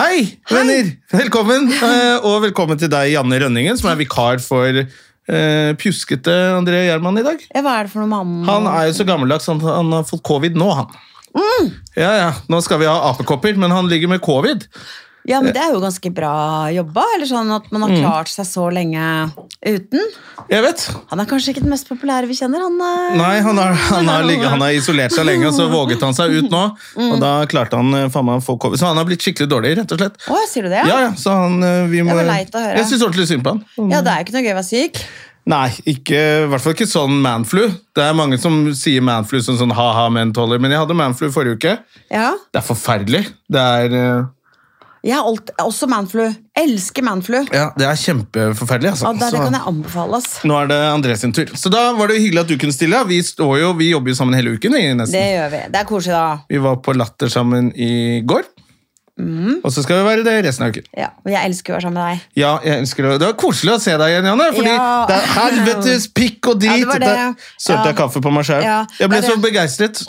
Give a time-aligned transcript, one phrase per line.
[0.00, 0.86] Hei, venner!
[1.12, 1.66] Velkommen.
[1.84, 7.20] eh, Og velkommen til deg, Janne Rønningen, som er vikar for uh, pjuskete André Gjerman
[7.20, 7.42] i dag.
[7.50, 8.46] Ja, hva er det for noe mamma?
[8.48, 10.96] Han er jo så gammeldags at han har fått covid nå, han.
[12.00, 14.64] Ja, ja, Nå skal vi ha apekopper, men han ligger med covid.
[15.28, 17.02] Ja, men Det er jo ganske bra jobba.
[17.16, 19.02] Eller sånn at man har klart seg så lenge
[19.60, 20.00] uten.
[20.50, 20.84] Jeg vet.
[21.10, 22.62] Han er kanskje ikke den mest populære vi kjenner.
[22.64, 23.16] Han, Er...
[23.20, 26.16] Nei, han har, han, har, ligget- han har isolert seg lenge, og så våget han
[26.16, 26.62] seg ut nå.
[27.10, 28.80] Og da klarte han eh, faen meg å få covid.
[28.80, 30.20] Så han har blitt skikkelig dårlig, rett og slett.
[30.30, 30.84] Å, sier du det?
[30.88, 32.14] Ja, ja, så han, eh, vi må...
[32.14, 32.78] Det var leit å høre.
[32.80, 33.64] Jeg syns ordentlig synd på han.
[33.92, 35.02] Ja, det er jo ikke noe gøy å være syk.
[35.50, 37.62] Nei, ikke, i hvert fall ikke sånn manflu.
[37.96, 41.56] Det er mange som sier manflu som sånn ha-ha mentoller, men jeg hadde manflu forrige
[41.60, 41.72] uke.
[42.12, 42.32] Ja.
[42.52, 43.22] Det er forferdelig.
[43.50, 44.28] Det er, eh,
[45.02, 46.26] Jeg har alt, også manflu.
[46.60, 47.38] Elsker manflu.
[47.54, 48.90] ja, det er kjempeforferdelig.
[48.92, 49.06] Altså.
[49.06, 50.26] Ja, det, det kan jeg anbefales.
[50.44, 51.48] Nå er det André sin tur.
[51.56, 53.00] Så da var det hyggelig at du kunne stille.
[53.08, 54.72] Vi, står jo, vi jobber jo sammen hele uken.
[54.76, 55.16] vi, nesten.
[55.16, 55.62] Det gjør vi.
[55.72, 56.38] Det er koselig, da.
[56.52, 58.44] Vi var på Latter sammen i går.
[59.20, 59.58] Mm.
[59.64, 60.84] Og så skal vi være det resten av uken.
[60.96, 62.22] Ja, og Jeg elsker å være sammen med deg.
[62.40, 63.16] Ja, jeg elsker det.
[63.20, 64.46] Det var koselig å se deg igjen, Janne.
[64.56, 64.86] Fordi Ja.
[65.10, 67.10] det er helvetes pikk og Ja, det var det.
[67.16, 67.50] det.
[67.60, 67.98] Sørte jeg Ja.
[68.04, 68.62] kaffe på meg sjøl.
[68.64, 70.04] Ja, Jeg ble så begeistret.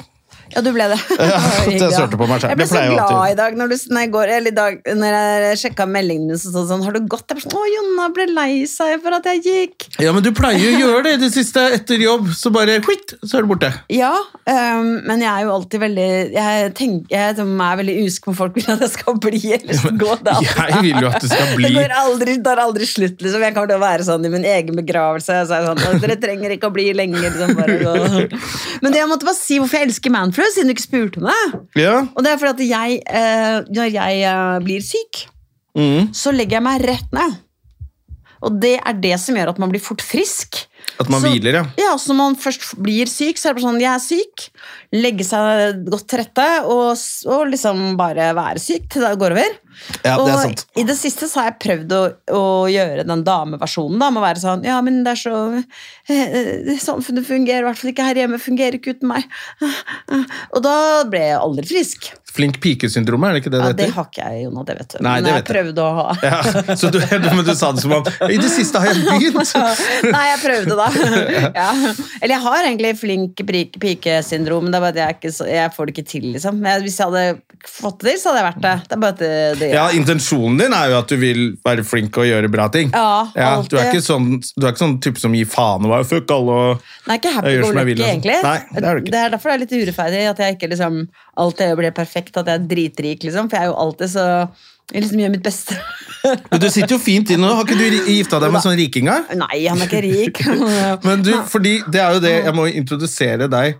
[0.51, 0.99] Ja, du ble det.
[1.31, 1.37] Ja,
[1.69, 2.51] jeg sørte på meg selv.
[2.51, 5.15] Jeg ble så glad i dag når, du, når, jeg går, eller i dag, når
[5.15, 6.39] jeg sjekka meldingen min.
[6.39, 7.27] Så stod det sånn, har du gått?
[7.29, 9.87] Jeg ble sånn, Å, Jonna ble lei seg for at jeg gikk.
[10.03, 12.79] Ja, men du pleier jo å gjøre det i det siste etter jobb, så bare
[12.83, 13.71] quitt, så er du borte.
[13.91, 14.11] Ja,
[14.45, 18.57] um, men jeg er jo alltid veldig Jeg, tenker, jeg er veldig usk på folk
[18.57, 20.17] vil at jeg skal bli eller skal gå.
[20.25, 20.37] Det
[20.71, 23.45] Jeg vil jo at du skal bli Det går aldri, tar aldri slutt, liksom.
[23.45, 25.41] Jeg kommer til å være sånn i min egen begravelse.
[25.47, 27.21] Så er jeg sånn, Dere trenger ikke å bli lenge.
[27.21, 28.27] Liksom, bare.
[28.81, 31.61] Men det jeg måtte bare si hvorfor jeg elsker Manflu, siden du ikke spurte det.
[31.81, 31.99] Ja.
[32.15, 35.27] Og det er fordi at jeg, eh, når jeg eh, blir syk,
[35.71, 36.09] Mm.
[36.11, 37.37] så legger jeg meg rett ned.
[38.43, 40.65] Og det er det som gjør at man blir fort frisk.
[40.99, 41.65] At man Så- hviler, ja.
[41.77, 44.49] Ja, så Når man først blir syk, så er det bare sånn jeg er syk.
[44.91, 46.97] Legge seg godt til rette og,
[47.27, 49.51] og liksom bare være syk til det går over.
[50.05, 50.65] Ja, og det er sant.
[50.77, 52.01] i det siste så har jeg prøvd å,
[52.37, 53.99] å gjøre den dameversjonen.
[54.01, 55.35] da, Med å være sånn Ja, men det er så
[56.11, 58.39] eh, Samfunnet fungerer i hvert fall ikke her hjemme.
[58.41, 59.27] Fungerer ikke uten meg.
[60.55, 60.75] Og da
[61.09, 62.11] ble jeg aldri frisk.
[62.31, 64.61] Flink pike-syndromet, er det ikke det Ja, det det har ikke jeg, Jonna.
[64.63, 64.97] Det vet du.
[65.03, 65.47] Nei, men det jeg jeg.
[65.49, 68.79] prøvde å ha Ja, så du, men du sa det som om I det siste
[68.79, 69.51] har jeg begynt!
[70.15, 70.87] Nei, jeg prøvde da.
[71.59, 71.67] ja.
[72.21, 73.43] Eller jeg har egentlig flink
[73.83, 76.29] pikesyndrom, men det er bare at jeg, ikke jeg får det ikke til.
[76.37, 76.61] liksom.
[76.63, 78.75] Men hvis jeg hadde fått det til, så hadde jeg vært det.
[78.87, 79.25] Det er bare at
[79.61, 82.67] det, det Ja, Intensjonen din er jo at du vil være flink og gjøre bra
[82.73, 82.91] ting.
[82.91, 86.33] Ja, du, er ikke sånn, du er ikke sånn type som gir faen og fuck
[86.33, 88.09] alle og Nei, ikke happy go lucky, altså.
[88.09, 88.37] egentlig.
[88.45, 89.13] Nei, det er ikke.
[89.13, 90.99] det er derfor det er litt urettferdig at jeg ikke liksom
[91.45, 93.49] alltid blir perfekt, at jeg er dritrik, liksom.
[93.49, 94.27] For jeg er jo alltid så
[94.91, 95.77] Jeg liksom gjør mitt beste.
[96.51, 97.47] Men du sitter jo fint inne.
[97.55, 99.29] Har ikke du gifta deg med sånn rikinger?
[99.39, 100.41] Nei, han er ikke rik.
[101.07, 103.77] Men du, fordi det er jo det Jeg må introdusere deg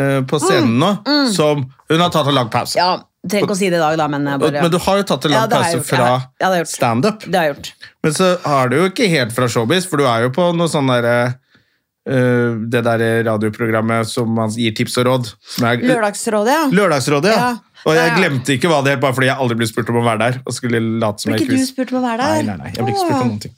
[0.00, 0.94] eh, på scenen nå
[1.36, 2.78] som Hun har tatt en lang pause.
[2.78, 4.78] Mm, ja, Trenger ikke å si det i dag, da, men jeg bare Men du
[4.84, 6.74] har jo tatt en lang ja, pause fra Ja, ja, det har jeg gjort.
[6.74, 7.24] standup.
[7.24, 7.70] Det har jeg gjort.
[8.04, 10.68] Men så har du jo ikke helt fra showbiz, for du er jo på noe
[10.68, 15.30] sånn derre uh, Det der radioprogrammet som man gir tips og råd.
[15.56, 16.66] Som er, Lørdagsrådet, ja.
[16.80, 17.52] Lørdagsrådet, ja.
[17.54, 17.74] Ja.
[17.84, 20.04] Og jeg glemte ikke hva det het, bare fordi jeg aldri ble spurt om å
[20.06, 20.38] være der.
[20.44, 22.36] Og skulle late som Ble jeg ikke du spurt om å være der?
[22.36, 23.56] Nei, nei, nei, jeg ble ikke spurt om noen ting.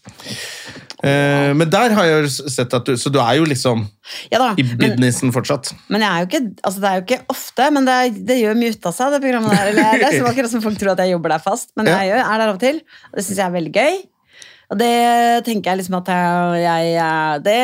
[1.05, 3.83] Eh, men der har jeg jo sett at du Så du er jo liksom
[4.33, 5.03] Ja da, i men,
[5.35, 5.75] fortsatt.
[5.93, 7.97] men jeg er jo ikke, altså det er jo ikke ofte, men det,
[8.31, 9.71] det gjør mye ut av seg, det programmet der.
[9.75, 11.99] Eller, det er som akkurat som folk tror at jeg jobber der fast, men Ja.
[12.01, 12.81] jeg gjør, er der av og til.
[13.13, 13.99] Og det syns jeg er veldig gøy.
[14.67, 14.93] Og det
[15.47, 16.09] tenker jeg liksom at
[16.59, 17.59] jeg, jeg Det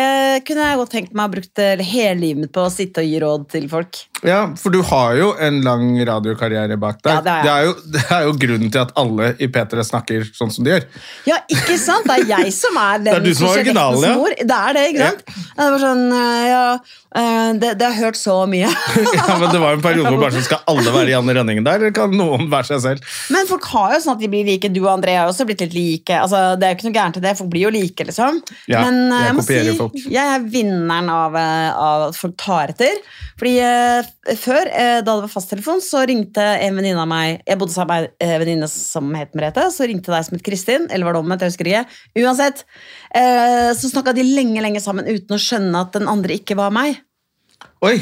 [0.46, 3.18] kunne jeg godt tenkt meg å bruke hele livet mitt på å sitte og gi
[3.24, 4.04] råd til folk.
[4.22, 7.10] Ja, for du har jo en lang radiokarriere bak deg.
[7.10, 9.84] Ja, det er det, er jo, det er jo grunnen til at alle i P3
[9.88, 10.86] snakker sånn som de gjør.
[11.26, 12.06] Ja, ikke sant?
[12.06, 14.12] Det er jeg som er den Det er som er originalen, ja.
[14.20, 14.36] mor.
[14.38, 15.32] Det er det, ikke sant?
[15.56, 16.62] Det var sånn, eh, ja,
[17.18, 18.70] eh, det, det har hørt så mye.
[19.18, 21.82] ja, men Det var en periode hvor bare sånn, skal alle være Janne Rønningen der,
[21.82, 23.10] eller kan noen være seg selv?
[23.34, 24.70] Men folk har jo sånn at de blir like.
[24.72, 26.14] Du og André har også blitt litt like.
[26.22, 28.38] Altså, det er jo ikke noe gærent i det, folk blir jo like, liksom.
[28.70, 30.00] Ja, Men eh, jeg jeg må si, folk.
[30.14, 33.02] jeg er vinneren av, av at folk tar etter.
[33.42, 33.58] Fordi
[34.38, 38.06] før, eh, da det var fasttelefon, så ringte en venninne av meg Jeg bodde sammen
[38.06, 41.22] med en venninne som het Merete, så ringte deg som het Kristin, eller var det
[41.22, 41.86] omvendt, jeg husker ikke.
[42.22, 42.64] Uansett,
[43.14, 46.70] eh, så snakka de lenge, lenge sammen uten å skjønne at den andre ikke var
[46.74, 47.00] meg.
[47.82, 47.98] Oi,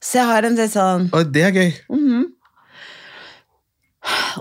[0.00, 1.72] Så jeg har en litt sånn oi det er gøy.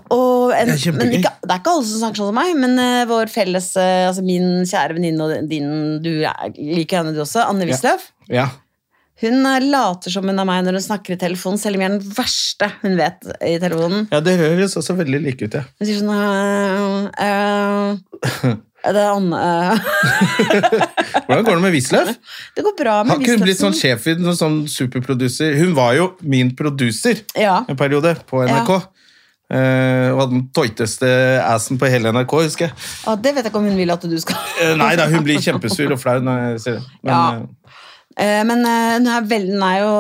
[0.10, 2.56] Og en, Det er men ikke, det er ikke alle som snakker sånn som meg,
[2.58, 7.14] men uh, vår felles uh, altså Min kjære venninne og din Du er, liker henne,
[7.14, 7.44] du også.
[7.46, 8.10] Anne Wisløff.
[8.32, 8.48] Ja.
[9.22, 11.92] Hun eh, later som hun er meg når hun snakker i telefonen, selv om jeg
[11.92, 14.08] er den verste hun vet i telefonen.
[14.12, 15.64] ja, det høres også veldig like ut, ja.
[15.78, 19.42] Hun sier sånn øh, øh, Det er Anne.
[21.28, 22.16] Hvordan går det med Wisløff?
[22.58, 25.54] Det går bra med Har ikke hun blitt sånn sjef i noen sånn superproducer?
[25.62, 27.60] Hun var jo min produser Ja.
[27.70, 28.74] en periode på NRK.
[29.52, 31.08] Eh, og hadde den tøyteste
[31.44, 32.76] assen på hele NRK, husker jeg.
[33.04, 34.38] Ja, det vet jeg ikke om hun vil at du skal.
[34.62, 36.86] uh, nei da, hun blir kjempesur og flau når jeg sier det.
[37.04, 37.42] Men, Ja.
[38.22, 39.92] Eh, Men eh, hun er, vel, hun er jo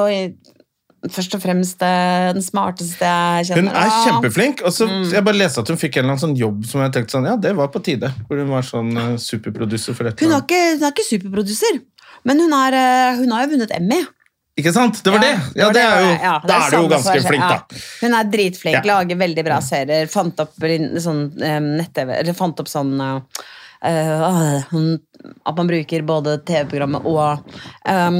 [1.09, 3.71] først og fremst eh, den smarteste jeg kjenner.
[3.73, 4.62] Hun er kjempeflink.
[4.68, 5.03] og så Mm.
[5.15, 7.25] Jeg bare leste at hun fikk en eller annen sånn jobb som jeg tenkte sånn,
[7.25, 8.12] ja, det var på tide.
[8.29, 11.79] Hvor hun var sånn superproducer for et Hun, er ikke, hun er ikke superproduser,
[12.29, 14.01] men hun, er, hun har jo vunnet Emmy.
[14.59, 15.00] Ikke sant?
[15.01, 15.31] Det var det!
[15.56, 17.29] Ja, det er jo, ja, Da er du jo ganske svar.
[17.31, 17.57] flink, da.
[17.71, 17.81] Ja.
[18.03, 18.81] Hun er dritflink, Ja.
[19.00, 20.09] lager veldig bra serier.
[20.12, 23.23] Fant opp sånn um, nett-TV Eller fant opp sånn hun-
[23.81, 27.54] At man bruker både TV-programmet og
[27.89, 28.18] um,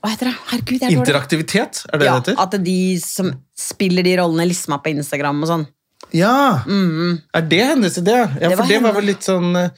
[0.00, 0.36] Hva heter det?
[0.50, 0.96] Herregud, jeg er.
[0.98, 2.40] Interaktivitet, er det Ja, det heter?
[2.42, 5.66] at de som spiller de rollene, lister meg på Instagram og sånn.
[6.16, 6.62] Ja!
[6.66, 8.16] Er det hennes idé?
[8.40, 9.68] Ja, Det for var det var vel litt sånn eh,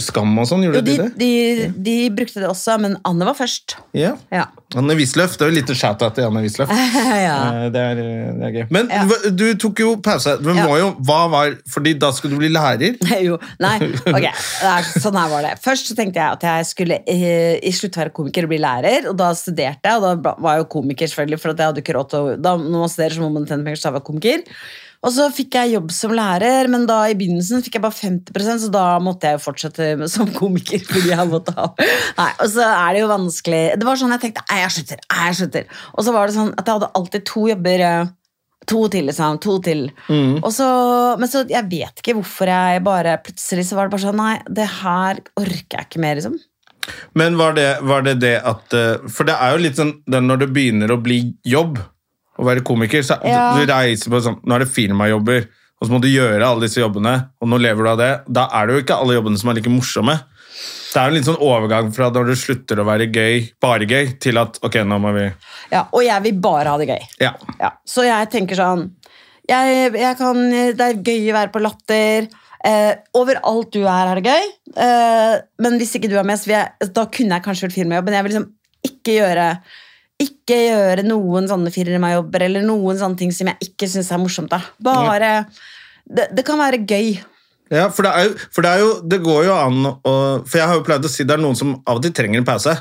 [0.00, 1.10] Skam og sånn, Jo, gjorde de, de det?
[1.20, 3.74] de, de brukte det også, men Anne var først.
[3.92, 4.14] Ja.
[4.32, 4.46] Ja.
[4.80, 5.34] Anne Wisløff.
[5.36, 6.70] Det er jo litt shout-out til Anne Wisløff.
[7.26, 7.34] ja.
[7.66, 8.62] Eh, Det, er, eh, det er gøy.
[8.72, 9.02] Men Ja.
[9.36, 10.38] du tok jo pause.
[10.40, 12.96] Men må jo, hva var, fordi da skulle du bli lærer.
[13.26, 13.74] Jo, nei,
[14.16, 14.26] ok,
[14.96, 18.10] sånn her var det Først så tenkte jeg at jeg skulle eh, i slutt være
[18.16, 21.38] komiker og bli lærer Og da studerte jeg, og da var jeg jo komiker selvfølgelig
[21.44, 23.62] For jeg hadde ikke råd til å da, Når man studerer så må man tjene
[23.68, 24.42] penger, så da var komiker
[25.02, 28.64] Og så fikk jeg jobb som lærer Men da i begynnelsen fikk jeg bare 50%
[28.64, 31.68] Så da måtte jeg jo fortsette som komiker Fordi jeg måtte ha
[32.18, 35.04] Nei, og så er det jo vanskelig Det var sånn jeg tenkte, nei, jeg slutter,
[35.10, 38.12] nei, jeg slutter Og så var det sånn at jeg hadde alltid to jobber eh,
[38.70, 39.40] To til, liksom.
[39.42, 39.80] To til.
[40.38, 40.66] Og så,
[41.18, 44.36] men så, jeg vet ikke hvorfor jeg bare Plutselig så var det bare sånn Nei,
[44.46, 46.38] det her orker jeg ikke mer, liksom.
[47.18, 50.22] Men var det, var det det at eh, For det er jo litt sånn det
[50.22, 51.80] når det begynner å bli jobb
[52.42, 53.54] å være komiker, så Ja.
[53.56, 55.46] du reiser på sånn Nå er det firmajobber,
[55.80, 58.10] og så må du gjøre alle disse jobbene, og nå lever du av det.
[58.30, 60.18] Da er det jo ikke alle jobbene som er like morsomme.
[60.92, 64.12] Det er jo litt sånn overgang fra når du slutter å være gøy, bare gøy,
[64.20, 65.24] til at ok, nå må vi
[65.72, 67.06] Ja, og jeg vil bare ha det gøy.
[67.18, 67.32] Ja.
[67.58, 68.90] Ja, så jeg tenker sånn
[69.48, 72.28] jeg, jeg kan, Det er gøy å være på Latter.
[72.64, 74.44] Eh, overalt du er, er det gøy.
[74.76, 78.04] Eh, men hvis ikke du er med, så jeg, da kunne jeg kanskje gjort firmajobb.
[78.06, 78.52] Men jeg vil liksom
[78.86, 79.46] ikke gjøre
[80.24, 84.52] ikke gjøre noen sånne firmajobber eller noen sånne ting som jeg ikke syns er morsomt.
[84.52, 84.62] da.
[84.82, 85.34] Bare
[86.06, 87.14] det, det kan være gøy.
[87.72, 90.10] Ja, for det, er jo, for det er jo Det går jo an å
[90.44, 92.42] For jeg har jo pleid å si det er noen som av og til trenger
[92.42, 92.74] en pause.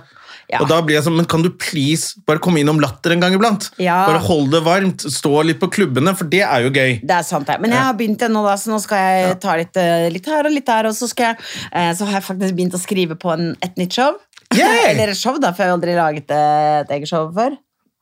[0.52, 0.60] Ja.
[0.60, 3.36] Og da blir jeg sånn, men Kan du please bare komme innom Latter en gang
[3.38, 3.70] iblant?
[3.80, 4.02] Ja.
[4.10, 5.06] Bare hold det varmt.
[5.14, 6.98] Stå litt på klubbene, for det er jo gøy.
[7.08, 7.56] Det er sant, det.
[7.64, 10.28] Men jeg har begynt det nå, da, så nå skal jeg ta litt, eh, litt
[10.28, 10.90] her og litt der.
[10.90, 13.80] Og så, skal jeg, eh, så har jeg faktisk begynt å skrive på en, et
[13.80, 14.20] nytt show.
[14.58, 14.96] Yay!
[14.96, 17.56] Eller show, da, for jeg har aldri laget eh, et eget show før.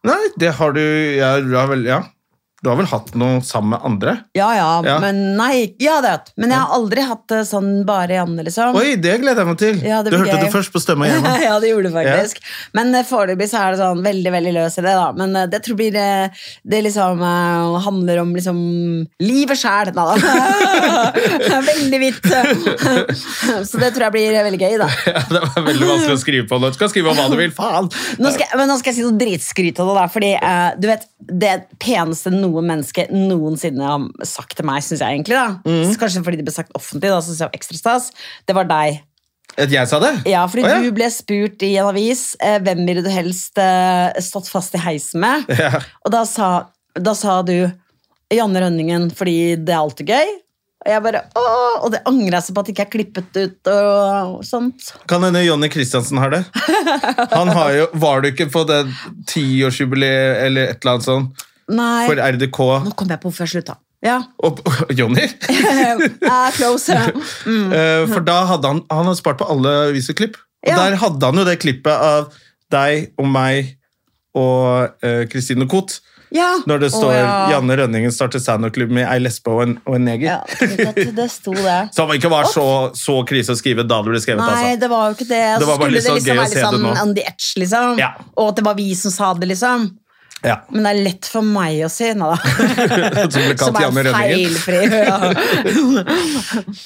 [0.07, 1.99] Nei, det har du du har vel, ja.
[2.59, 4.13] Du har vel hatt noe sammen med andre?
[4.35, 4.97] Ja, ja, Ja.
[4.99, 6.31] men nei, ja, det har jeg hatt.
[6.35, 8.75] Men jeg har aldri hatt det sånn bare Janne, liksom.
[8.75, 9.77] Oi, det gleder jeg meg til!
[9.87, 10.41] Ja, du hørte gøy.
[10.43, 11.31] det først på Stømma hjemme.
[11.45, 12.41] ja, det gjorde du faktisk.
[12.75, 14.95] Men eh, foreløpig så er det sånn veldig veldig løs i det.
[14.99, 16.09] da Men eh, det tror jeg blir det,
[16.75, 18.59] Det liksom eh, handler om liksom
[19.23, 19.93] livet sjæl.
[19.95, 20.09] da
[21.69, 22.27] Veldig hvitt.
[23.69, 24.89] så det tror jeg blir eh, veldig gøy, da.
[25.09, 26.73] Ja, det var veldig vanskelig å skrive på nå.
[26.73, 27.89] Du skal skrive om hva du vil, faen!
[28.19, 29.97] Nå skal, men nå skal jeg si noe dritskryt av det.
[30.01, 31.07] da Fordi uh, du vet
[31.39, 35.37] Det peneste noe menneske noensinne har sagt til meg, syns jeg egentlig.
[35.37, 35.93] da Mm.
[35.99, 38.09] Kanskje fordi det ble sagt offentlig, da synes jeg var ekstra stas.
[38.47, 39.03] Det var deg.
[39.59, 40.11] At jeg sa det?
[40.29, 40.81] Ja, fordi oh, ja.
[40.83, 44.83] du ble spurt i en avis eh, hvem ville du helst eh, stått fast i
[44.83, 45.49] heisen med.
[45.59, 45.81] Ja.
[46.05, 46.49] Og da sa,
[46.95, 47.55] da sa du
[48.31, 50.37] Janne Rønningen fordi det er alltid gøy.
[50.79, 53.39] Og jeg bare, åh, og det angrer jeg så på at det ikke er klippet
[53.41, 53.71] ut.
[53.73, 54.93] og sånt.
[55.11, 56.39] Kan hende Jonny Christiansen har det.
[57.35, 58.85] Han har jo, Var du ikke på det
[59.27, 62.59] tiårsjubileet eller et eller annet sånt Nei, for RDK?
[62.87, 63.77] nå kom jeg på hvorfor jeg slutta.
[64.01, 64.61] Ja, Og,
[64.97, 65.25] Jonny?
[65.49, 66.95] er close.
[67.45, 67.71] Mm.
[67.79, 70.37] Eh, For da hadde han Han hadde spart på alle aviseklipp.
[70.39, 70.77] Og Ja.
[70.85, 72.31] der hadde han jo det klippet av
[72.71, 73.75] deg og meg
[74.37, 75.99] og Kristine Kristine Koht.
[76.31, 76.59] Ja.
[76.69, 77.29] Når det står står ja.
[77.49, 80.27] 'Janne Rønningen starter standup-klubb med ei lesbe og en, og en neger'.
[80.29, 81.77] Ja, det, det sto det.
[81.95, 84.43] Så det ikke var så, så krise å skrive da det ble skrevet.
[84.43, 84.79] Nei, altså.
[84.83, 85.41] det var jo ikke det.
[85.63, 87.25] Det var bare skulle sånn det liksom gøy å være litt det sånn on the
[87.25, 87.97] edge, liksom.
[88.03, 88.11] Ja.
[88.37, 89.89] Og at det var vi som sa det, liksom.
[90.45, 90.55] Ja.
[90.71, 92.09] Men det er lett for meg å si.
[92.15, 92.37] Nå, da.
[93.59, 94.55] Som Janne Rønningen.
[94.55, 94.81] feilfri.
[95.09, 95.17] Ja.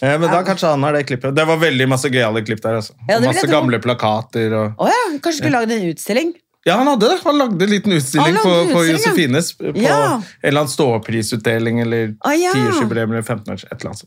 [0.02, 1.36] Eh, Men da kanskje han har det klippet.
[1.38, 2.80] Det var veldig masse gøyale klipp der.
[2.82, 2.96] Altså.
[3.10, 6.34] Ja, masse gamle plakater og Oh, ja, kanskje skulle lagd en utstilling.
[6.64, 7.18] Ja, han hadde det.
[7.26, 8.84] Han lagde en liten utstilling på, på.
[8.88, 9.50] Josefines.
[9.60, 9.98] På Ja.
[10.16, 12.54] en eller annen ståprisutdeling eller Ah, ja.
[12.56, 14.06] eller 15-års, et eller annet.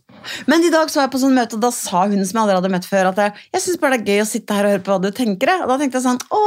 [0.49, 2.43] Men i dag så var jeg på sånn møte, og da sa hun som jeg
[2.47, 4.65] aldri hadde møtt før, at jeg, jeg syns bare det er gøy å sitte her
[4.65, 5.53] og høre på hva du tenker.
[5.61, 6.41] Og da tenkte jeg sånn Å,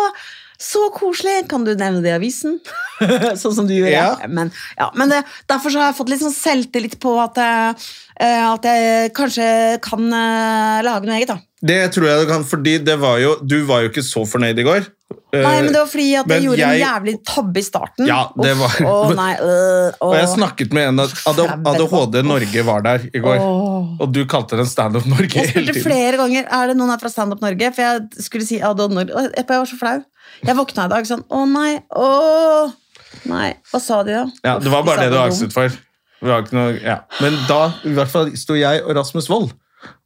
[0.60, 1.46] så koselig!
[1.52, 2.58] Kan du nevne det i avisen?
[3.42, 3.90] sånn som du gjør.
[3.94, 4.06] Ja.
[4.20, 4.28] Ja.
[4.28, 7.90] Men, ja, men det, derfor så har jeg fått litt sånn selvtillit på at jeg,
[8.20, 9.50] eh, at jeg kanskje
[9.86, 11.40] kan eh, lage noe eget, da.
[11.60, 14.60] Det tror jeg du kan, fordi det var jo, du var jo ikke så fornøyd
[14.60, 14.88] i går.
[15.34, 18.08] Nei, men det var fordi at jeg gjorde jeg- en jævlig tabbe i starten.
[18.10, 22.64] Ja, det Uff, var- Å nei, øh, Og jeg snakket med en AD- ADHD Norge
[22.66, 23.92] var der i går, Åh.
[24.02, 27.10] og du kalte den Standup Norge Jeg spurte flere ganger Er det noen her fra
[27.14, 27.72] Stand Up Norge.
[27.76, 29.14] For jeg skulle si ADHD Norge.
[29.16, 30.04] Og jeg var så flau.
[30.46, 32.10] Jeg våkna i dag sånn Å nei, å
[33.26, 33.54] Nei.
[33.72, 34.26] Hva sa de, da?
[34.46, 35.70] Ja, det var bare de det du angstet for.
[36.22, 37.00] Noe, ja.
[37.22, 39.54] Men da i hvert fall sto jeg og Rasmus Wold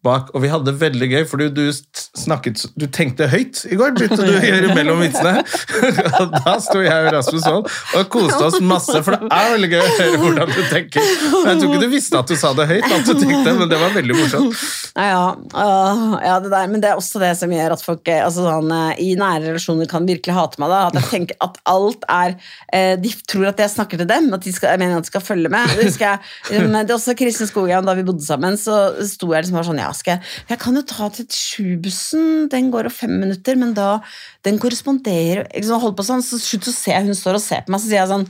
[0.04, 3.96] bak, og vi hadde det veldig gøy, for du snakket Du tenkte høyt i går,
[3.98, 5.44] begynte du å gjøre mellom vitsene.
[6.20, 9.70] Og da sto jeg og Rasmus sånn og koste oss masse, for det er veldig
[9.72, 11.04] gøy å høre hvordan du tenker.
[11.04, 13.80] Jeg tror ikke du visste at du sa det høyt, at du tenkte, men det
[13.82, 14.64] var veldig morsomt.
[14.94, 18.46] Ja, ja, det der, men det er også det som gjør at folk eh, altså,
[18.48, 20.74] sånn, eh, i nære relasjoner kan virkelig hate meg.
[20.74, 22.36] Da, at jeg tenker at alt er
[22.74, 25.14] eh, De tror at jeg snakker til dem, at de skal, jeg mener at de
[25.14, 25.74] skal følge med.
[25.78, 29.46] Det husker jeg, det er også Kristin Skogheim, Da vi bodde sammen, så sto jeg
[29.46, 32.96] liksom bare sånn ja, skal jeg, jeg kan jo ta til 7-bussen, den går om
[32.96, 34.00] fem minutter, men da
[34.46, 37.74] den korresponderer liksom, holdt på sånn, Så slutt å se, hun står og ser på
[37.76, 38.28] meg, så sier jeg sånn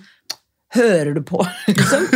[0.73, 1.37] Hører du på?
[1.69, 2.07] liksom?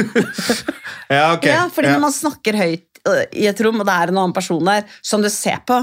[1.13, 1.45] Ja, ok.
[1.47, 1.93] Ja, fordi Ja.
[1.97, 4.83] når man snakker høyt øh, i et rom, og det er en annen person der
[5.05, 5.77] som du ser på,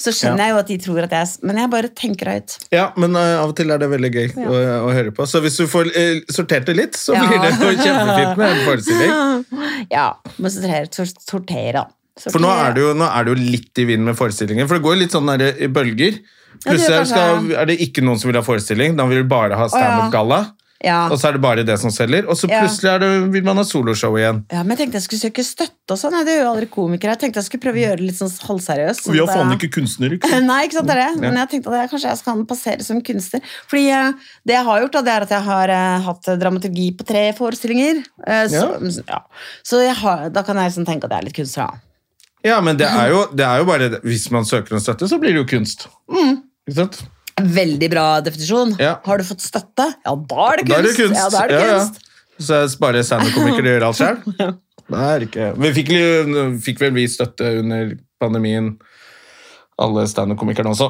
[0.00, 0.44] så skjønner Ja.
[0.46, 2.54] jeg jo at de tror at jeg Men jeg bare tenker høyt.
[2.72, 4.54] Ja, men uh, av og til er det veldig gøy å,
[4.86, 5.26] å høre på.
[5.28, 7.26] Så hvis du får uh, sortert det litt, så Ja.
[7.26, 7.50] blir det
[7.82, 9.16] kjempefint med en forestilling.
[9.96, 10.06] Ja,
[10.38, 11.84] men sortere, sor- sortere, da.
[12.18, 14.76] For nå er, det jo, nå er det jo litt i vinden med forestillingen, for
[14.80, 16.20] det går jo litt sånn der, i bølger.
[16.60, 19.22] Plutselig ja, er, skal, kanskje- er det ikke noen som vil ha forestilling, da vil
[19.22, 20.40] vi bare ha standup-galla.
[20.84, 21.06] ja.
[21.12, 22.26] Og så er det bare det som selger.
[22.28, 24.42] Og så plutselig er det, vil man ha soloshow igjen.
[24.50, 26.16] ja, men jeg tenkte jeg skulle søke støtte og sånn.
[26.24, 27.14] Det gjør jo aldri komikere.
[27.14, 29.04] Jeg tenkte jeg skulle prøve å gjøre det litt sånn halvseriøst.
[29.04, 31.20] sånn har faen ikke kunstnere, ikke Nei, ikke sant, det er det.
[31.24, 33.52] Men jeg tenkte at jeg, kanskje jeg skal passere som kunstner.
[33.70, 36.88] Fordi eh, det jeg har gjort, da, det er at jeg har eh, hatt dramaturgi
[36.96, 38.02] på tre forestillinger.
[38.26, 38.66] Eh, så,
[39.04, 39.22] ja.
[39.62, 41.68] så jeg har, da kan jeg liksom tenke at jeg er litt kunstner.
[41.70, 41.86] da.
[42.46, 44.02] Ja, men det er, jo, det er jo bare det.
[44.06, 45.88] Hvis man søker om støtte, så blir det jo kunst.
[46.08, 46.38] Mm.
[46.68, 47.02] Ikke sant?
[47.40, 48.74] Veldig bra definisjon.
[48.80, 48.94] Ja.
[49.04, 49.86] Har du fått støtte?
[50.04, 50.72] Ja, da er det kunst!
[50.72, 51.18] Da er det kunst.
[51.20, 52.06] Ja, da er det Ja, ja.
[52.40, 54.20] Så bare standup-komikere gjør alt sjøl?
[54.90, 55.90] Det er ikke Vi fikk,
[56.64, 58.72] fikk vel vi støtte under pandemien,
[59.80, 60.88] alle standup-komikerne også.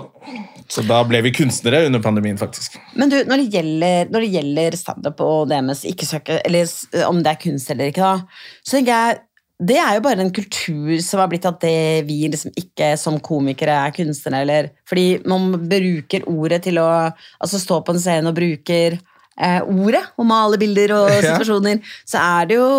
[0.70, 2.78] Så da ble vi kunstnere under pandemien, faktisk.
[2.98, 6.70] Men du, når det gjelder, når det gjelder standup og det med ikke søke, eller
[7.10, 9.20] om det er kunst eller ikke, da, så tenker jeg
[9.60, 13.18] det er jo bare en kultur som har blitt at det vi liksom ikke som
[13.20, 18.28] komikere er kunstnere, eller Fordi man bruker ordet til å altså stå på en scene
[18.32, 18.96] og bruker
[19.40, 21.34] eh, ordet og male bilder og Ja.
[21.36, 22.70] situasjoner, så er det jo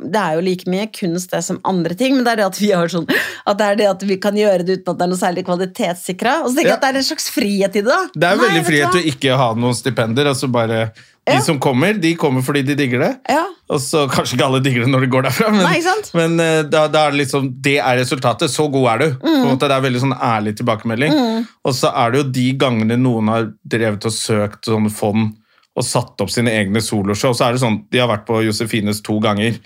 [0.00, 2.60] Det er jo like mye kunst det som andre ting, men det er det at
[2.62, 3.06] vi har sånn
[3.44, 5.44] At det er det at vi kan gjøre det uten at det er noe særlig
[5.46, 6.38] kvalitetssikra.
[6.44, 6.80] Og så tenker jeg Ja.
[6.80, 8.00] at det er en slags frihet i det, da.
[8.16, 10.26] Det er Nei, veldig vet frihet til å ikke ha noen stipender.
[10.32, 10.80] altså bare
[11.28, 11.40] De Ja.
[11.44, 13.10] som kommer, de kommer fordi de digger det.
[13.28, 13.44] Ja.
[13.70, 15.80] Og så Kanskje ikke alle digger det når de går derfra, men, Nei,
[16.16, 18.50] men eh, da, da er det liksom Det er resultatet.
[18.50, 19.08] Så god er du.
[19.28, 19.44] Mm.
[19.50, 21.12] måte, det er veldig sånn ærlig tilbakemelding.
[21.64, 25.36] Og så er det jo de gangene noen har drevet og søkt sånne fond
[25.76, 28.98] og satt opp sine egne soloshow, så er det sånn De har vært på Josefines
[29.06, 29.60] to ganger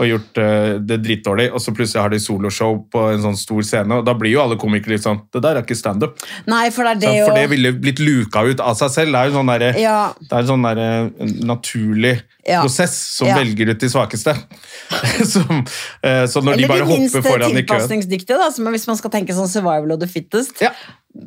[0.00, 3.60] og gjort eh, det dritdårlig, og så plutselig har de soloshow på en sånn stor
[3.66, 6.16] scene, og da blir jo alle komikere litt sånn Det der er ikke standup.
[6.20, 9.12] For det er det for det ville blitt luka ut av seg selv.
[9.12, 9.98] Det er jo sånn der, Ja.
[10.20, 12.62] det er en sånn der, en naturlig Ja.
[12.62, 13.36] prosess som Ja.
[13.36, 14.34] velger ut de svakeste.
[15.32, 15.64] som,
[16.02, 18.86] eh, så når Eller de bare hopper foran i køen Eller det minste tilpasningsdyktige, hvis
[18.86, 20.60] man skal tenke sånn survival of the fittest.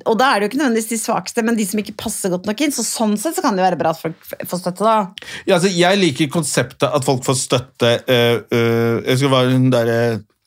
[0.08, 2.46] Og da er det jo ikke nødvendigvis de svakeste, men de som ikke passer godt
[2.48, 2.72] nok inn.
[2.72, 5.32] Så sånn sett så kan det jo være bra at folk får støtte, da.
[5.44, 9.68] Ja, altså, jeg liker konseptet at folk får støtte øh, øh, Jeg skal være hun
[9.74, 9.98] derre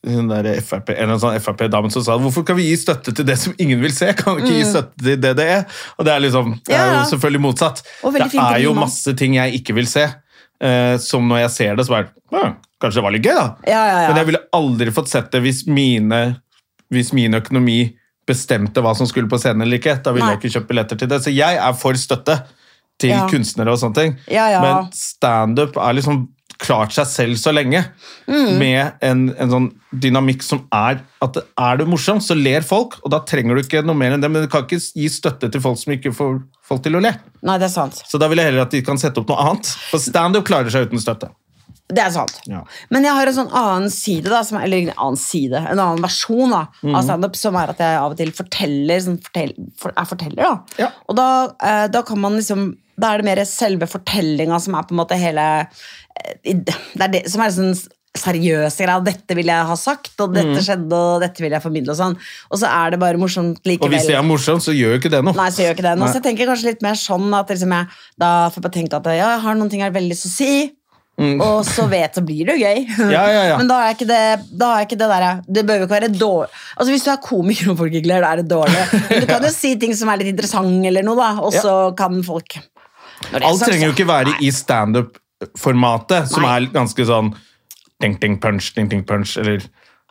[0.07, 3.35] hun der FRP, en sånn Frp-damen som sa hvorfor kan vi gi støtte til det
[3.41, 4.11] som ingen vil se?
[4.15, 5.65] Kan vi ikke gi støtte til det det er?
[5.97, 6.93] Og det er liksom, det er Mm.
[7.01, 7.81] Jo selvfølgelig motsatt.
[8.05, 10.05] Det er jo masse ting jeg ikke vil se,
[10.63, 13.45] uh, som når jeg ser det, så bare Kanskje det var litt gøy, da.
[13.65, 14.07] Ja, ja, ja.
[14.11, 16.19] Men jeg ville aldri fått sett det hvis mine,
[16.93, 17.79] hvis min økonomi
[18.27, 19.97] bestemte hva som skulle på scenen eller ikke.
[20.03, 20.35] Da ville Nei.
[20.35, 21.21] jeg ikke kjøpt billetter til det.
[21.23, 22.41] Så jeg er for støtte
[22.99, 23.27] til Ja.
[23.29, 24.17] kunstnere og sånne ting.
[24.29, 24.61] Ja, ja.
[24.61, 27.83] Men standup er liksom klart seg selv så lenge.
[28.27, 28.57] Mm.
[28.57, 32.97] Med en, en sånn dynamikk som er at er du morsom, så ler folk.
[33.05, 34.31] Og da trenger du ikke noe mer enn det.
[34.33, 37.13] Men du kan ikke gi støtte til folk som ikke får folk til å le.
[37.45, 38.01] Nei, det er sant.
[38.09, 39.69] Så da vil jeg heller at de kan sette opp noe annet.
[39.91, 41.29] For standup klarer seg uten støtte.
[41.87, 42.41] Det er sant.
[42.51, 42.63] Ja.
[42.91, 45.79] Men jeg har en sånn annen side, da, som, er- eller en annen side, en
[45.79, 46.95] annen versjon da, mm.
[46.97, 50.41] av standup, som er at jeg av og til forteller, sånn fortell, for, er forteller.
[50.43, 50.81] da.
[50.83, 50.91] Ja.
[51.07, 51.29] Og da,
[51.63, 54.97] eh, da kan man liksom da er det mer selve fortellinga som er på en
[55.03, 57.75] måte hele eh, Det er det som er sånn
[58.17, 59.01] seriøse greia.
[59.05, 61.93] Dette vil jeg ha sagt, og dette skjedde, og dette vil jeg formidle.
[61.93, 62.15] Og sånn.
[62.49, 63.91] Og så er det bare morsomt likevel.
[63.91, 65.37] Og hvis jeg er morsomt, så gjør jo ikke det noe.
[65.37, 65.93] Nei, så gjør jeg ikke det.
[65.99, 66.07] noe.
[66.07, 66.09] Nei.
[66.09, 69.11] så jeg tenker kanskje litt mer sånn at liksom jeg da får bare tenke at
[69.13, 70.53] ja, jeg har noen ting jeg har veldig lyst til å si,
[71.17, 72.83] og så vet så blir det jo gøy.
[72.93, 73.09] Mm.
[73.15, 73.55] Ja, ja, ja.
[73.57, 74.19] Men da er ikke det
[74.61, 77.21] da er ikke det der Det bør jo ikke være dårlig Altså Hvis du er
[77.25, 78.83] komiker og folk ikke ler, da er det dårlig.
[79.09, 81.73] Men du kan jo si ting som er litt interessant, eller noe, da, og så
[81.97, 82.59] kan folk
[83.33, 86.53] Alt trenger jo ikke være i standup-formatet, som Nei.
[86.59, 87.33] er ganske sånn
[88.01, 89.63] ding, ding, punch, ding, ding, punch, eller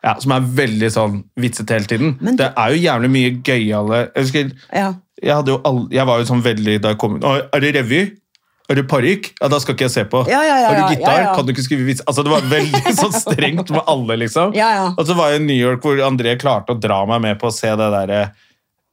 [0.02, 2.16] ja, som er veldig sånn vitsete hele tiden.
[2.20, 4.92] Men- det er jo jævlig mye gøyale Jeg husker, Ja.
[5.22, 7.74] jeg, hadde jo all, jeg var jo sånn veldig da jeg kom inn Er det
[7.78, 8.02] revy?
[8.66, 9.28] Er du parykk?
[9.38, 10.24] Ja, da skal ikke jeg se på.
[10.30, 11.28] Ja, ja, ja, Har du gitar?
[11.36, 12.02] Kan du ikke skrive vits?
[12.06, 14.56] Altså, det var veldig sånn strengt med alle, liksom.
[14.58, 14.88] Ja, ja.
[14.96, 17.50] Og så var jeg i New York hvor André klarte å dra meg med på
[17.50, 18.24] å se det derre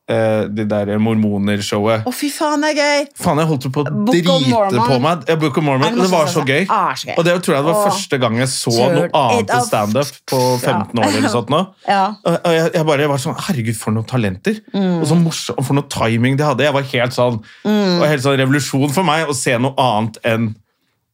[0.09, 2.07] eh, det der mormonershowet.
[2.07, 3.05] Å, fy faen, det er gøy!
[3.19, 4.35] Faen, jeg holdt på å drite
[4.77, 5.25] på meg.
[5.29, 5.95] Ja, Book of Mormon.
[5.95, 6.63] Det Det var så gøy.
[6.63, 6.77] altså?
[6.77, 7.15] Ah, så gøy.
[7.17, 7.85] Og det tror jeg det var oh.
[7.89, 9.67] første gang jeg så Turn noe annet enn up.
[9.67, 11.61] standup på 15 år eller sånt nå.
[11.93, 12.03] Ja.
[12.25, 14.59] Og jeg, jeg bare var sånn, herregud, for noen talenter.
[14.73, 14.97] Mm.
[15.01, 16.67] Og så morsom, for noe timing de hadde.
[16.67, 17.99] Jeg var helt sånn, mm.
[17.99, 20.51] og helt sånn revolusjon for meg å se noe annet enn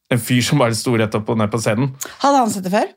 [0.10, 1.92] en fyr som bare sto rett opp og ned på scenen.
[2.24, 2.88] Hadde han sett det før?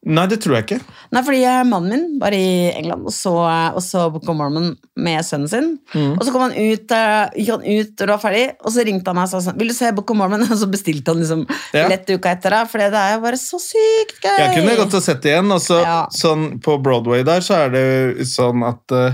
[0.00, 0.78] Nei, det tror jeg ikke.
[1.12, 3.34] Nei, fordi mannen min var i England og så,
[3.76, 5.66] og så Book of Mormon med sønnen sin.
[5.92, 6.14] Mm.
[6.14, 9.12] Og så kom han ut, eh, gikk han ut og var ferdig, og så ringte
[9.12, 10.46] han meg og sa sånn Vil du se Book of Mormon?
[10.48, 11.44] Og så bestilte han liksom
[11.76, 11.84] Ja.
[11.92, 14.38] lett uka etter det, for det er jo bare så sykt gøy.
[14.40, 15.52] Jeg kunne godt ha sett det igjen.
[15.52, 15.98] Altså, Ja.
[16.16, 19.12] sånn, på Broadway der så er det sånn at uh,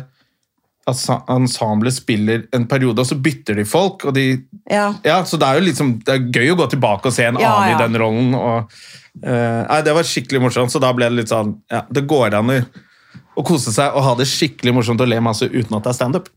[1.34, 4.04] ensemblet spiller en periode, og så bytter de folk.
[4.06, 4.28] Og de,
[4.70, 4.92] Ja.
[5.02, 7.36] ja, så det er jo liksom, det er gøy å gå tilbake og se en
[7.42, 8.34] annen i den rollen.
[8.38, 8.70] Og,
[9.22, 12.50] nei, det var skikkelig morsomt, så da ble det litt sånn ja, Det går an
[13.36, 15.96] å, kose seg og ha det skikkelig morsomt og le masse uten at det er
[15.96, 16.28] standup.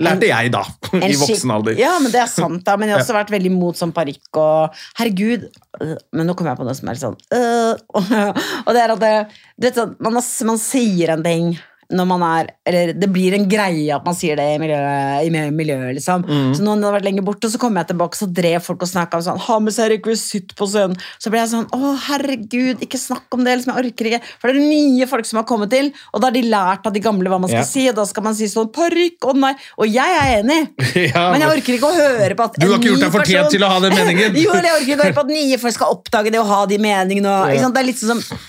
[0.00, 0.62] Lærte jeg, da,
[0.96, 1.76] i voksen alder.
[1.80, 2.76] Ja, men det er sant, da.
[2.80, 5.48] Men jeg har også vært veldig imot sånn parykk og Herregud.
[5.80, 7.74] øh, Men nå kommer jeg på noe som er litt sånn øh,
[8.66, 9.14] Og det er at det,
[9.56, 11.52] du vet, sånn, man, man sier en ting
[11.90, 15.50] når man er Eller det blir en greie at man sier det i miljøet, i
[15.54, 16.24] miljøet liksom.
[16.26, 16.52] Mm.
[16.56, 18.90] Så noen hadde vært lenger borte, og så kom jeg tilbake, så drev folk og
[18.90, 20.98] snakka om sånn Ha med seg rekvisitt på scenen.
[21.18, 23.56] Så ble jeg sånn Å, herregud, ikke snakk om det.
[23.58, 24.20] Liksom, jeg orker ikke.
[24.40, 26.94] For det er nye folk som har kommet til, og da har de lært av
[26.94, 27.72] de gamle hva man skal yeah.
[27.72, 29.52] si, og da skal man si sånn parykk, å nei.
[29.80, 30.62] Og jeg er enig.
[31.10, 33.46] Ja, Men jeg orker ikke å høre på at Du har ikke gjort deg fortjent
[33.46, 34.36] person- til å ha den meningen.
[34.44, 36.48] jo, eller jeg orker ikke å høre på at nye folk skal oppdage det og
[36.50, 37.30] ha de meningene.
[37.30, 37.76] Og, sant?
[37.76, 38.40] Det er litt sånn som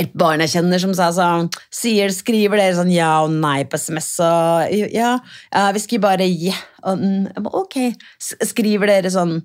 [0.00, 3.76] et barn jeg kjenner som sa sånn sier, Skriver dere sånn ja og nei på
[3.80, 4.14] SMS?
[4.24, 5.18] Og, ja,
[5.52, 7.44] ja, vi skriver bare ja mm.
[7.52, 7.76] Ok.
[8.18, 9.40] Skriver dere sånn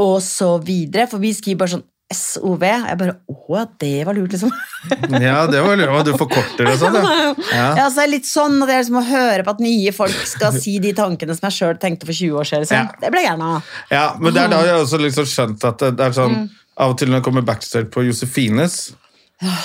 [0.00, 1.06] og så videre?
[1.10, 2.64] For vi skriver bare sånn SOV.
[2.64, 4.52] Jeg bare Å, det var lurt, liksom.
[5.22, 6.08] Ja, det var lurt.
[6.08, 7.12] Du forkorter og sånn, ja.
[7.52, 7.68] ja.
[7.82, 10.16] Ja, så det er litt sånn at jeg liksom må høre på at nye folk
[10.28, 12.66] skal si de tankene som jeg sjøl tenkte for 20 år siden.
[12.66, 12.90] Liksom.
[12.90, 13.04] Ja.
[13.04, 13.70] Det ble jeg gjerne av.
[13.92, 16.50] Ja, men det er da jeg også liksom skjønt at det det er sånn Mm.
[16.80, 18.94] Av og til når jeg kommer backstage på Josefines,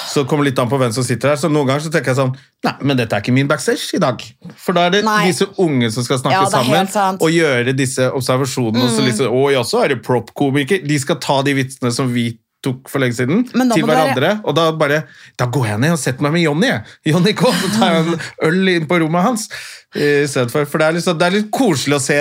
[0.09, 1.37] så kommer det litt an på hvem som sitter her.
[1.41, 2.33] Så noen ganger så tenker jeg sånn
[2.65, 4.23] Nei, men dette er ikke min backstage i dag.
[4.57, 5.27] For da er det Nei.
[5.29, 6.89] disse unge som skal snakke Ja, sammen.
[6.89, 7.19] Mm.
[7.21, 8.83] og gjøre disse observasjonene.
[8.87, 10.81] Og så liksom, Å ja, så er det prop-komiker.
[10.87, 12.31] De skal ta de vitsene som vi
[12.65, 14.31] tok for lenge siden, til hverandre.
[14.43, 15.03] Og da bare
[15.37, 16.71] Da går jeg ned og setter meg med Jonny.
[17.05, 19.47] Jonny Johnny K, så tar jeg en øl inn på rommet hans.
[19.95, 22.17] i For, for det, er liksom, det er litt koselig å se,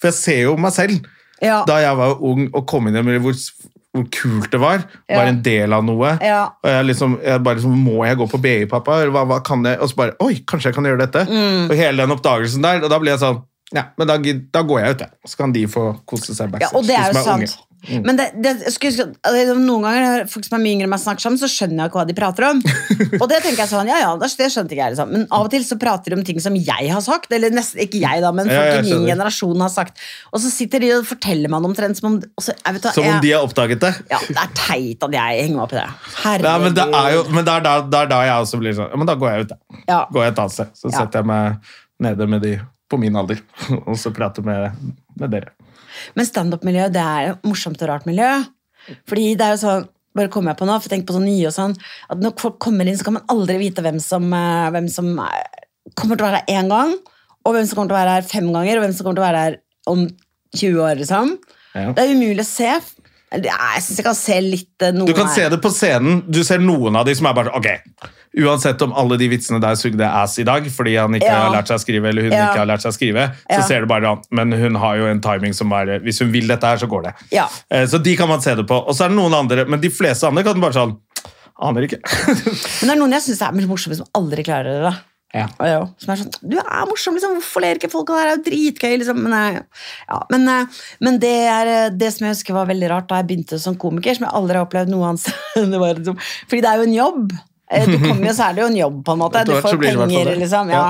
[0.00, 1.02] for jeg ser jo meg selv
[1.42, 1.64] Ja.
[1.66, 3.34] da jeg var ung og kom inn i hvor,
[3.96, 4.84] hvor kult det var.
[5.10, 5.16] Ja.
[5.18, 6.12] Var en del av noe.
[6.22, 6.42] Ja.
[6.62, 9.00] Og jeg liksom, jeg bare liksom, Må jeg gå på BI, pappa?
[9.10, 9.80] Hva, hva kan jeg?
[9.82, 11.24] Og så bare Oi, kanskje jeg kan gjøre dette?
[11.26, 11.64] Mm.
[11.70, 12.84] Og hele den oppdagelsen der.
[12.86, 13.40] Og da blir jeg sånn
[13.74, 14.16] Ja, men da,
[14.54, 15.10] da går jeg ut, jeg.
[15.30, 16.78] Så kan de få kose seg Ja, backstage.
[16.78, 17.42] og det er jo sant.
[17.44, 17.69] unge.
[17.86, 18.06] Sant.
[18.06, 21.02] Men det, det, skulle, altså, noen ganger når folk som er mye yngre enn meg
[21.02, 22.60] snakker sammen, så skjønner jeg ikke hva de prater om.
[23.22, 24.94] Og det tenker jeg sånn, ja, ja, det skjønte ikke jeg.
[24.96, 25.12] Liksom.
[25.14, 27.32] Men av og til så prater de om ting som jeg har sagt.
[27.36, 30.00] Eller nesten ikke jeg, da, men Ja, folk jeg i min generasjon har sagt.
[30.34, 32.90] Og så sitter de og forteller meg det omtrent som om og så, jeg vet,
[32.94, 33.92] Som om jeg, de har oppdaget det.
[34.12, 35.86] Ja, det er teit at jeg henger meg opp i det.
[36.24, 36.50] Herregud.
[36.50, 38.76] Ja, men det er jo men det er da, det er da jeg også blir
[38.76, 39.80] sånn Ja, men da går jeg ut, da.
[39.88, 40.00] Ja.
[40.12, 40.74] Går jeg et annet sted.
[40.78, 40.96] Så Ja.
[41.00, 42.52] setter jeg meg nede med de
[42.90, 43.38] på min alder,
[43.86, 44.74] og så prater med,
[45.20, 45.52] med dere.
[46.16, 48.28] Men standup-miljø det er et morsomt og rart miljø.
[49.08, 51.46] Fordi det er jo sånn bare kommer jeg på nå, for tenk på sånn nye
[51.46, 51.76] og sånn,
[52.10, 55.12] at når folk kommer inn, så kan man aldri vite hvem som, eh, hvem som
[55.22, 55.60] eh,
[55.94, 56.96] kommer til å være her én gang,
[57.44, 59.22] og hvem som kommer til å være her fem ganger, og hvem som kommer til
[59.22, 59.58] å være her
[59.90, 60.02] om
[60.58, 61.36] 20 år, liksom.
[61.76, 61.92] Ja.
[61.94, 62.72] Det er umulig å se.
[63.30, 65.34] Jeg syns jeg kan se litt eh, noe Du kan her.
[65.34, 66.24] se det på scenen.
[66.26, 67.68] Du ser noen av de som er bare Ok,
[68.42, 71.44] uansett om alle de vitsene der sugde ass i dag fordi han ikke Ja.
[71.46, 72.48] har lært seg å skrive, eller hun Ja.
[72.50, 73.66] ikke har lært seg å skrive, så Ja.
[73.66, 74.22] ser du bare an.
[74.30, 77.02] Men hun har jo en timing som bare Hvis hun vil dette her, så går
[77.04, 77.14] det.
[77.30, 77.46] Ja.
[77.70, 78.74] Eh, Så de kan man se det på.
[78.86, 80.96] Og så er det noen andre, men de fleste andre kan du bare sånn
[81.62, 82.00] Aner ikke.
[82.80, 84.82] Men det er noen jeg syns er morsomme som aldri klarer det.
[84.82, 84.94] da
[85.30, 85.44] Ja.
[85.62, 87.36] Ja, som er sånn Du er morsom, liksom.
[87.38, 88.30] Hvorfor ler ikke folk av det her?
[88.30, 89.20] Det er jo dritgøy, liksom.
[89.26, 92.88] Men, eh, ja, men, eh, men det er eh, det som jeg husker var veldig
[92.90, 95.30] rart da jeg begynte som komiker, som jeg aldri har opplevd noe annet.
[95.70, 96.18] Det var liksom,
[96.50, 97.30] fordi det er jo en jobb.
[97.70, 99.44] Du kommer jo, så er det jo en jobb, på en måte.
[99.46, 100.72] Du får penger, liksom.
[100.74, 100.88] Ja.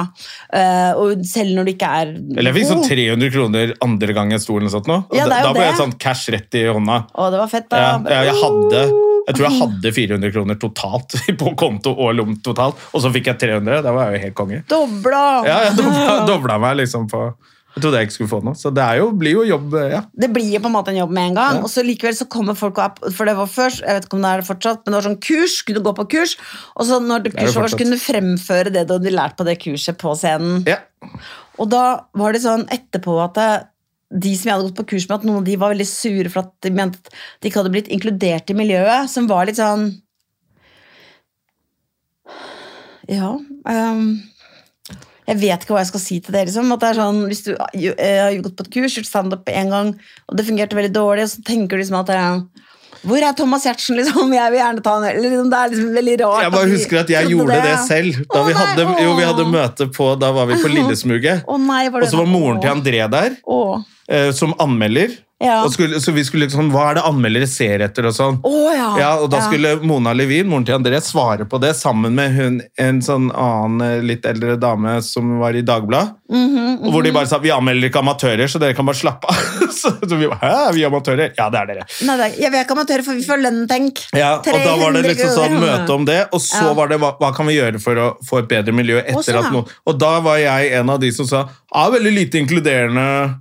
[0.97, 4.47] Og selv når du ikke er Eller jeg fikk sånn 300 kroner andre gang jeg
[4.47, 5.03] sto eller noe sånt nå.
[5.13, 7.03] Ja, da, ble jeg sånn cash rett i hånda.
[7.13, 8.01] Å, det var fett, da.
[8.09, 11.15] Jeg hadde jeg tror jeg hadde 400 kroner totalt
[11.45, 13.81] på konto og lom totalt, og så fikk jeg 300.
[13.87, 14.61] Da var jeg jo helt konge.
[14.71, 15.25] Dobla!
[15.47, 17.23] Ja, jeg dobla, dobla meg liksom på
[17.71, 18.59] Jeg trodde jeg ikke skulle få noe.
[18.59, 20.01] Så det jo, blir jo jobb, ja.
[20.11, 21.63] Det blir jo på en måte en jobb med en gang, Ja.
[21.63, 24.25] og så likevel så kommer folk opp For det var først, jeg vet ikke om
[24.27, 26.33] det er det fortsatt, men det var sånn kurs, kunne du gå på kurs,
[26.75, 29.47] og så når det kurset var, så kunne du fremføre det du hadde lært på
[29.47, 30.65] det kurset på scenen.
[30.67, 30.81] ja.
[31.61, 31.85] Og da
[32.17, 33.37] var det sånn etterpå at
[34.11, 36.31] de som jeg hadde gått på kurs med, at noen av de var veldig sure
[36.33, 39.61] for at de mente at de ikke hadde blitt inkludert i miljøet, som var litt
[39.61, 39.93] sånn
[43.11, 44.03] Ja um,
[45.27, 46.45] Jeg vet ikke hva jeg skal si til det.
[46.49, 46.73] Liksom.
[46.75, 49.71] At det er sånn, hvis du eh, har gått på et kurs, gjort standup én
[49.71, 49.95] gang,
[50.27, 52.43] og det fungerte veldig dårlig, og så tenker du liksom at det er
[53.07, 54.33] hvor er Thomas Giertsen, liksom?
[54.37, 56.43] Jeg vil gjerne ta han Eller liksom, Det er liksom veldig rart.
[56.45, 58.19] Jeg bare husker at jeg gjorde det selv.
[58.27, 61.47] Da Å, vi nei, hadde, jo, vi hadde møte på Da var vi på Lillesmuget.
[61.49, 63.89] Å nei, Og så var moren til André der, Åh.
[64.11, 65.17] Eh, som anmelder.
[65.41, 65.63] Ja.
[65.65, 68.05] Og skulle, så vi skulle liksom Hva er det anmeldere ser etter?
[68.05, 68.35] og sånn.
[68.45, 68.91] Oh, ja.
[69.01, 69.47] Ja, og da Ja.
[69.47, 73.81] skulle Mona Levin, moren til André, svare på det sammen med hun, en sånn annen
[73.81, 76.13] eh, litt eldre dame som var i Dagbladet.
[76.29, 79.25] Mhm, Og hvor de bare sa vi anmelder ikke amatører, så dere kan bare slappe
[79.33, 79.41] av.
[79.81, 81.33] så, så vi bare, Hæ, vi amatører?
[81.39, 81.89] Ja, det er dere.
[82.05, 84.05] Nei, det er- ja, Vi er ikke amatører, for vi får lønn, tenk.
[84.13, 87.15] Ja, og da var det liksom sånn møte om det, og så var det hva,
[87.17, 89.99] hva kan vi gjøre for å få et bedre miljø etter Også, at noen Og
[89.99, 93.41] da var jeg en av de som sa ja, veldig lite inkluderende.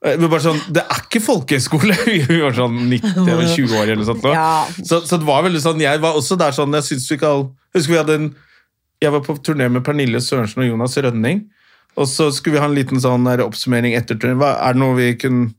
[0.00, 1.96] Eh, sånn, Det er ikke folkehøyskole!
[2.30, 4.28] Vi var sånn 19 eller 20 år eller sånt.
[4.32, 4.64] Ja.
[4.80, 7.32] Så, så det var veldig sånn, jeg var også der sånn, jeg synes vi ikke
[7.34, 8.28] all, husker vi hadde en,
[9.04, 11.44] jeg var på turné med Pernille Sørensen og Jonas Rønning,
[12.00, 14.40] og så skulle vi ha en liten sånn oppsummering etter turneen.
[14.40, 15.50] Er det noe vi kunne,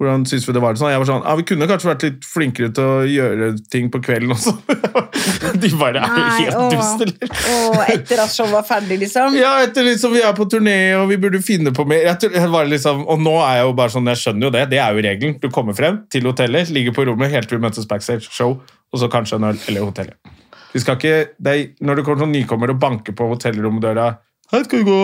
[0.00, 0.76] hvordan synes vi det var?
[0.80, 3.90] Sånn, jeg var sånn, ja, vi kunne kanskje vært litt flinkere til å gjøre ting
[3.92, 4.54] på kvelden også.
[5.60, 6.70] De bare, er jo helt åh.
[6.72, 7.34] dust, eller?
[7.52, 9.36] Åh, etter at showet var ferdig, liksom.
[9.36, 12.08] Ja, etter liksom vi er på turné, og vi burde finne på mer.
[12.70, 15.04] Liksom, og nå er jeg jo bare sånn, jeg skjønner jo det, det er jo
[15.04, 15.34] regelen.
[15.42, 19.02] Du kommer frem til hotellet, ligger på rommet, helt til vi møtes backstage, show, og
[19.02, 20.32] så kanskje en øl eller hotellet.
[20.72, 24.14] Vi skal ikke, er, når det kommer sånn nykommer og banker på hotellromdøra,
[24.54, 25.02] hei, skal vi gå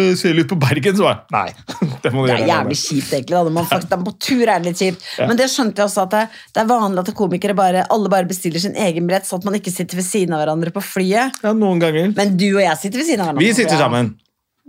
[0.00, 1.48] eh, litt på Bergen, så bare, nei,
[2.02, 3.36] det Det er jævlig kjipt, egentlig.
[3.36, 3.52] Da.
[3.56, 5.06] Man faktisk på tur, er det litt kjipt.
[5.18, 5.28] Ja.
[5.30, 8.28] Men det skjønte jeg også at det, det er vanlig at komikere bare, alle bare
[8.30, 11.40] bestiller sin egen billett, sånn at man ikke sitter ved siden av hverandre på flyet.
[11.44, 12.12] Ja, noen ganger.
[12.16, 13.46] Men du og jeg sitter ved siden av hverandre.
[13.46, 14.12] Vi sitter sammen.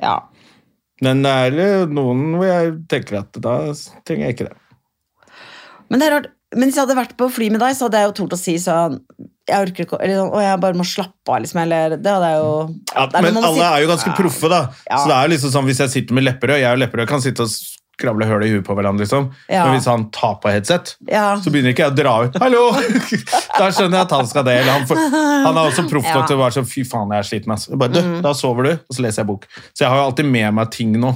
[0.01, 0.19] Ja.
[1.03, 3.57] Men det er eh, noen hvor jeg tenker at da
[4.07, 4.57] trenger jeg ikke det.
[5.91, 6.31] Men det er rart.
[6.55, 8.39] Men hvis jeg hadde vært på fly med deg, så hadde jeg jo tort å
[8.39, 8.99] si sånn
[9.45, 11.59] jeg orker ikke, eller sånn, å, jeg bare må slappe av, liksom.
[11.61, 12.51] Eller det hadde jeg jo
[12.95, 14.61] Ja, det men alle sitter- er jo ganske proffe, da.
[14.89, 14.97] Ja.
[14.97, 17.21] Så det er jo liksom sånn, Hvis jeg sitter med Lepperød, jeg og Lepperød kan
[17.21, 17.51] sitte og
[17.95, 19.29] skravle høl i huet på hverandre, liksom.
[19.47, 22.39] Men hvis han tar på headset, så begynner ikke jeg å dra ut.
[22.41, 22.63] Hallo!
[23.59, 24.57] da skjønner jeg at han skal det.
[24.63, 26.25] Eller han, får, han er også proff nok.
[26.25, 26.27] Mm.
[26.27, 27.55] til å være sånn Fy faen, jeg er sliten.
[27.55, 29.47] Jeg Bare, du, Da sover du, og så leser jeg bok.
[29.71, 31.13] Så jeg har jo alltid med meg ting nå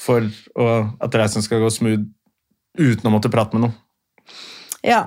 [0.00, 0.24] for
[0.56, 0.66] å,
[1.04, 2.08] at reisen skal gå smooth
[2.80, 3.76] uten å måtte prate med noen.
[4.86, 5.06] Ja.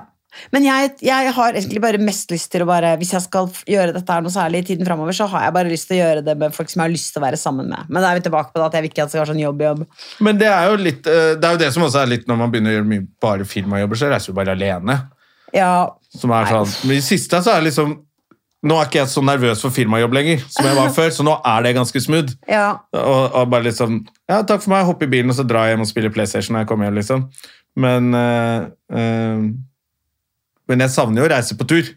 [0.50, 3.92] Men jeg, jeg har egentlig bare mest lyst til å bare Hvis jeg skal gjøre
[3.94, 6.24] dette her noe særlig i tiden framover, så har jeg bare lyst til å gjøre
[6.26, 7.86] det med folk som jeg har lyst til å være sammen med.
[7.88, 9.32] Men da er vi tilbake på det at jeg vil ikke at det skal være
[9.32, 9.84] sånn jobb-jobb.
[10.26, 12.40] Men det er jo litt eh, Det er jo det som også er litt når
[12.40, 14.98] man begynner å gjøre mye bare firmajobber, så reiser du bare alene.
[15.54, 15.70] Ja,
[16.18, 17.94] Som er sånn, men i siste så er det liksom
[18.64, 21.34] Nå er ikke jeg så nervøs for firmajobb lenger, som jeg var før, så nå
[21.44, 22.32] er det ganske smooth.
[22.48, 22.78] ja.
[22.96, 25.84] Og, og bare liksom Ja, takk for meg, hoppe i bilen, og så jeg hjem
[25.84, 27.26] og spiller PlayStation når jeg kommer hjem, liksom.
[27.76, 29.44] Men uh, uh,
[30.70, 31.88] Men jeg savner jo å reise på tur.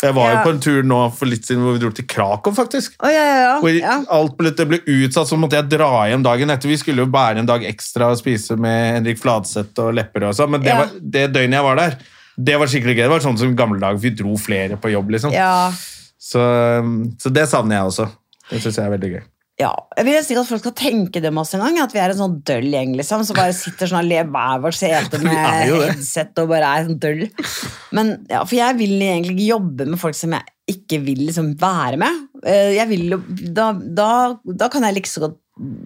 [0.00, 0.36] Jeg var Ja.
[0.38, 2.94] jo på en tur nå for litt siden hvor vi dro til Krakow, faktisk.
[3.04, 3.56] Oh, ja, ja, ja.
[3.60, 6.70] Hvor alt ble, det ble utsatt, så måtte jeg dra hjem dagen etter.
[6.72, 10.38] Vi skulle jo bære en dag ekstra og spise med Henrik Fladseth og Lepperød og
[10.38, 11.98] sånn, men det, var, det døgnet jeg var der,
[12.40, 13.02] det var skikkelig gøy.
[13.04, 15.36] Det var sånn som gamle dager, vi dro flere på jobb, liksom.
[15.36, 15.68] ja.
[16.20, 16.40] Så,
[17.20, 18.08] så det savner jeg også.
[18.50, 19.22] Det syns jeg er veldig gøy.
[19.60, 22.00] Ja, jeg vil helst ikke at folk skal tenke det masse en gang, at vi
[22.00, 25.20] er en sånn døll gjeng, liksom, som bare sitter sånn og ler hver vårt sete
[25.26, 27.26] med headset og bare er sånn døll.
[27.96, 31.52] Men, ja, for jeg vil egentlig ikke jobbe med folk som jeg ikke vil liksom
[31.60, 32.18] være med.
[32.46, 33.20] Eh, Jeg vil jo,
[33.52, 34.10] da, da,
[34.62, 35.39] da kan jeg like så godt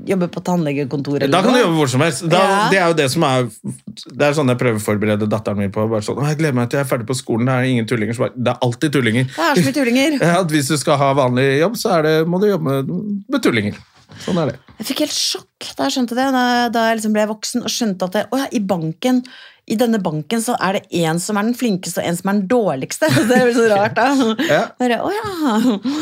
[0.07, 1.31] jobbe på tannlegekontoret.
[1.33, 2.25] Da kan du jobbe hvor som helst.
[2.31, 2.59] Da, Ja.
[2.71, 5.73] Det er jo det som er Det er sånn jeg prøver å forberede datteren min
[5.75, 5.89] på.
[5.91, 7.47] Bare sånn, jeg gleder meg til jeg er ferdig på skolen.
[7.47, 8.19] Det er ingen tullinger.
[8.19, 9.25] Bare, det er alltid tullinger.
[9.25, 10.19] Det er så mye tullinger.
[10.35, 12.95] Ja, hvis du skal ha vanlig jobb, så er det, må du jobbe med,
[13.29, 13.81] med tullinger.
[14.23, 14.59] Sånn er det.
[14.79, 17.73] Jeg fikk helt sjokk da jeg skjønte det, da, da jeg liksom ble voksen og
[17.73, 19.23] skjønte at det, å ja, i banken
[19.67, 22.37] i denne banken så er det en som er den flinkeste, og en som er
[22.37, 23.09] den dårligste.
[23.31, 24.35] Det er jo så rart, da.
[24.45, 24.61] Ja.
[24.81, 25.31] Bare, å ja.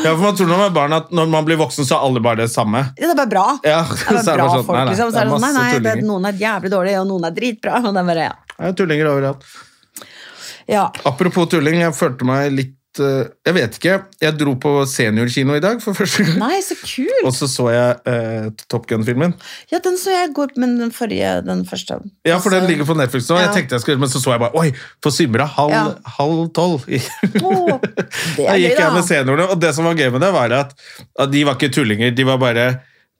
[0.03, 2.03] Ja, for man tror når man er barn at når man blir voksen, så er
[2.09, 2.83] alle bare det samme.
[2.97, 3.45] Ja, Det er bare bra.
[3.63, 5.07] Ja, Det er så er det bare bra sånn, folk, nei, nei, liksom.
[5.07, 7.29] Så det er er det sånn, nei, nei, det, noen er jævlig dårlige, og noen
[7.29, 7.79] er dritbra.
[7.79, 8.55] Og det er bare, ja.
[8.57, 9.47] Det er tullinger overalt.
[10.75, 10.85] ja.
[11.07, 13.93] Apropos tulling, jeg følte meg litt Jeg vet ikke.
[14.21, 16.35] Jeg dro på seniorkino i dag for første gang.
[16.41, 17.23] Nei, så kult!
[17.25, 19.33] Og så så jeg eh, Top Gun-filmen.
[19.71, 22.85] Ja, den så jeg i går, men den forrige, den første Ja, for den ligger
[22.85, 23.39] på Netflix nå.
[23.41, 25.83] Jeg tenkte jeg skulle, Men så så jeg bare Oi, på Symra halv, Ja.
[26.19, 26.85] halv tolv.
[27.41, 29.07] oh, det Da er gikk gøy, jeg med da.
[29.09, 30.73] seniorene, og det som var gøy med det, var at,
[31.19, 32.11] at de var ikke tullinger.
[32.15, 32.67] De var bare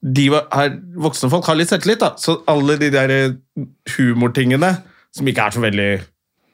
[0.04, 2.12] de var, her, Voksne folk har litt selvtillit, da.
[2.20, 3.30] Så alle de der eh,
[3.96, 4.74] humortingene,
[5.16, 5.90] som ikke er så veldig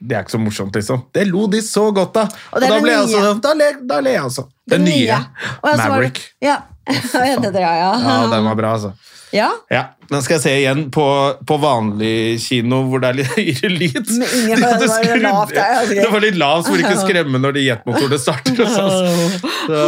[0.00, 1.02] Det er ikke så morsomt, liksom.
[1.12, 2.32] Det lo de så godt av.
[2.52, 4.46] Og Og, da ble jeg altså, Da ler da le jeg altså.
[4.64, 5.04] Det Den nye.
[5.06, 6.20] Ja, så var det- Maverick.
[6.40, 6.56] Ja.
[7.14, 7.90] ja, det der, ja.
[8.00, 8.94] Ja, den var bra, altså.
[9.32, 11.04] Ja, Ja, Den skal jeg se igjen på,
[11.46, 14.00] på vanlig kino hvor det er litt høyere lyd.
[14.10, 15.84] Det ja, ja.
[15.86, 18.64] Det var litt lavt, så for ikke skremme når de jetmotorene starter.
[18.66, 19.38] Sånn.
[19.68, 19.84] så,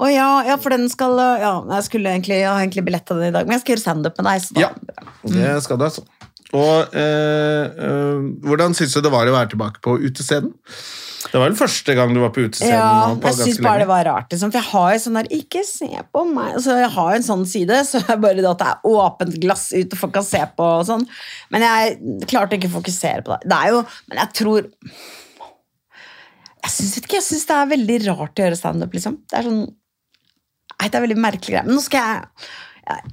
[0.00, 3.18] Å ja, ja, for den skal Ja, jeg skulle egentlig Jeg har egentlig billett til
[3.20, 4.44] den i dag, men jeg skal gjøre standup med deg.
[4.46, 4.70] Så da, ja,
[5.34, 6.06] det skal du, altså.
[6.56, 10.50] Og eh, eh, hvordan syns du det var å være tilbake på utescenen?
[11.20, 12.74] Det var vel første gang du var på utescenen?
[12.74, 14.30] Ja, på jeg syns bare det var rart.
[14.32, 16.56] Liksom, for jeg har jo sånn der Ikke se på meg.
[16.64, 19.68] Så jeg har en sånn side, så er bare det at det er åpent glass
[19.76, 21.04] ut, og folk kan se på og sånn.
[21.54, 23.50] Men jeg klarte ikke å fokusere på det.
[23.52, 24.70] Det er jo Men jeg tror
[26.60, 29.20] Jeg syns ikke, jeg synes det er veldig rart å gjøre standup, liksom.
[29.30, 29.62] Det er sånn
[30.80, 31.66] Nei, det er veldig merkelig greie.
[31.66, 32.52] Men nå skal jeg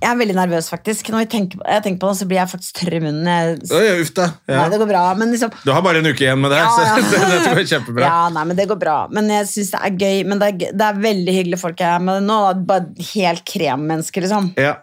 [0.02, 1.10] jeg er veldig nervøs, faktisk.
[1.14, 3.30] Når jeg tenker, på, jeg tenker på det, så blir jeg faktisk tørr i munnen.
[3.30, 4.28] Jeg, Oi, Uff da.
[4.50, 4.60] Ja.
[4.64, 6.74] Nei, det går bra, men liksom Du har bare en uke igjen med det, Ja,
[6.84, 6.98] ja.
[6.98, 8.04] så det, det går kjempebra.
[8.10, 8.98] Ja, nei, men det går bra.
[9.14, 10.20] Men jeg syns det er gøy.
[10.32, 12.40] Men det er, det er veldig hyggelige folk jeg er med nå.
[12.70, 14.52] Bare helt kremmennesker, liksom.
[14.60, 14.76] Ja.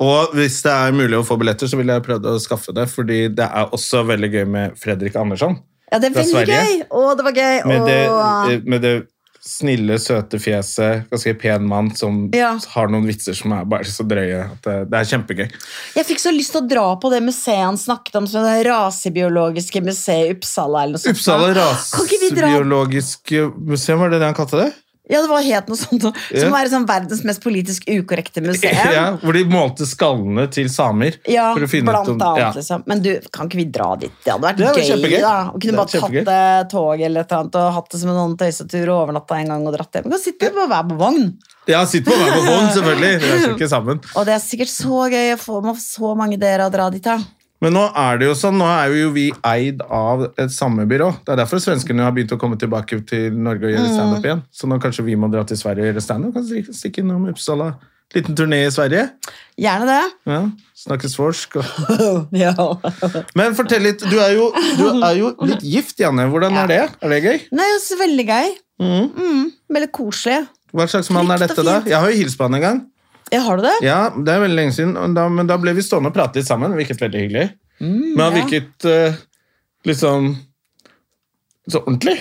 [0.00, 2.86] Og hvis det er mulig å få billetter, så vil jeg prøve å skaffe det,
[2.88, 5.58] fordi det er også veldig gøy med Fredrik Andersson.
[5.90, 6.60] Ja, det er veldig Sverige.
[6.64, 6.84] gøy!
[6.88, 7.56] Å, det var gøy!
[7.68, 8.92] Med det, med det
[9.40, 12.58] snille, søte fjeset, ganske pen mann som Ja.
[12.74, 14.42] har noen vitser som er bare så drøye.
[14.52, 15.46] At det, det er kjempegøy.
[15.96, 18.66] Jeg fikk så lyst til å dra på det museet han snakket om, som det
[18.68, 20.82] rasebiologiske museet i Uppsala.
[20.84, 21.16] eller noe sånt.
[21.16, 24.70] Uppsala rasebiologiske museum, var det det han kalte det?
[25.10, 26.04] Ja, det var helt noe sånt.
[26.30, 28.78] Som er sånn verdens mest politisk ukorrekte museum.
[29.00, 31.16] Ja, hvor de målte skallene til samer.
[31.30, 32.50] Ja, blant ut om, annet, ja.
[32.56, 32.84] liksom.
[32.90, 34.14] Men du, kan ikke vi dra dit?
[34.24, 34.86] Det hadde vært Det gøy.
[34.90, 35.20] kjempegøy.
[35.24, 35.34] da.
[35.50, 36.22] Og kunne bare kjempegøy.
[36.28, 38.96] tatt eh, tog eller et eller annet, og hatt det som en annen tøysetur og
[38.98, 40.06] overnatta en gang og dratt hjem.
[40.06, 41.26] Vi kan sitte på hver på vogn.
[41.70, 43.12] Ja, sitte på hver på vogn, selvfølgelig.
[43.24, 44.00] Vi er ikke sammen.
[44.16, 47.04] Og det er sikkert så gøy å få med så mange dere å dra dit.
[47.04, 47.18] da.
[47.60, 51.10] Men nå er det jo sånn, nå er jo vi eid av et samme byrå.
[51.26, 54.42] Det er derfor svenskene har begynt å komme tilbake til Norge og gjøre standup igjen.
[54.48, 56.34] Så nå kanskje vi må dra til Sverige og gjøre standup.
[56.38, 57.74] Kan stikke- innom Uppsala.
[58.14, 59.04] Liten turné i Sverige.
[59.60, 60.00] Gjerne det.
[60.26, 60.40] Ja,
[60.80, 61.58] Snakke svorsk.
[61.60, 62.32] Og...
[62.44, 62.54] ja.
[63.38, 64.00] Men fortell litt.
[64.08, 64.48] Du er, jo,
[64.80, 66.24] du er jo litt gift, Janne.
[66.32, 66.80] Hvordan er det?
[67.04, 67.38] Er det gøy?
[67.60, 68.54] Nei, så veldig gøy.
[68.80, 69.44] Mm,
[69.76, 70.40] veldig koselig.
[70.72, 71.80] Hva slags mann er dette, da?
[71.84, 72.80] Jeg har jo hilst på han en gang.
[73.30, 73.76] Ja, har du det?
[73.86, 76.50] Ja, Det er veldig lenge siden, da, men da ble vi stående og prate litt
[76.50, 76.74] sammen.
[76.78, 77.48] Virket veldig hyggelig.
[77.80, 78.42] men han ja.
[78.42, 79.18] virket eh,
[79.88, 80.34] litt sånn
[81.70, 82.18] så ordentlig.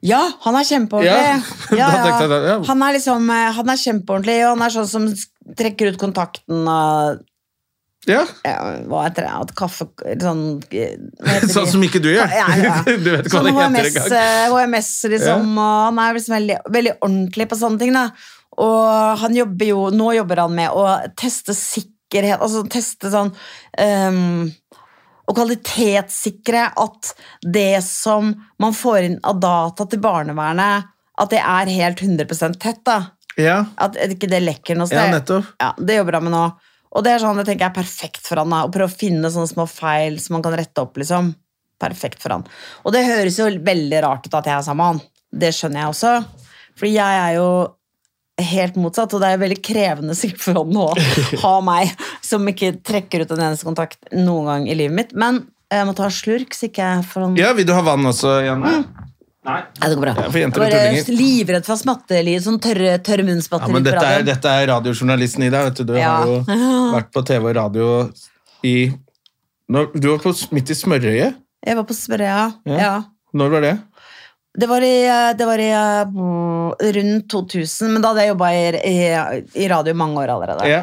[0.00, 1.32] Ja, han er kjempeordentlig.
[1.76, 2.60] Ja, Ja, jeg ja.
[2.70, 5.10] Han er liksom, eh, han er kjempeordentlig, og han er sånn som
[5.58, 7.26] trekker ut kontakten og
[8.08, 8.22] Ja,
[8.88, 9.54] Hva heter det?
[9.58, 9.90] Kaffe
[10.22, 12.32] Sånn eh, Sånn som ikke du gjør.
[12.32, 12.78] Ja, ja.
[13.04, 14.16] Du vet hva Sånn det heter
[14.48, 17.92] HMS, HMS liksom, og han er liksom veldig, veldig ordentlig på sånne ting.
[17.98, 18.08] Da.
[18.58, 20.86] Og han jobber jo, nå jobber han med å
[21.18, 23.30] teste sikkerhet, altså teste sånn
[23.78, 24.48] um,
[25.30, 27.12] Og kvalitetssikre at
[27.46, 30.88] det som man får inn av data til barnevernet,
[31.20, 32.82] at det er helt 100 tett.
[32.84, 32.98] da.
[33.38, 34.98] Ja, At ikke det lekker noe sted.
[34.98, 35.52] ja, nettopp.
[35.60, 36.44] Ja, det jobber han med nå.
[36.90, 38.98] Og det er sånn, det tenker jeg er perfekt for han da, å prøve å
[39.04, 41.30] finne sånne små feil som man kan rette opp, liksom.
[41.80, 42.46] Perfekt for han.
[42.82, 45.04] Og det høres jo veldig rart ut at jeg er sammen med han.
[45.44, 46.14] Det skjønner jeg også.
[46.80, 47.46] Fordi jeg er jo
[48.46, 50.88] helt motsatt, og det er veldig krevende sikkert for han å
[51.42, 51.92] ha meg
[52.24, 55.12] som ikke trekker ut en eneste kontakt noen gang i livet mitt.
[55.14, 57.28] Men jeg må ta en slurk, så ikke jeg får.
[57.38, 58.72] Ja, Vil du ha vann også, Janne?
[58.80, 58.98] Nei.
[59.46, 59.60] Nei.
[59.80, 60.12] det går bra.
[60.18, 60.80] Ja, for jenter Bare
[61.16, 65.64] livredd for smattelyd, sånn tørre, tørre Ja, men dette er, dette er radiojournalisten i deg.
[65.70, 66.10] vet Du Du Ja.
[66.18, 66.42] har jo
[66.96, 67.86] vært på TV og radio
[68.62, 68.74] i
[69.70, 71.34] Du var på, midt i smørøyet.
[71.64, 72.76] Jeg var på smørøyet, Ja.
[72.78, 72.92] ja.
[73.32, 73.78] Når var det?
[74.58, 74.96] Det var i,
[75.38, 78.96] det var i uh, rundt 2000, men da hadde jeg jobba i, i,
[79.62, 80.66] i radio mange år allerede.
[80.70, 80.80] Ja.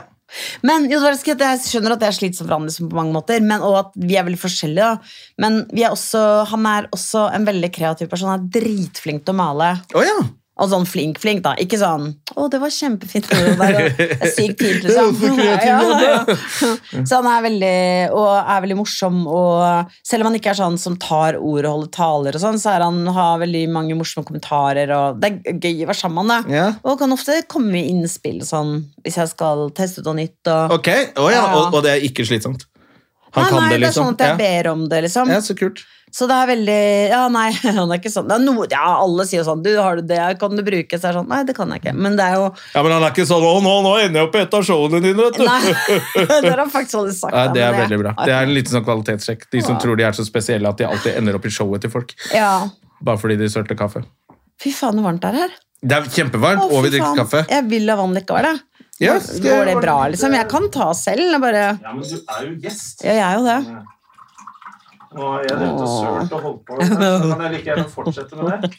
[0.67, 3.77] Men jo, Jeg skjønner at det er slitsomt for liksom, på mange måter, men, og
[3.79, 4.87] at vi er veldig forskjellige.
[4.87, 5.35] Da.
[5.43, 8.33] Men vi er også, han er også en veldig kreativ person.
[8.33, 9.71] Han er dritflink til å male.
[9.95, 10.17] Oh, ja.
[10.57, 11.53] Og sånn flink-flink, da.
[11.61, 13.29] Ikke sånn 'Å, det var kjempefint'.
[13.57, 15.15] Det er det er sykt fint, liksom.
[15.17, 15.57] så Ja,
[16.01, 16.35] ja.
[17.07, 17.79] Så han er veldig,
[18.17, 19.19] og er veldig morsom.
[19.29, 22.59] Og selv om han ikke er sånn som tar ord og holder taler, og sånn,
[22.61, 24.91] så han, har veldig mange morsomme kommentarer.
[24.93, 26.55] Og det er gøy å være sammen med han.
[26.57, 26.67] Ja.
[26.83, 30.39] Og kan ofte komme med innspill sånn, hvis jeg skal teste ut noe nytt.
[30.45, 32.67] Og, Ok, oh, ja, og, og det er ikke slitsomt?
[33.35, 34.03] Han nei, kan nei, det, det er liksom?
[34.03, 34.39] sånn at jeg ja.
[34.41, 35.31] ber om det, liksom.
[35.33, 35.83] ja, så kult.
[36.17, 36.77] Så det er veldig
[37.11, 38.25] Ja, nei, han er ikke sånn.
[38.29, 40.17] Det er noe, ja, alle sier sånn Du, har du det?
[40.41, 40.97] Kan du bruke?
[40.97, 41.93] Så er sånn Nei, det kan jeg ikke.
[41.93, 44.29] Men det er jo Ja, Men han er ikke sånn 'Å, nå, nå ender jeg
[44.29, 45.45] opp i et av showene dine', vet du.
[45.45, 45.61] Nei,
[46.41, 47.35] det har han faktisk aldri sagt.
[47.37, 48.13] Nei, det er veldig bra.
[48.23, 49.45] Det er en liten sånn kvalitetssjekk.
[49.53, 49.81] De som Ja.
[49.83, 52.15] tror de er så spesielle at de alltid ender opp i showet til folk.
[52.33, 52.69] Ja.
[53.03, 54.01] Bare fordi de sølte kaffe.
[54.57, 55.53] Fy faen, så varmt det er her.
[55.85, 57.43] Det er kjempevarmt, Å, og vi drikker kaffe.
[57.51, 58.59] Jeg vil ha vann likevel, jeg.
[58.99, 60.33] Ja, Går det bra, liksom?
[60.33, 61.21] Jeg kan ta selv.
[61.21, 63.03] Jeg bare Ja, men du er jo gjest.
[63.05, 63.83] Ja, jeg er jo det.
[65.17, 66.77] Har jeg drevet og sølt og holdt på.
[66.81, 68.71] Kan jeg like gjerne fortsette med det.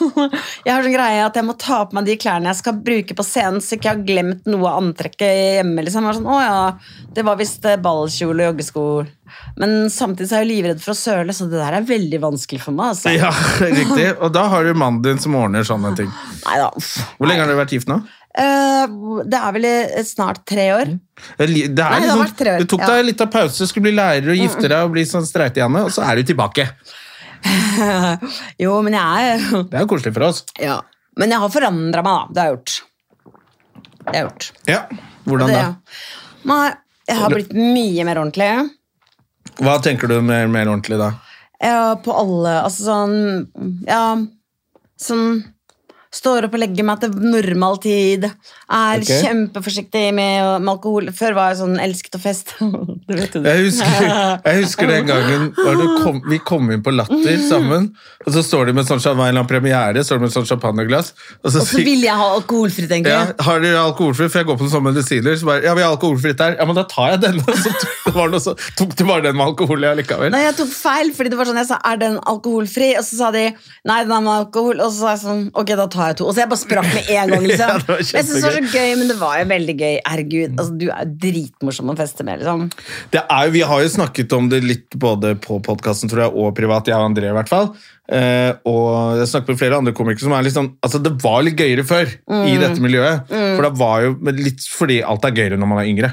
[0.66, 3.14] Jeg har sånn greie at jeg må ta på meg de klærne jeg skal bruke
[3.16, 5.84] på scenen, så ikke jeg har glemt noe av antrekket hjemme.
[5.86, 6.08] Liksom.
[6.16, 6.60] Sånn, å ja,
[7.16, 8.84] det var visst eh, ballkjole og joggesko.
[9.60, 12.20] Men samtidig så er jeg jo livredd for å søle, så det der er veldig
[12.22, 12.94] vanskelig for meg.
[12.94, 13.12] Altså.
[13.14, 13.30] Ja,
[13.62, 14.08] riktig.
[14.18, 16.10] Og da har du mannen din som ordner sånne ting.
[16.46, 16.96] Neida, uff.
[17.18, 18.00] Hvor lenge har dere vært gift nå?
[18.40, 18.92] Eh,
[19.28, 19.66] det er vel
[20.08, 20.92] snart tre år.
[21.36, 22.86] Det er li- det Nei, det har liksom, vært tre år, du tok ja.
[22.86, 22.94] Mm.
[22.96, 25.92] deg litt av pause, skulle bli lærer og gifte deg og bli sånn streitehjerne, og
[25.92, 26.64] så er du tilbake.
[28.64, 30.44] jo, men jeg er Det er jo koselig for oss.
[30.60, 30.80] ja.
[31.18, 32.32] Men jeg har forandra meg, da.
[32.32, 32.74] Det har jeg gjort.
[34.00, 34.44] Det har jeg gjort.
[34.70, 34.78] Ja,
[35.26, 35.72] Hvordan det, da?
[36.48, 36.68] Nei,
[37.10, 38.50] jeg har blitt mye mer ordentlig.
[39.60, 41.10] Hva tenker du mer, mer ordentlig da?
[41.60, 44.14] Ja, på alle Altså sånn Ja,
[45.02, 45.26] sånn
[46.10, 48.24] Står opp og legger meg til normal tid.
[48.26, 49.20] Er okay.
[49.22, 51.12] kjempeforsiktig med, med alkohol.
[51.14, 52.56] Før var jeg sånn elsket å feste.
[53.10, 54.04] Jeg husker,
[54.44, 55.48] jeg husker den gangen
[56.00, 57.88] kom, vi kom inn på Latter sammen,
[58.24, 61.62] og så står de med sånn eller premiere, står de med sånn champagneglass, og så
[61.62, 63.06] Og så vil jeg ha alkoholfritt, jeg.
[63.08, 64.30] ja, har dere alkoholfritt?
[64.32, 65.36] For jeg går på sånne medisiner.
[65.40, 66.56] Så bare, ja, vi har alkoholfritt der.
[66.58, 67.56] Ja, men da tar jeg denne.
[67.60, 67.72] Så
[68.12, 70.32] tok, det så tok de bare den med alkohol i allikevel.
[70.32, 72.92] Nei, jeg tok feil, fordi det var sånn, jeg sa, er den alkoholfri?
[73.00, 73.46] Og så sa de,
[73.88, 74.80] nei, den er med alkohol.
[74.80, 76.26] Og så sa jeg sånn, ok, da tar jeg to.
[76.30, 77.68] Og så jeg bare sprakk med en gang, liksom.
[77.68, 79.94] Ja, det var jeg synes det var så gøy, men det var jo veldig gøy.
[80.08, 82.66] Herregud, altså, du er dritmorsom å feste med, liksom.
[83.14, 86.88] Det er, jo- vi har jo snakket om det litt både på podkasten og privat,
[86.90, 87.72] jeg og André i hvert fall.
[88.10, 91.44] Uh, og jeg snakket med flere andre komikere som er litt sånn Altså, det var
[91.46, 92.08] litt gøyere før
[92.48, 93.28] i dette miljøet.
[93.30, 96.10] For det var jo litt fordi alt er gøyere når man er yngre.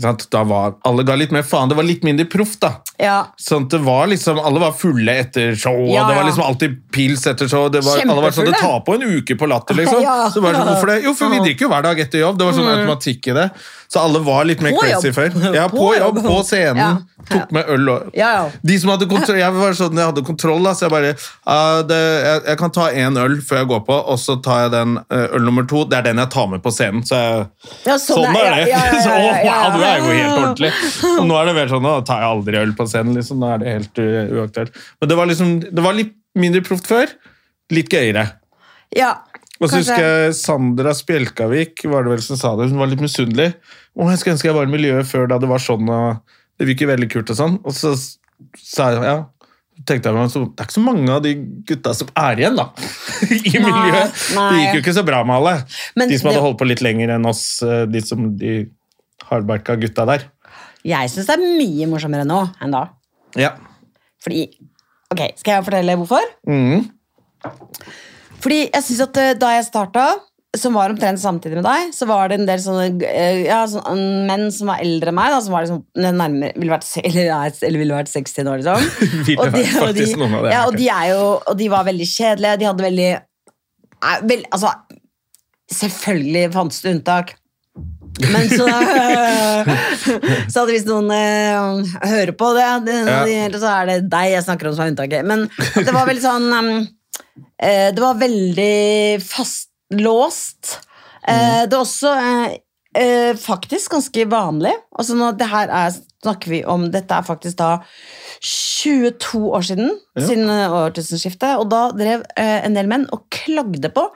[0.00, 1.68] Da var, alle ga litt mer faen.
[1.68, 2.70] Det var litt mindre proff, da.
[3.02, 6.06] Ja, Sånn det var liksom, Alle var fulle etter show, Ja, ja.
[6.08, 7.68] det var liksom alltid pils etter show.
[7.72, 10.00] Det var, alle var sånn, det tar på en uke på Latter, liksom.
[10.32, 10.98] Så det var sånn, hvorfor det?
[11.04, 12.38] Jo, for vi drikker jo hver dag etter jobb.
[12.40, 13.46] Det var sånn automatikk i det.
[13.92, 15.28] Så alle var litt mer crazy før.
[15.58, 17.02] Ja, på På jobb, på scenen.
[17.28, 18.46] Tok med øl og Ja, ja.
[18.66, 21.82] De som hadde kontroll, Jeg var sånn, jeg hadde kontroll, da, så jeg bare uh,
[21.86, 24.72] det, jeg, jeg kan ta én øl før jeg går på, og så tar jeg
[24.74, 25.84] den uh, øl nummer to.
[25.90, 27.04] Det er den jeg tar med på scenen.
[27.06, 27.44] Så jeg,
[27.86, 28.72] Ja, sånn, sånn er er- det.
[28.72, 29.60] ja, ja, ja,
[29.92, 30.70] Er jo helt ordentlig.
[31.18, 33.14] Og nå er det mer sånn, nå tar jeg aldri øl på scenen.
[33.18, 34.80] liksom, Nå er det helt u- uaktuelt.
[35.00, 37.12] Men det var liksom, det var litt mindre proft før.
[37.72, 38.26] Litt gøyere.
[38.96, 39.12] ja.
[39.62, 42.98] Og så husker jeg Sandra Spjelkavik var det vel som sa det, hun var litt
[43.04, 43.52] misunnelig.
[43.94, 46.18] Å, jeg skulle ønske jeg var i miljøet før da det var sånn, og
[46.58, 47.54] det virker veldig kult og sånn.
[47.62, 47.92] Og så
[48.58, 49.14] sa jeg, ja,
[49.86, 51.36] tenkte jeg meg, så, det er ikke så mange av de
[51.70, 52.66] gutta som er igjen da,
[53.30, 54.18] i Nei, miljøet.
[54.34, 55.54] Det gikk jo ikke så bra med alle.
[55.94, 58.56] Men de som hadde det- holdt på litt lenger enn oss, eh, de som de
[59.30, 60.26] hardbarka gutta der.
[60.86, 62.86] Jeg syns det er mye morsommere nå enn da.
[63.38, 63.54] Ja.
[64.24, 64.48] Fordi
[65.12, 66.24] Ok, skal jeg fortelle hvorfor?
[66.48, 66.86] Mm.
[68.42, 70.04] Fordi jeg synes at eh, da jeg starta,
[70.56, 74.24] som var omtrent samtidig med deg, så var det en del sånne eh, ja, sånne
[74.30, 75.82] menn som var eldre enn meg, da, som var liksom
[76.16, 78.88] nærmere, ville vært, eller, er- eller ville vært 60 år, liksom.
[79.28, 81.20] Ville Og de- vært faktisk noen av det, Ja, og de er jo
[81.52, 83.10] Og de var veldig kjedelige, de hadde veldig
[84.32, 84.72] veld, Altså,
[85.72, 87.34] selvfølgelig fantes det unntak.
[88.20, 88.66] Men så
[90.52, 93.48] Så hadde hvis noen eh, hører på det, det Ja.
[93.56, 95.24] så er det deg jeg snakker om som er unntaket.
[95.28, 95.46] Men
[95.78, 96.48] det var veldig sånn
[97.62, 100.78] eh, Det var veldig fastlåst.
[101.22, 101.68] Mm.
[101.70, 102.12] det er også
[102.94, 104.72] eh, faktisk ganske vanlig.
[104.98, 107.70] Altså nå, det her er, snakker vi om Dette er faktisk da
[108.42, 110.26] 22 år siden, Ja.
[110.26, 111.58] siden eh, årtusenskiftet.
[111.62, 114.08] Og da drev eh, en del menn og klagde på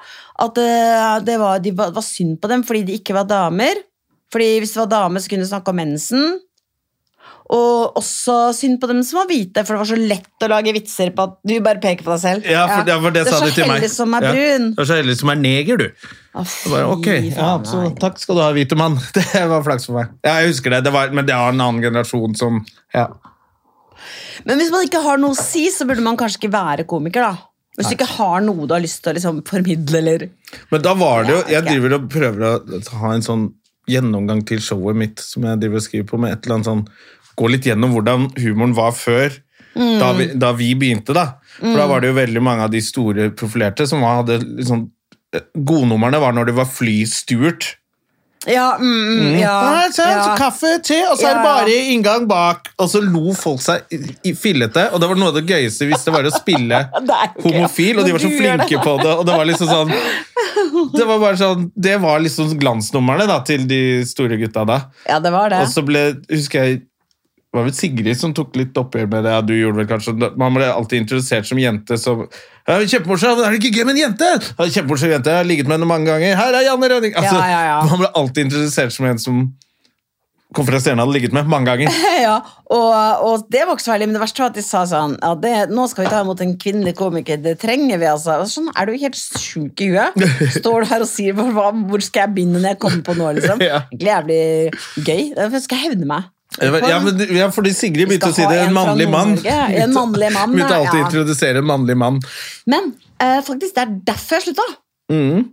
[0.43, 3.75] at eh, det var, de var, var synd på dem fordi de ikke var damer.
[4.33, 6.41] Fordi hvis det var damer, så kunne de snakke om mensen.
[7.55, 10.73] Og også synd på dem som var hvite, for det var så lett å lage
[10.75, 12.49] vitser på at du bare peker på deg selv.
[12.51, 13.77] Ja, for det, for det, Du er sa så de til meg.
[13.79, 14.33] heldig som er Ja.
[14.35, 14.65] brun.
[14.75, 15.87] Du er så heldig som er neger, du.
[16.37, 17.83] Bare, ok, ja, så.
[18.01, 18.99] Takk skal du ha, hvite mann.
[19.17, 20.13] Det var flaks for meg.
[20.27, 22.61] Ja, jeg husker det, det var, men det var en annen generasjon som
[22.95, 23.09] ja.
[24.45, 27.25] Men hvis man ikke har noe å si, så burde man kanskje ikke være komiker,
[27.25, 27.49] da.
[27.77, 30.29] Hvis du ikke har noe du har lyst til å liksom formidle, eller
[30.73, 33.51] Men da var det jo Jeg driver og prøver å ha en sånn
[33.87, 36.87] gjennomgang til showet mitt som jeg driver og skriver på med et eller annet sånn
[37.37, 39.35] Gå litt gjennom hvordan humoren var før.
[39.77, 41.27] Da, vi, da vi begynte, da.
[41.59, 44.87] For da var det jo veldig mange av de store profilerte som var, hadde liksom
[45.57, 47.75] Godnumrene var når det var flystuert.
[48.47, 50.35] Ja, mm, mm, ja, Ja, så, ja.
[50.39, 51.43] kaffe, te, og så er det Ja.
[51.43, 52.69] bare inngang bak.
[52.79, 56.05] Og så lo folk seg i, fillete, og det var noe av det gøyeste hvis
[56.07, 56.79] det var å spille
[57.43, 59.15] homofil, og de var så flinke på det.
[59.19, 59.91] Og det var liksom sånn
[60.97, 64.79] Det var bare sånn Det var liksom glansnumrene da, til de store gutta da.
[65.09, 65.65] ja, det var det.
[65.65, 66.85] Og så ble, husker jeg
[67.57, 69.31] det var vel Sigrid som tok litt oppgjør med det.
[69.33, 70.13] Ja, du gjorde vel kanskje.
[70.37, 72.27] Man ble alltid introdusert som jente som
[72.69, 73.45] ja, 'Kjempemorsom!
[73.47, 75.87] Er det ikke gøy med en jente?' Ja, 'Kjempemorsom jente, jeg har ligget med henne
[75.93, 77.79] mange ganger.' 'Her er Janne Rønning!' Altså, Ja, ja, ja.
[77.91, 79.47] Man ble alltid interessert som en som
[80.57, 81.91] konferansierende hadde ligget med mange ganger.
[82.23, 82.37] ja,
[82.71, 82.93] og,
[83.27, 85.33] og det var ikke så veldig, men det verste var at de sa sånn ja,
[85.43, 88.39] det, Nå skal vi ta imot en kvinnelig komiker, det trenger vi, altså.
[88.45, 90.17] Og Sånn, er du helt sjuk i huet?
[90.61, 93.33] Står du her og sier hva- hvor skal jeg begynne når jeg kommer på nå,
[93.41, 93.61] liksom?
[93.69, 93.83] Ja.
[93.91, 95.23] Egentlig jævlig gøy.
[95.37, 96.31] Derfor skal jeg hevne meg.
[96.63, 98.63] Ja, men, ja, fordi Sigrid begynte å si det.
[98.63, 99.35] En en mannlig mann.
[99.45, 101.09] En mannlig mann, Begynte alltid å ja.
[101.09, 102.21] introdusere en mannlig mann.
[102.71, 104.67] Men uh, faktisk, det er derfor jeg slutta.
[105.13, 105.45] Mm.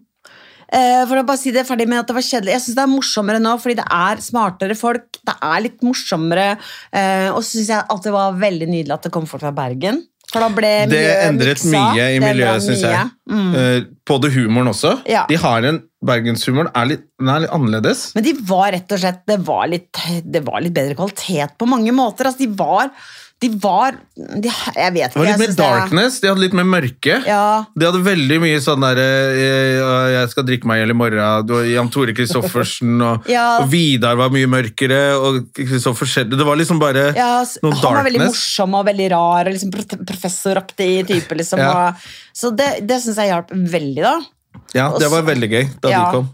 [0.74, 2.84] Uh, for å bare si det ferdig med at det var kjedelig Jeg synes det
[2.86, 5.20] er morsommere nå, fordi det er smartere folk.
[5.20, 6.48] Det er litt morsommere.
[6.94, 9.54] Uh, og så syns jeg at det var veldig nydelig at det kom folk fra
[9.56, 10.02] Bergen.
[10.32, 11.82] For da ble Det endret miksa.
[11.94, 13.10] mye i miljøet, syns jeg.
[13.30, 13.50] Mm.
[13.56, 14.96] Eh, Både humoren også.
[15.08, 15.26] Ja.
[15.30, 18.02] De har en Bergenshumoren er litt, er litt annerledes.
[18.16, 21.68] Men de var rett og slett Det var litt, det var litt bedre kvalitet på
[21.70, 22.28] mange måter.
[22.28, 22.90] Altså, de var
[23.44, 26.68] De var de, Jeg vet Det var litt mer er- darkness, de hadde litt mer
[26.70, 27.18] mørke.
[27.28, 27.66] Ja.
[27.76, 31.52] De hadde veldig mye sånn derre jeg, Jeg skal drikke meg i hjel i morgen.
[31.74, 33.46] Jan Tore Christoffersen og, Ja.
[33.64, 35.02] og Vidar var mye mørkere.
[35.20, 37.34] Og Kristoffer Schjelderup Det var liksom bare Ja,
[37.66, 39.50] noe han var veldig morsom og veldig rar.
[39.50, 41.36] Og liksom prof- professoraktig type.
[41.42, 44.16] Liksom, og, så det, det syns jeg hjalp veldig, da.
[44.78, 46.32] Ja, det var veldig gøy da de kom.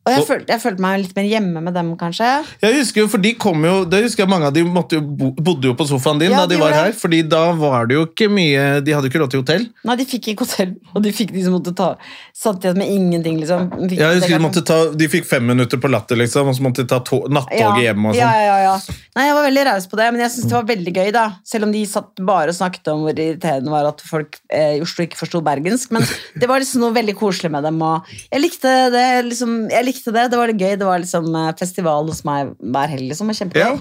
[0.00, 2.28] Og jeg, Og- følte, jeg følte meg litt mer hjemme med dem, kanskje.
[2.62, 5.02] Jeg husker jo, for de kom jo, det husker jeg Mange av de måtte jo
[5.04, 6.92] bo, bodde jo på sofaen din Ja, da de de var her.
[6.96, 9.66] Fordi da var det jo ikke mye De hadde ikke råd til hotell.
[9.84, 11.90] Nei, de fikk ikke hotell, og de fikk de som måtte ta
[12.32, 13.66] Satt igjen med ingenting, liksom.
[13.90, 16.64] Fikk Jeg husker de, måtte ta, de fikk fem minutter på latter, liksom, og så
[16.64, 18.06] måtte de ta to, nattoget hjem.
[18.08, 18.40] og ja, sånn.
[18.40, 18.96] ja, ja, ja.
[19.18, 21.26] Nei, jeg var veldig raus på det, men jeg syntes det var veldig gøy, da.
[21.44, 24.78] Selv om de satt bare og snakket om hvor irriterende det var at folk eh,
[24.78, 25.92] i Oslo ikke forsto bergensk.
[25.92, 26.08] Men
[26.40, 29.04] det var liksom noe veldig koselig med dem, og jeg likte det.
[29.28, 30.76] Liksom, jeg likte det, det var det gøy.
[30.80, 33.30] Det var liksom eh, festival hos meg hver helg, liksom.
[33.32, 33.62] Og kjempegøy.
[33.64, 33.74] Ja.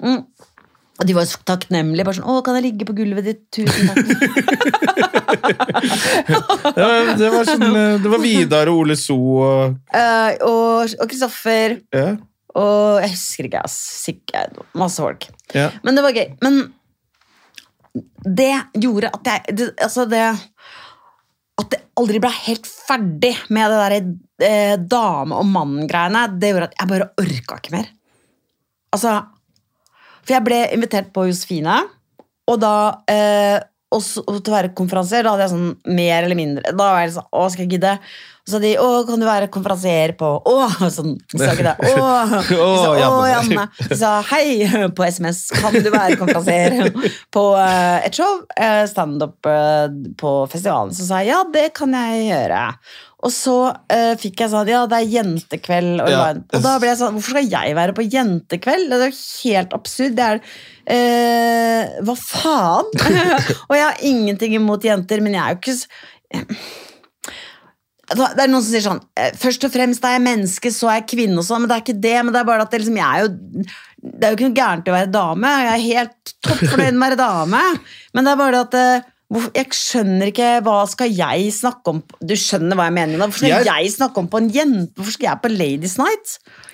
[0.00, 0.22] Mm.
[1.00, 2.04] Og de var så takknemlige.
[2.04, 3.42] Bare sånn 'Å, kan jeg ligge på gulvet ditt?
[3.52, 4.08] Tusen takk.'
[6.80, 11.06] Ja, det var sånn eh, Det var Vidar og Ole So og uh, og og
[11.08, 11.78] Kristoffer.
[11.94, 12.10] ja,
[12.58, 13.76] Og jeg husker ikke, ass.
[14.04, 15.28] Sikkert masse folk.
[15.54, 15.70] ja.
[15.86, 16.28] Men det var gøy.
[16.44, 16.60] Men
[18.24, 20.24] det gjorde at jeg det, Altså, det
[21.60, 23.96] At det aldri ble helt ferdig med det der
[24.48, 27.90] eh, dame- og mann-greiene, det gjorde at jeg bare orka ikke mer.
[28.94, 29.16] Altså
[30.22, 31.76] For jeg ble invitert på Josefine,
[32.50, 32.74] og da
[33.10, 33.58] eh,
[33.90, 37.16] og til å være konferansier, da hadde jeg sånn mer eller mindre Da var jeg
[37.16, 37.94] sånn Å, skal jeg gidde?
[38.50, 40.54] Så de Å, kan du være konferansier på Å!
[40.92, 41.14] Sånn.
[41.34, 41.92] Sa ikke det.
[41.94, 42.06] Å,
[43.10, 43.68] å Janne.
[43.86, 45.44] De sa hei på SMS.
[45.60, 46.90] Kan du være konferansier
[47.34, 48.40] på eh, et show?
[48.56, 49.86] eh, Standup eh,
[50.20, 50.94] på festivalen.
[50.96, 52.64] Så sa jeg ja, det kan jeg gjøre.
[53.20, 55.98] Og så uh, fikk jeg sånn Ja, det er jentekveld.
[56.00, 56.30] Og, Ja.
[56.32, 58.88] og da ble jeg sånn Hvorfor skal jeg være på jentekveld?
[58.88, 60.14] Det er jo helt absurd.
[60.16, 62.88] Det er uh, Hva faen?
[63.68, 66.48] og jeg har ingenting imot jenter, men jeg er jo ikke
[68.18, 71.00] det er noen som sier sånn eh, Først og fremst er jeg menneske, så er
[71.00, 72.16] jeg kvinne og sånn, men det er ikke det.
[72.24, 73.30] Men det er bare at det, liksom, jeg er jo
[74.00, 75.54] Det er jo ikke noe gærent i å være dame.
[75.66, 77.62] Jeg er helt topp fornøyd med å være dame.
[78.14, 79.08] Men det er bare det at eh,
[79.54, 83.20] jeg skjønner ikke Hva skal jeg snakke om Du skjønner hva jeg mener?
[83.20, 84.90] Hvorfor skal Jeg- jeg, snakke om på en jente?
[84.98, 86.32] Hvorfor skal jeg på Ladies Night?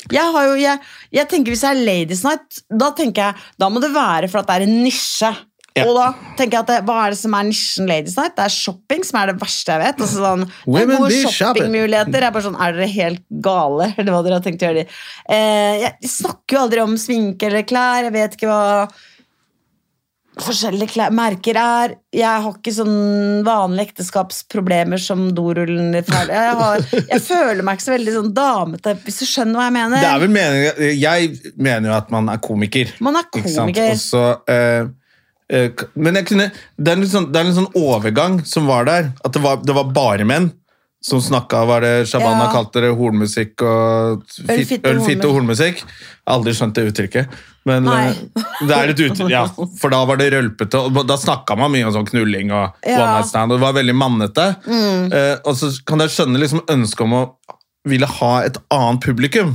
[0.08, 0.80] Jeg, har jo, jeg,
[1.18, 4.40] jeg tenker Hvis jeg er Ladies Night, da tenker jeg Da må det være for
[4.40, 5.34] at det er en nisje.
[5.76, 5.84] Ja.
[5.84, 6.06] Og da
[6.38, 8.36] tenker jeg at det, Hva er det som er nisjen Ladies Night?
[8.38, 10.04] Det er shopping som er det verste jeg vet.
[10.06, 11.34] Altså sånn, Women be shopping.
[11.40, 12.16] shoppingmuligheter.
[12.16, 13.90] Jeg er bare sånn, er dere helt gale?
[13.98, 14.86] Eller hva dere har tenkt å gjøre?
[15.28, 18.08] Eh, jeg snakker jo aldri om sminke eller klær.
[18.08, 18.64] Jeg vet ikke hva
[20.44, 21.94] forskjellige klær, merker er.
[22.12, 27.94] Jeg har ikke sånn vanlige ekteskapsproblemer som dorullen Jeg, har, jeg føler meg ikke så
[27.94, 30.04] veldig sånn damete, hvis du skjønner hva jeg mener.
[30.04, 32.92] Det er vel meningen, Jeg mener jo at man er komiker.
[33.04, 33.94] Man er komiker.
[33.96, 34.92] Også, eh,
[35.94, 39.12] men jeg kunne, det er, sånn, det er en sånn overgang som var der.
[39.24, 40.52] At det var, det var bare menn.
[41.06, 42.50] som snakka, var det Shabana Ja.
[42.50, 44.86] kalte det hornmusikk og Ølfitte fit-
[45.22, 45.76] øl, og hornmusikk.
[45.76, 47.28] Jeg har aldri skjønt det uttrykket.
[47.64, 48.08] Men Nei.
[48.08, 49.44] eh, det er et uttrykk, ja,
[49.78, 52.96] for da var det rølpete, og da snakka man mye om sånn knulling og Ja.
[52.96, 53.02] Mm.
[53.02, 54.48] one night stand, og det var veldig mannete.
[55.12, 57.36] Eh, og så kan jeg skjønne liksom ønsket om å
[57.86, 59.54] ville ha et annet publikum.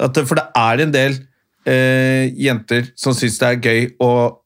[0.00, 1.18] At, for det er en del
[1.66, 4.38] eh, jenter som syns det er gøy å,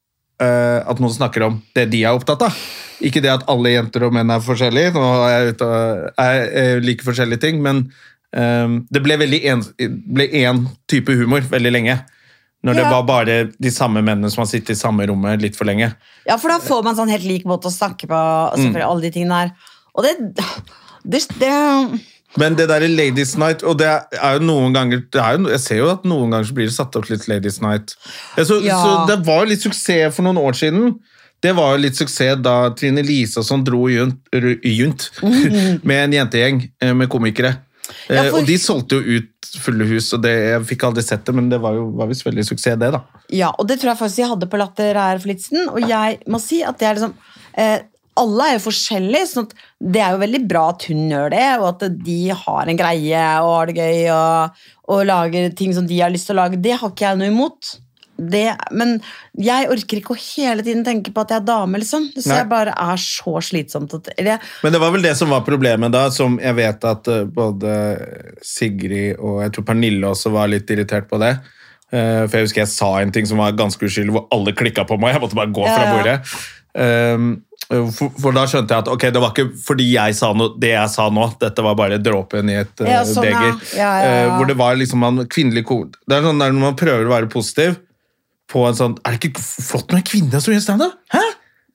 [0.42, 2.62] eh, at noen snakker om det de er opptatt av.
[3.02, 5.68] Ikke det at alle jenter og menn er forskjellige, nå er jeg ute
[6.22, 7.86] eh, like forskjellige ting, men
[8.30, 9.64] um, det ble veldig en,
[10.22, 11.96] én type humor veldig lenge.
[12.62, 15.66] Når det var bare de samme mennene som har sittet i samme rommet litt for
[15.66, 15.88] lenge.
[16.28, 18.68] Ja, for da får man sånn helt lik måte å snakke på, og Mm.
[18.68, 19.72] selvfølgelig alle de tingene der.
[19.98, 20.12] Og det,
[21.02, 21.56] det, det
[22.40, 25.60] Men det der Ladies Night, og det er jo noen ganger det er jo, Jeg
[25.60, 27.94] ser jo at noen ganger så blir det satt opp litt Ladies Night.
[28.38, 28.78] Ja, Så, Ja.
[28.82, 30.94] så det var litt suksess for noen år siden.
[31.42, 34.16] Det var jo litt suksess da Trine Lise og sånn dro junt,
[34.64, 35.10] junt
[35.84, 37.56] med en jentegjeng eh, med komikere.
[38.08, 39.28] Ja, Eh, for- Og de solgte jo ut
[39.60, 42.24] fulle hus, og det, jeg fikk aldri sett det, men det var jo var visst
[42.24, 43.02] veldig suksess, det, da.
[43.28, 45.68] Ja, og det tror jeg faktisk de hadde på Latter her for litt siden.
[45.68, 47.12] Og jeg må si at det er liksom
[47.58, 47.80] eh,
[48.20, 51.68] Alle er jo forskjellige, at det er jo veldig bra at hun gjør det, og
[51.70, 54.58] at de har en greie og har det gøy og,
[54.92, 56.60] og lager ting som de har lyst til å lage.
[56.60, 57.70] Det har ikke jeg noe imot.
[58.22, 58.42] Det,
[58.76, 58.98] men
[59.40, 62.04] jeg orker ikke å hele tiden tenke på at jeg er dame, liksom.
[62.14, 62.36] Så Nei.
[62.42, 63.96] jeg bare er så slitsomt.
[63.96, 67.08] At, eller, Men det var vel det som var problemet da, som jeg vet at
[67.10, 67.72] eh, både
[68.46, 71.32] Sigrid og jeg tror Pernille også var litt irritert på det.
[71.92, 74.84] Eh, For jeg husker jeg sa en ting som var ganske uskyldig, hvor alle klikka
[74.88, 75.16] på meg.
[75.16, 75.94] Jeg måtte bare gå fra Ja, ja.
[75.96, 76.18] bordet.
[76.72, 77.32] Um,
[77.68, 80.72] For, for da skjønte jeg at ok, det var ikke fordi jeg sa noe, det
[80.74, 83.38] jeg sa nå, dette var bare dråpen i et eh, Ja, sånn, ja.
[83.38, 83.62] beger.
[83.78, 84.08] Ja, ja.
[84.24, 87.06] Eh, Hvor det var liksom en kvinnelig kode Det er sånn der når man prøver
[87.08, 87.78] å være positiv
[88.52, 90.98] på en sånn Er det ikke flott med en kvinne som gjør standup?
[91.14, 91.22] Hæ?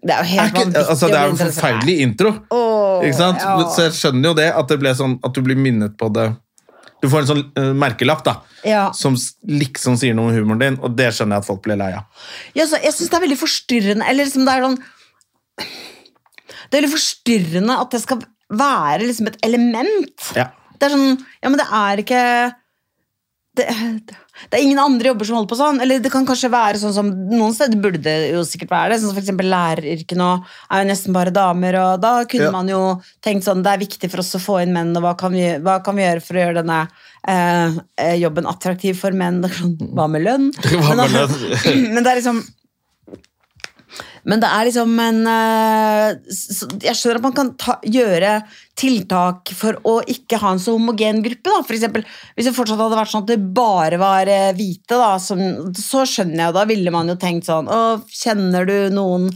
[0.07, 2.33] det er jo Er helt ikke, vanvittig altså, det er en forferdelig intro.
[2.53, 3.41] Oh, ikke sant?
[3.73, 6.27] Så jeg skjønner jo det, at det ble sånn at du blir minnet på det
[7.01, 8.35] Du får en sånn uh, merkelapp da,
[8.67, 8.83] Ja.
[8.93, 9.17] som
[9.49, 12.05] liksom sier noe om humoren din, og det skjønner jeg at folk blir lei av.
[12.57, 14.79] Ja, så jeg syns det er veldig forstyrrende Eller liksom det er sånn
[15.57, 18.21] Det er veldig forstyrrende at det skal
[18.57, 20.31] være liksom et element.
[20.37, 20.49] Ja.
[20.77, 22.23] Det er sånn Ja, men det er ikke
[23.57, 23.65] det,
[24.51, 25.79] det er ingen andre jobber som holder på sånn.
[25.81, 28.99] Eller det kan kanskje være sånn som Noen steder burde det jo sikkert være det.
[29.01, 30.27] Sånn som eksempel læreryrket nå
[30.69, 32.53] er jo nesten bare damer, og da kunne Ja.
[32.53, 32.81] man jo
[33.25, 35.47] tenkt sånn Det er viktig for oss å få inn menn, og hva kan vi,
[35.57, 36.79] hva kan vi gjøre for å gjøre denne
[37.27, 39.41] eh, eh, jobben attraktiv for menn?
[39.97, 40.51] Hva med lønn?
[40.53, 41.35] Hva med lønn?
[41.65, 42.43] Men men det er liksom
[44.27, 46.07] men det er liksom en eh,
[46.83, 48.33] Jeg skjønner at man kan ta, gjøre
[48.77, 51.49] tiltak for å ikke ha en så homogen gruppe.
[51.49, 51.61] Da.
[51.65, 52.03] For eksempel,
[52.37, 55.41] hvis det fortsatt hadde vært sånn at det bare var eh, hvite, da, som,
[55.77, 57.79] så skjønner jeg jo, da ville man jo tenkt sånn Å,
[58.13, 59.27] kjenner du noen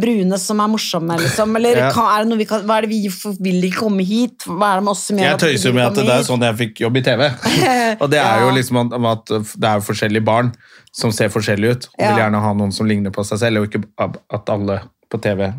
[0.00, 1.54] brune som er morsomme, liksom?
[1.60, 1.92] Eller Ja.
[1.92, 3.02] kan, er det noe vi kan, hva er det vi
[3.44, 4.48] vil de ikke komme hit?
[4.48, 6.60] Hva er det med oss som gjør Jeg tøyser med at det er sånn jeg
[6.64, 7.24] fikk jobb i TV.
[8.02, 8.82] Og det er jo liksom
[9.12, 10.52] at, det er forskjellige barn
[10.98, 13.68] som ser forskjellige ut, og vil gjerne ha noen som ligner på seg selv, og
[13.68, 13.84] ikke
[14.32, 14.80] at alle
[15.12, 15.50] på TV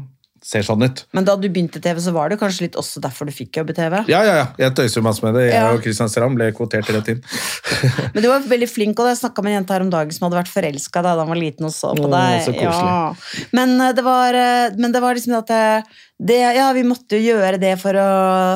[0.49, 1.03] ser sånn ut.
[1.13, 3.69] Men da du begynte TV, så var det kanskje litt også derfor du fikk jobb
[3.69, 3.99] i TV?
[4.09, 4.47] Ja, ja, ja.
[4.57, 5.43] Jeg tøyser masse med det.
[5.51, 5.67] Jeg Ja.
[5.75, 7.21] og Christian Strand ble kvotert rett inn.
[8.15, 10.25] Men du var veldig flink, og jeg snakka med en jente her om dagen som
[10.27, 12.41] hadde vært forelska da han var liten og så på deg.
[12.47, 12.91] så koselig.
[12.91, 13.45] Ja.
[13.53, 15.63] Men, eh, det var, eh, men det var liksom at det,
[16.19, 18.07] det, Ja, vi måtte jo gjøre det for å,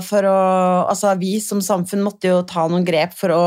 [0.04, 0.38] for å
[0.90, 3.44] Altså, vi som samfunn måtte jo ta noen grep for å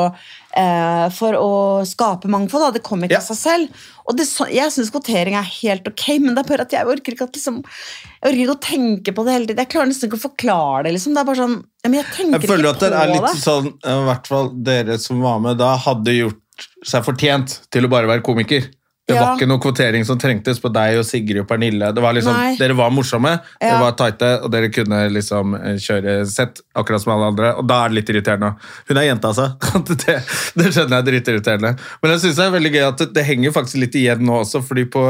[0.57, 1.51] eh, for å
[1.85, 2.65] skape mangfold.
[2.65, 2.71] Da.
[2.79, 3.21] Det kom ikke Ja.
[3.21, 3.83] av seg selv.
[4.09, 7.13] Og det, jeg syns kvotering er helt ok, men det er bare at jeg orker
[7.13, 9.61] ikke at liksom Jeg orker ikke å tenke på det hele tiden.
[9.67, 10.95] Jeg klarer nesten ikke å forklare det.
[10.97, 11.13] liksom.
[11.13, 13.29] Det er bare sånn ja, men Jeg tenker Jeg føler ikke at det er litt
[13.29, 13.37] det.
[13.45, 16.43] sånn, i hvert fall dere som var med da, hadde gjort
[16.89, 18.65] seg fortjent til å bare være komiker.
[19.07, 19.21] Det Ja.
[19.23, 21.93] var ikke noe kvotering som trengtes på deg og Sigrid og Pernille.
[21.95, 23.69] Det var liksom, dere var morsomme, Ja.
[23.69, 27.53] dere var tighte, og dere kunne liksom eh, kjøre sett, akkurat som alle andre.
[27.57, 28.57] Og da er det litt irriterende.
[28.89, 29.47] Hun er jente, altså.
[29.87, 30.17] Det,
[30.59, 31.77] det skjønner jeg er dritirriterende.
[32.03, 34.41] Men jeg synes det er veldig gøy at det, det henger faktisk litt igjen nå
[34.43, 35.07] også, fordi på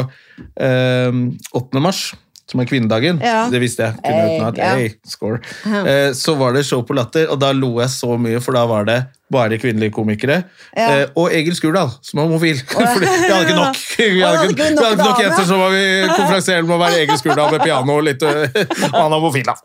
[0.60, 1.12] eh,
[1.56, 1.80] 8.
[1.80, 2.12] mars,
[2.46, 3.48] som er kvinnedagen, Ja.
[3.50, 7.26] det visste jeg, kunne Hey, utenat, hey, score, eh, så var det show på Latter,
[7.30, 9.00] og da lo jeg så mye, for da var det
[9.32, 10.44] bare kvinnelige komikere.
[10.76, 11.00] Ja.
[11.00, 12.60] Eh, og Egil Skurdal, som er homofil.
[12.70, 15.74] for vi hadde ikke nok, vi hadde ikke, vi hadde ikke nok jenter, så var
[15.74, 19.50] vi med å være Egil Skurdal med piano og litt øh, Og han er homofil,
[19.50, 19.56] da.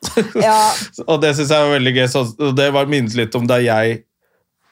[0.41, 0.57] Ja.
[1.05, 2.07] og det syns jeg var veldig gøy.
[2.09, 2.25] Så,
[2.57, 4.01] det var minnet litt om da jeg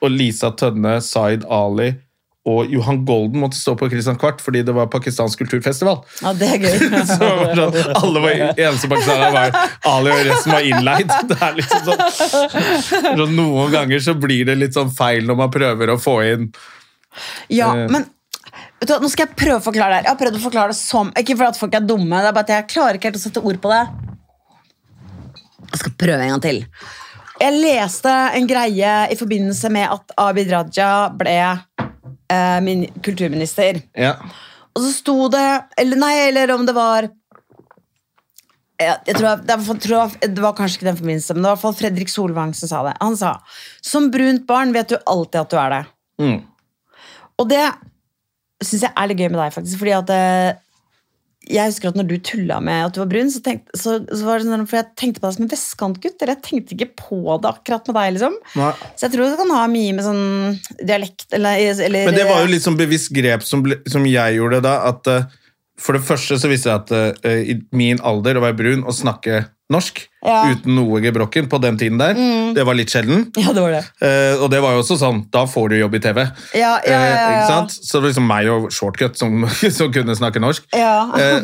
[0.01, 1.91] og Lisa Tønne, Zaid Ali
[2.47, 5.99] og Johan Golden måtte stå på Christian Kvart fordi det var pakistansk kulturfestival.
[6.23, 6.77] ja, det er gøy.
[7.09, 9.57] Så sånn, alle var eneste pakistanere var
[9.91, 11.11] Ali, og resten var innleid.
[11.29, 12.05] Det er liksom sånn,
[13.19, 16.47] sånn Noen ganger så blir det litt sånn feil når man prøver å få inn
[17.51, 17.87] Ja, Eh.
[17.91, 18.07] men
[18.79, 20.05] du, nå skal jeg prøve å forklare det her.
[20.07, 22.35] Jeg har prøvd å forklare det som Ikke fordi at folk er dumme, det er
[22.37, 23.81] bare at jeg klarer ikke helt å sette ord på det.
[25.69, 26.61] Jeg skal prøve en gang til.
[27.39, 31.35] Jeg leste en greie i forbindelse med at Abid Raja ble
[32.31, 33.81] eh, min kulturminister.
[33.97, 34.15] Ja.
[34.75, 35.45] Og så sto det
[35.81, 37.09] Eller nei, eller om det var
[38.79, 41.51] jeg, jeg tror, det, var, tror det var kanskje ikke den forbindelse, men det var
[41.51, 42.93] i hvert fall Fredrik Solvang som sa det.
[43.01, 43.33] Han sa
[43.83, 45.81] som brunt barn vet du alltid at du er det.
[46.23, 46.37] Mm.
[47.39, 47.65] Og det
[48.63, 49.81] syns jeg er litt gøy med deg, faktisk.
[49.81, 50.61] Fordi at eh,
[51.49, 54.21] jeg husker at når du tulla med at du var brun, så, tenkte, så, så
[54.27, 56.17] var det sånn, for jeg tenkte på deg som en vestkantgutt.
[56.21, 58.13] Eller jeg tenkte ikke på det akkurat med deg.
[58.17, 58.37] liksom.
[58.59, 58.71] Nei.
[58.93, 60.23] Så jeg tror det kan ha mye med sånn
[60.77, 64.61] dialekt eller, eller Men det var jo litt sånn bevisst grep som, som jeg gjorde
[64.65, 64.75] da.
[64.91, 65.27] at eh,
[65.79, 68.95] For det første så visste jeg at uh, i min alder å være brun og
[68.95, 70.49] snakke norsk Ja.
[70.49, 72.17] uten noe gebrokken på den tiden der,
[72.55, 73.27] det var litt sjelden.
[73.39, 73.83] Ja, det var det.
[74.01, 76.19] Uh, og det var jo også sånn, da får du jobb i TV.
[76.57, 77.13] Ja, ja, ja, ja.
[77.13, 77.29] ja.
[77.35, 77.75] ikke sant?
[77.77, 79.45] Så det var liksom meg og Shortcut som,
[79.77, 80.65] som kunne snakke norsk.
[80.73, 80.95] Ja.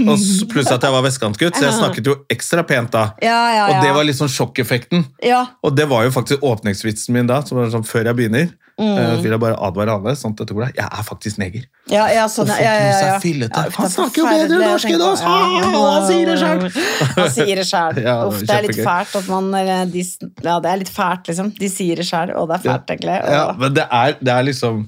[0.02, 3.08] Og pluss at jeg var vestkantgutt, så jeg snakket jo ekstra pent da.
[3.24, 3.66] Ja, ja, ja.
[3.70, 5.06] Og det var sånn sjokkeffekten.
[5.24, 5.46] Ja.
[5.64, 8.52] Og det var jo faktisk åpningsvitsen min da, som var sånn før jeg begynner.
[8.76, 8.98] Mm.
[9.00, 10.70] eh, vil jeg bare advare alle, sånn at jeg tror det.
[10.76, 11.68] Jeg er faktisk neger.
[11.88, 15.22] Ja, ja, sånn, ja, ja, ja, Han er snakker jo bedre norsk enn oss!
[15.24, 16.82] han sier det selv.
[17.20, 18.02] Han sier det sjøl.
[18.28, 19.48] Uff, det er litt fælt at man
[19.94, 20.04] de,
[20.44, 21.54] Ja, det er litt fælt, liksom.
[21.56, 23.16] De sier det sjøl, og det er fælt, egentlig.
[23.22, 24.84] Og, Ja, men det er, det er liksom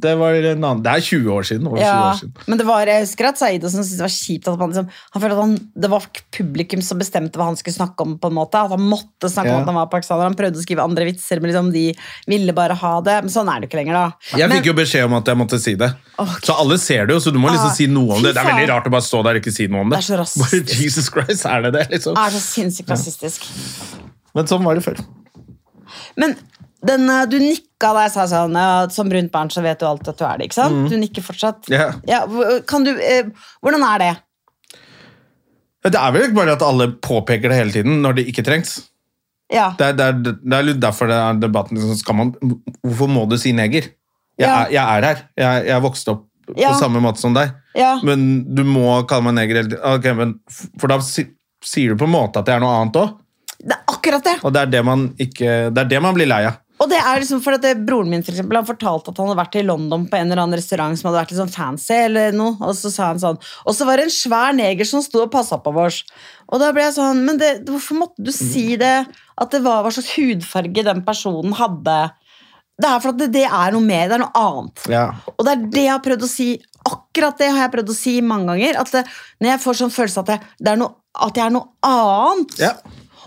[0.00, 1.66] det, var en annen, det er 20 år siden.
[1.70, 2.32] 20 Ja, år siden.
[2.48, 5.22] men det var, jeg husker at Saeed syntes det var kjipt at man liksom, han
[5.22, 8.16] følte at han, det var publikum som bestemte hva han skulle snakke om.
[8.20, 9.56] på en måte, At han måtte snakke Ja.
[9.56, 10.26] om at han var pakistaner.
[10.30, 11.84] Han prøvde å skrive andre vitser, men liksom de
[12.26, 13.18] ville bare ha det.
[13.24, 14.38] Men sånn er det ikke lenger, da.
[14.38, 15.90] Jeg men, fikk jo beskjed om at jeg måtte si det.
[16.18, 16.40] Okay.
[16.48, 18.34] Så alle ser det jo, så du må liksom Ah, si noe om det.
[18.34, 19.98] Det er veldig rart å bare stå der og ikke si noe om det.
[20.00, 20.66] Det er så rasistisk.
[20.70, 22.14] Bare Jesus Christ, er det det, liksom?
[22.14, 23.46] Det er så sinnssykt rasistisk.
[24.34, 25.00] Men sånn var det før.
[26.16, 26.36] Men
[26.86, 30.08] den, du nikka da jeg sa sånn ja, Som brunt barn så vet du alltid
[30.14, 30.46] at du er det.
[30.48, 30.88] ikke sant?
[30.90, 31.68] Du nikker fortsatt.
[31.72, 31.90] Ja.
[32.68, 33.28] kan du, eh,
[33.60, 34.12] hvordan er det?
[35.90, 38.74] Det er vel ikke bare at alle påpeker det hele tiden når det ikke trengs.
[39.50, 39.70] Ja.
[39.78, 42.34] Det er, det er, det er derfor det er debatten liksom, man,
[42.84, 43.88] Hvorfor må du si neger?
[44.40, 44.64] Jeg, Ja.
[44.64, 45.22] er, jeg er her.
[45.36, 46.26] Jeg, jeg er vokst opp
[46.56, 46.72] Ja.
[46.72, 47.52] på samme måte som deg.
[47.78, 47.98] ja.
[48.02, 49.84] Men du må kalle meg neger hele tiden.
[49.98, 50.34] Okay, men
[50.80, 51.26] For da si,
[51.64, 53.16] sier du på en måte at jeg er noe annet òg.
[53.60, 54.36] Det er akkurat det.
[54.44, 56.56] Og det er det man ikke Det er det man blir lei av.
[56.80, 59.28] Og det er liksom for at det, Broren min for eksempel, han fortalte at han
[59.28, 61.96] hadde vært i London på en eller annen restaurant som hadde vært litt sånn fancy.
[62.06, 65.04] eller noe, Og så sa han sånn Og så var det en svær neger som
[65.04, 66.02] sto og passa på oss.
[66.48, 69.04] Og da ble jeg sånn Men det, hvorfor måtte du si det?
[69.40, 71.98] At det var hva slags hudfarge den personen hadde.
[72.80, 74.08] Det er for at det, det er noe mer.
[74.08, 74.84] Det er noe annet.
[74.92, 75.04] Ja.
[75.36, 76.50] Og det er det jeg har prøvd å si
[76.90, 78.78] Akkurat det har jeg prøvd å si mange ganger.
[78.80, 79.02] At det,
[79.42, 80.94] når jeg får sånn følelse at, jeg, det er noe,
[81.28, 82.54] at jeg er noe annet.
[82.62, 82.72] Ja.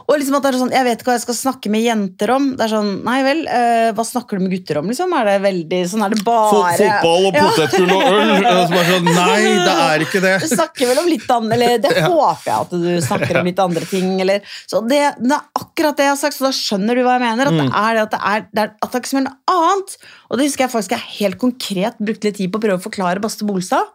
[0.04, 2.32] Og liksom at det er sånn, Jeg vet ikke hva jeg skal snakke med jenter
[2.34, 2.48] om.
[2.60, 4.90] Det er sånn, Nei vel, eh, hva snakker du med gutter om?
[4.92, 5.14] liksom?
[5.16, 7.46] Er det veldig, sånn er det bare Fotball og Ja.
[7.48, 8.34] og øl.
[8.34, 10.34] Som så bare sånn, Nei, det er ikke det.
[10.44, 13.64] Du snakker vel om litt annet, eller det håper jeg at du snakker om litt
[13.64, 14.10] andre ting.
[14.26, 17.16] Eller, så det, det er akkurat det jeg har sagt, så da skjønner du hva
[17.18, 17.48] jeg mener.
[17.48, 19.58] At det er det at det er, det er, at det er ikke som noe
[19.58, 19.98] annet.
[20.30, 22.88] Og det husker jeg faktisk jeg helt konkret brukte litt tid på å prøve å
[22.92, 23.88] forklare Baste Bolstad.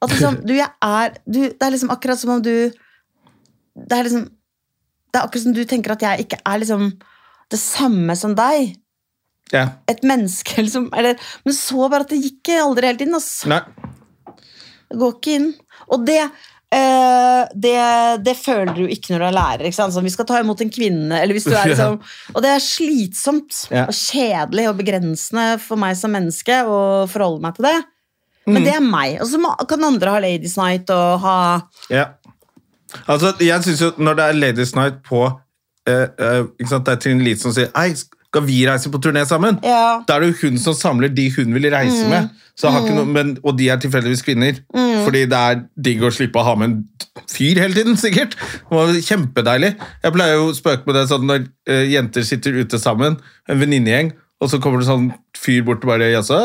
[0.00, 2.72] At liksom, du, jeg er, du, det er liksom akkurat som om du
[3.76, 4.30] Det er liksom
[5.10, 6.86] Det er akkurat som du tenker at jeg ikke er liksom
[7.50, 8.76] det samme som deg.
[9.50, 9.64] Ja.
[9.90, 10.88] Et menneske, liksom.
[10.94, 13.16] Eller, men så bare at det gikk aldri helt inn.
[13.18, 13.50] Altså.
[13.50, 13.62] Nei.
[14.90, 15.48] Det går ikke inn.
[15.90, 16.20] Og det,
[16.74, 17.74] eh, det,
[18.26, 19.66] det føler du ikke når du er lærer.
[19.68, 19.94] Ikke sant?
[19.94, 21.98] Sånn, vi skal ta imot en kvinne, eller hvis du er liksom
[22.34, 23.86] Og det er slitsomt Ja.
[23.90, 26.80] og kjedelig og begrensende for meg som menneske å
[27.10, 27.78] forholde meg til det.
[28.46, 28.54] Mm.
[28.56, 29.18] Men det er meg.
[29.22, 29.38] Og så
[29.70, 31.36] kan andre ha Ladies Night og ha
[31.92, 32.06] Ja.
[33.06, 35.20] Altså, jeg synes jo Når det er Ladies Night på
[35.88, 38.98] eh, eh, ikke sant, Det er Trine Lise som sier Ei, skal vi reise på
[39.02, 39.58] turné sammen?
[39.66, 40.00] Ja.
[40.06, 42.28] Da er det jo hun som samler de hun vil reise med.
[42.54, 44.60] Så har ikke noe, men, og de er tilfeldigvis kvinner.
[44.70, 48.36] Fordi det er digg å slippe å ha med en fyr hele tiden, sikkert.
[48.38, 49.72] Det var kjempedeilig.
[50.04, 53.18] Jeg pleier jo å spøke med det sånn når eh, jenter sitter ute sammen,
[53.50, 56.38] en venninnegjeng, og så kommer det sånn fyr bort og bare Jaså,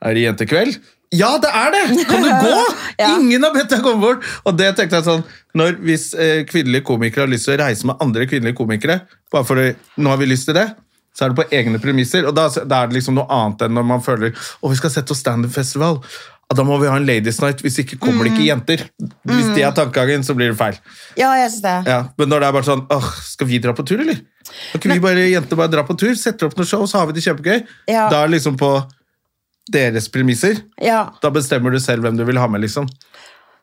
[0.00, 0.80] er det jentekveld?
[1.12, 2.06] Ja, det er det!
[2.08, 2.60] Kan du gå?
[2.96, 3.12] Ja.
[3.18, 4.24] Ingen har bedt deg komme bort!
[4.48, 5.26] Og det tenkte jeg sånn,
[5.58, 9.44] når, Hvis eh, kvinnelige komikere har lyst til å reise med andre kvinnelige komikere, bare
[9.48, 9.66] for å,
[10.00, 10.70] nå har vi lyst til det,
[11.12, 12.24] så er det på egne premisser.
[12.28, 14.94] Og da, da er det liksom noe annet enn når man føler å vi skal
[14.94, 16.00] sette oss standup-festival.
[16.52, 18.82] Da må vi ha en ladies night, hvis ikke kommer det ikke jenter.
[19.28, 20.76] Hvis det er tankegangen, så blir det feil.
[21.16, 21.76] Ja, jeg synes det.
[21.88, 24.18] Ja, men når det er bare sånn åh, Skal vi dra på tur, eller?
[24.74, 27.08] Kan ikke vi bare, jenter bare dra på tur, setter opp noe show, så har
[27.08, 27.62] vi det kjempegøy?
[27.88, 28.08] Ja.
[28.12, 28.72] Da er det liksom på
[29.72, 30.60] deres premisser.
[30.82, 31.06] Ja.
[31.22, 32.88] Da bestemmer du selv hvem du vil ha med, liksom.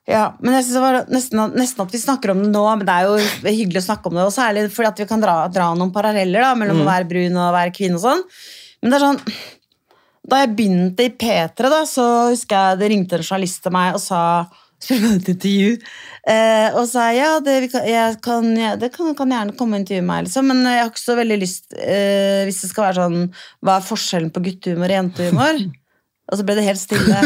[0.09, 2.87] Ja, men jeg synes det var nesten, nesten at vi snakker om det nå, men
[2.87, 5.35] det er jo hyggelig å snakke om det, og særlig fordi at vi kan dra,
[5.53, 8.23] dra noen paralleller da, mellom å være brun og å være kvinne og sånn.
[8.81, 9.19] Men det er sånn,
[10.29, 13.99] da jeg begynte i P3 da, så husker jeg det ringte en journalist til meg
[13.99, 14.21] og sa,
[14.81, 15.75] spurte et intervju.
[16.33, 19.77] Eh, og sa ja, det, vi kan, jeg kan, ja, det kan, kan gjerne komme
[19.77, 22.89] og intervjue meg, liksom, men jeg har ikke så veldig lyst eh, Hvis det skal
[22.89, 23.21] være sånn
[23.65, 25.61] Hva er forskjellen på guttehumor og jentehumor?
[26.29, 27.21] Og så ble det helt stille.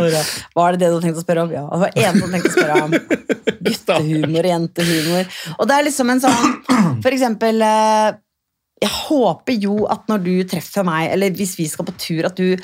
[0.56, 1.52] Var det det du tenkte å spørre om?
[1.52, 1.64] Ja.
[1.68, 2.94] Det var en som tenkte å spørre om
[3.66, 5.34] guttehumor jentehumor.
[5.56, 6.54] Og det er liksom en sånn
[7.04, 8.08] For eksempel eh,
[8.84, 12.36] Jeg håper jo at når du treffer meg, eller hvis vi skal på tur, at
[12.38, 12.54] du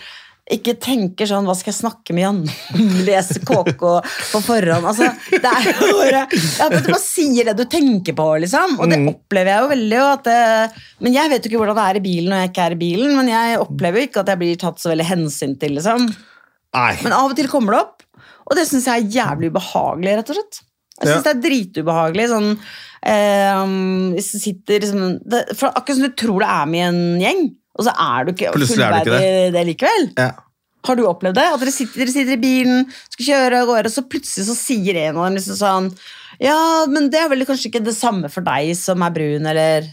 [0.50, 2.40] ikke tenker sånn Hva skal jeg snakke med Jan?
[3.06, 4.88] Lese KK på forhånd.
[4.90, 8.74] Altså, det er jo bare ja, Du bare sier det du tenker på, liksom.
[8.82, 10.00] Og det opplever jeg jo veldig.
[10.00, 10.40] jo at det,
[11.06, 12.80] Men jeg vet jo ikke hvordan det er i bilen når jeg ikke er i
[12.82, 13.14] bilen.
[13.20, 16.10] Men jeg opplever jo ikke at jeg blir tatt så veldig hensyn til, liksom.
[16.74, 16.92] Nei.
[17.04, 18.04] Men av og til kommer det opp,
[18.48, 20.62] og det syns jeg er jævlig ubehagelig, rett og slett.
[20.98, 21.22] Jeg syns Ja.
[21.26, 22.28] det er dritubehagelig.
[22.30, 22.50] Sånn,
[23.12, 27.86] eh, sitter liksom det, Akkurat som du tror du er med i en gjeng, og
[27.86, 30.08] så er du ikke Plutselig er du ikke fullverdig det likevel.
[30.18, 30.30] Ja.
[30.82, 31.46] Har du opplevd det?
[31.54, 34.56] At dere sitter, dere sitter i bilen, skal kjøre av gårde, og så plutselig så
[34.58, 35.90] sier en av dem liksom sånn
[36.42, 36.58] Ja,
[36.90, 39.86] men det er vel kanskje ikke det samme for deg som er brun, eller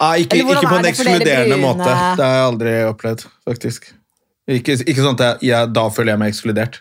[0.00, 1.86] Ah, ikke, Eller ikke på en det ekskluderende måte.
[1.86, 3.92] Det har jeg aldri opplevd, faktisk.
[4.50, 6.80] Ikke, ikke sånn at jeg, jeg, da føler jeg meg ekskludert.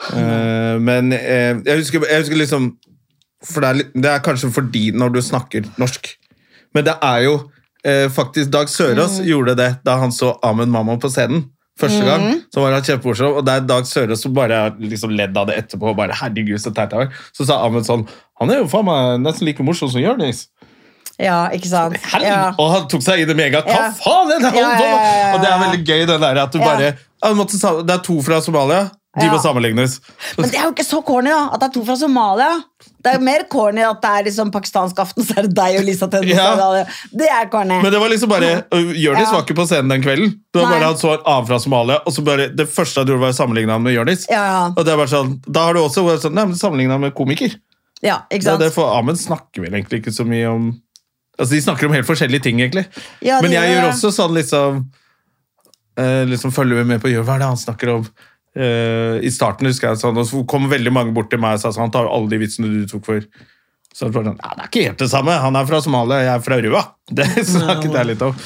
[0.00, 2.70] Uh, men uh, jeg, husker, jeg husker liksom
[3.44, 6.08] For det er, det er kanskje fordi når du snakker norsk
[6.72, 7.34] Men det er jo
[8.12, 9.26] faktisk Dag Sørås Mm.
[9.26, 11.44] gjorde det da han så Amund Mamma på scenen.
[11.80, 12.40] Første gang, Mm.
[12.52, 15.56] så var han kjempemorsom, og det er Dag Sørås som bare liksom ledd av det
[15.56, 15.88] etterpå.
[15.88, 17.08] og bare, herregud, så teit jeg var.
[17.32, 18.06] Så sa Amund sånn
[18.40, 20.46] Han er jo faen meg nesten like morsom som Jonis.
[21.18, 21.96] Ja, ikke sant?
[22.22, 22.54] Ja.
[22.58, 23.64] Og han tok seg i det med en gang.
[23.68, 25.34] Hva faen han Ja, ja, ja.
[25.34, 26.94] Og det er veldig gøy, den der at du bare
[27.36, 28.90] måtte, Det er to fra Somalia.
[29.18, 29.32] De Ja.
[29.32, 29.96] må sammenlignes.
[30.38, 31.48] Men det er jo ikke så corny, da.
[31.52, 32.62] At det er to fra Somalia.
[33.02, 35.78] Det er jo mer corny at det er liksom pakistansk aften, så er det deg
[35.80, 36.30] og Lisa Tønnes.
[36.30, 36.84] Ja.
[37.10, 37.80] Det er corny.
[37.82, 39.32] Men det var liksom bare Jonis Ja.
[39.34, 40.30] var ikke på scenen den kvelden.
[40.54, 43.06] Det var bare Han så en annen fra Somalia, og så bare det første han
[43.10, 44.26] gjorde, var å sammenligne han med Jonis.
[44.30, 44.62] Ja, ja.
[44.76, 47.12] Og det er bare sånn, Da har du også vært sånn, nei, men sammenligna med
[47.14, 47.56] komiker.
[48.02, 48.60] ja, ikke Det sant?
[48.60, 50.80] det, for Amund snakker vel egentlig ikke så mye om
[51.40, 52.86] Altså, De snakker om helt forskjellige ting, egentlig.
[53.22, 54.86] Ja, Men jeg gjør gjør også sånn liksom
[55.98, 58.06] eh, liksom Følger med på gjør, hva er det han snakker om.
[58.58, 61.62] Eh, I starten husker jeg sånn, og så kom veldig mange bort til meg og
[61.62, 63.26] sa sånn, han tar jo alle de vitsene du tok for.
[63.90, 65.34] Så jeg sånn, ja, det er ikke helt det samme.
[65.42, 66.82] Han er fra Somalia, jeg er fra Rua.
[67.20, 68.36] Det snakket jeg litt om.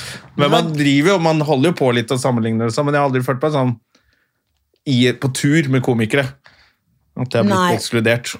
[0.40, 3.04] Men man driver jo, man holder jo på litt og sammenligner det sånn, men jeg
[3.04, 3.74] har aldri følt meg sånn
[4.88, 6.24] i, på tur med komikere.
[7.14, 7.74] At jeg har blitt Nei.
[7.76, 8.32] ekskludert.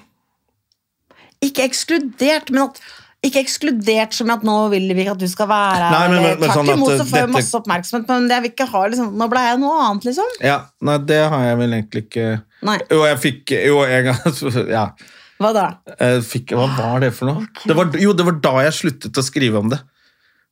[1.45, 2.81] Ikke ekskludert, men at
[3.23, 5.91] ikke ekskludert som at nå vil vi at du skal være her.
[5.95, 8.41] Nei, men- men- men Tvert sånn imot så uh, får dette- masse oppmerksomhet, men jeg
[8.43, 10.25] vil ikke ha liksom, Nå ble jeg noe annet, liksom.
[10.41, 14.69] Ja, nei, det har jeg vel egentlig ikke Nei, Jo, jeg fikk Jo, en gang
[14.77, 14.85] Ja.
[15.39, 15.65] hva da?
[16.21, 17.47] Fikk, hva var det for noe?
[17.65, 19.79] Det var, jo, det var da jeg sluttet å skrive om det.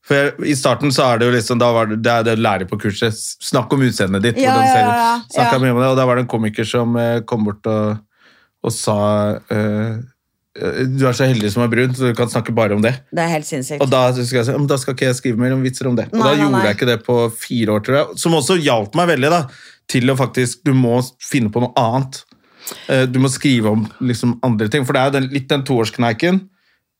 [0.03, 2.41] For jeg, I starten så er det jo liksom, da var det, det det du
[2.43, 3.13] lærer på kurset.
[3.15, 4.37] Snakk om utseendet ditt.
[4.43, 5.59] Ja, ja, ja, ja.
[5.59, 8.01] Mye om det, og da var det en komiker som eh, kom bort og,
[8.67, 8.97] og sa
[9.49, 10.01] eh,
[10.53, 12.91] Du er så heldig som er brun, så du kan snakke bare om det.
[13.09, 13.81] Det er helt sinnssykt.
[13.81, 16.05] Og da husker jeg, si, da skal ikke jeg skrive mer om vitser om det.
[16.11, 16.65] Og da nei, gjorde nei.
[16.67, 18.19] jeg ikke det på fire år, tror jeg.
[18.21, 19.39] Som også hjalp meg veldig da,
[19.89, 22.21] til å faktisk Du må finne på noe annet.
[22.87, 24.85] Eh, Du må skrive om liksom andre ting.
[24.85, 26.39] For det er jo den, litt den toårskneiken.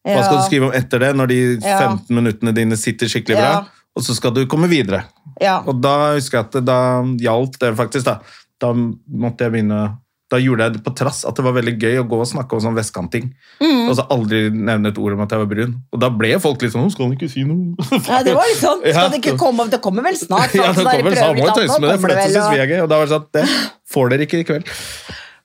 [0.03, 1.77] Hva skal du skrive om etter det, når de Ja.
[1.79, 3.51] 15 minuttene dine sitter skikkelig bra?
[3.53, 3.63] Ja.
[3.95, 5.03] Og så skal du komme videre.
[5.39, 5.59] Ja.
[5.61, 6.79] Og da husker jeg at det, da
[7.21, 8.09] hjalp det faktisk.
[8.09, 8.19] Da
[8.59, 9.97] Da måtte jeg begynne
[10.34, 12.57] Da gjorde jeg det på trass at det var veldig gøy å gå og snakke
[12.57, 13.27] om sånn vestkanting.
[13.61, 13.86] Mm.
[13.86, 15.75] Og så aldri nevne et ord om at jeg var brun.
[15.93, 17.77] Og da ble folk litt sånn 'Skal han ikke si noe?'
[18.09, 18.81] Ja, det var litt sånn.
[18.81, 20.55] Skal det ikke komme Det kommer vel snart?
[20.57, 22.49] Ja, det kommer, så prøver han må jo tøyse med det, for dette vel, synes
[22.49, 22.79] vi er gøy.
[22.86, 23.45] Og da var det sånn, det
[23.93, 24.73] får dere ikke i kveld.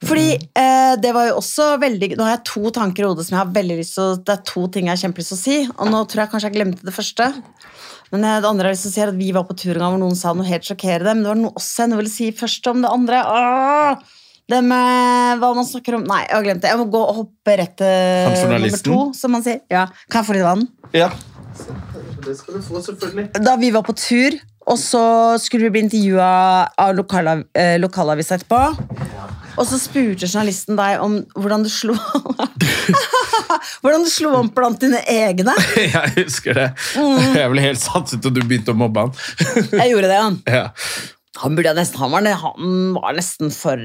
[0.09, 3.35] Fordi eh, det var jo også veldig Nå har jeg to tanker i hodet som
[3.35, 5.57] jeg har veldig lyst til Det er to ting jeg har kjempelyst til å si,
[5.75, 7.27] og nå tror jeg kanskje jeg glemte det første.
[8.15, 9.75] Men det andre jeg har lyst til å si er at vi var på tur
[9.75, 12.15] en gang hvor noen sa noe helt sjokkerende, men det var noe også jeg ville
[12.15, 13.25] si først om det andre.
[13.27, 14.15] Åh!
[14.49, 16.71] Det med hva man snakker om Nei, jeg har glemt det.
[16.73, 19.61] Jeg må gå og hoppe rett til nummer to, som man sier.
[19.73, 19.87] Ja.
[20.09, 20.65] Kan jeg få litt vann?
[20.97, 21.11] Ja.
[22.25, 23.27] Det skal du få, selvfølgelig.
[23.45, 24.37] da vi var på tur,
[24.69, 25.03] og så
[25.41, 26.31] skulle vi bli intervjua
[26.81, 28.63] av lokalav, eh, lokalavisa etterpå.
[29.59, 31.97] Og så spurte journalisten deg om hvordan du slo
[33.83, 35.55] Hvordan du slo om blant dine egne.
[35.83, 36.69] Jeg husker det.
[36.97, 37.37] Mm.
[37.37, 39.15] Jeg ble helt satt ut, og du begynte å mobbe han.
[39.73, 40.41] Jeg gjorde det, han.
[40.47, 40.67] Ja.
[41.39, 43.79] Han, burde nesten, han, var, han var nesten for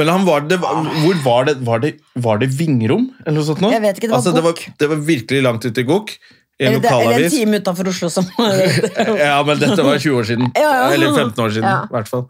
[0.00, 1.54] Men han var det, hvor var det?
[1.66, 1.92] Var det,
[2.24, 3.08] var det Vingrom?
[3.24, 3.70] Eller noe sånt nå?
[3.74, 4.78] Jeg vet ikke, det var altså, det, var, Gokk.
[4.82, 6.16] det var virkelig langt ute i Gokk.
[6.58, 8.26] I en eller, eller en time utenfor Oslo, som
[9.26, 10.50] Ja, men dette var 20 år siden.
[10.64, 10.84] Ja, ja.
[10.94, 11.80] Eller 15 år siden, Ja.
[11.90, 12.26] i hvert fall.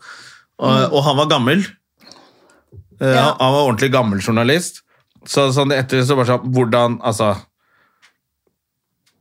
[0.61, 1.65] Og, og han var gammel.
[3.01, 3.25] Eh, Ja.
[3.27, 4.81] Han, han var ordentlig gammel journalist.
[5.29, 7.31] Så sånn etter så bare sånn Hvordan Altså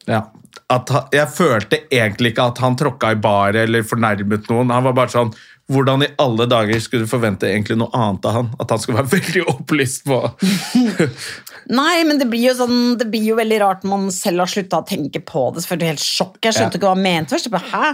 [0.08, 0.26] Ja.
[0.74, 4.74] At han, jeg følte egentlig ikke at han tråkka i baret eller fornærmet noen.
[4.74, 5.34] Han var bare sånn
[5.72, 8.50] hvordan i alle dager skulle du forvente egentlig noe annet av han?
[8.60, 10.18] At han skulle være veldig opplyst på
[11.80, 14.52] Nei, men det blir jo sånn Det blir jo veldig rart når man selv har
[14.52, 15.64] slutta å tenke på det.
[15.64, 16.36] Selvfølgelig helt sjokk.
[16.44, 16.80] Jeg skjønte Ja.
[16.82, 17.48] ikke hva han mente først.
[17.54, 17.92] Bare, Hæ?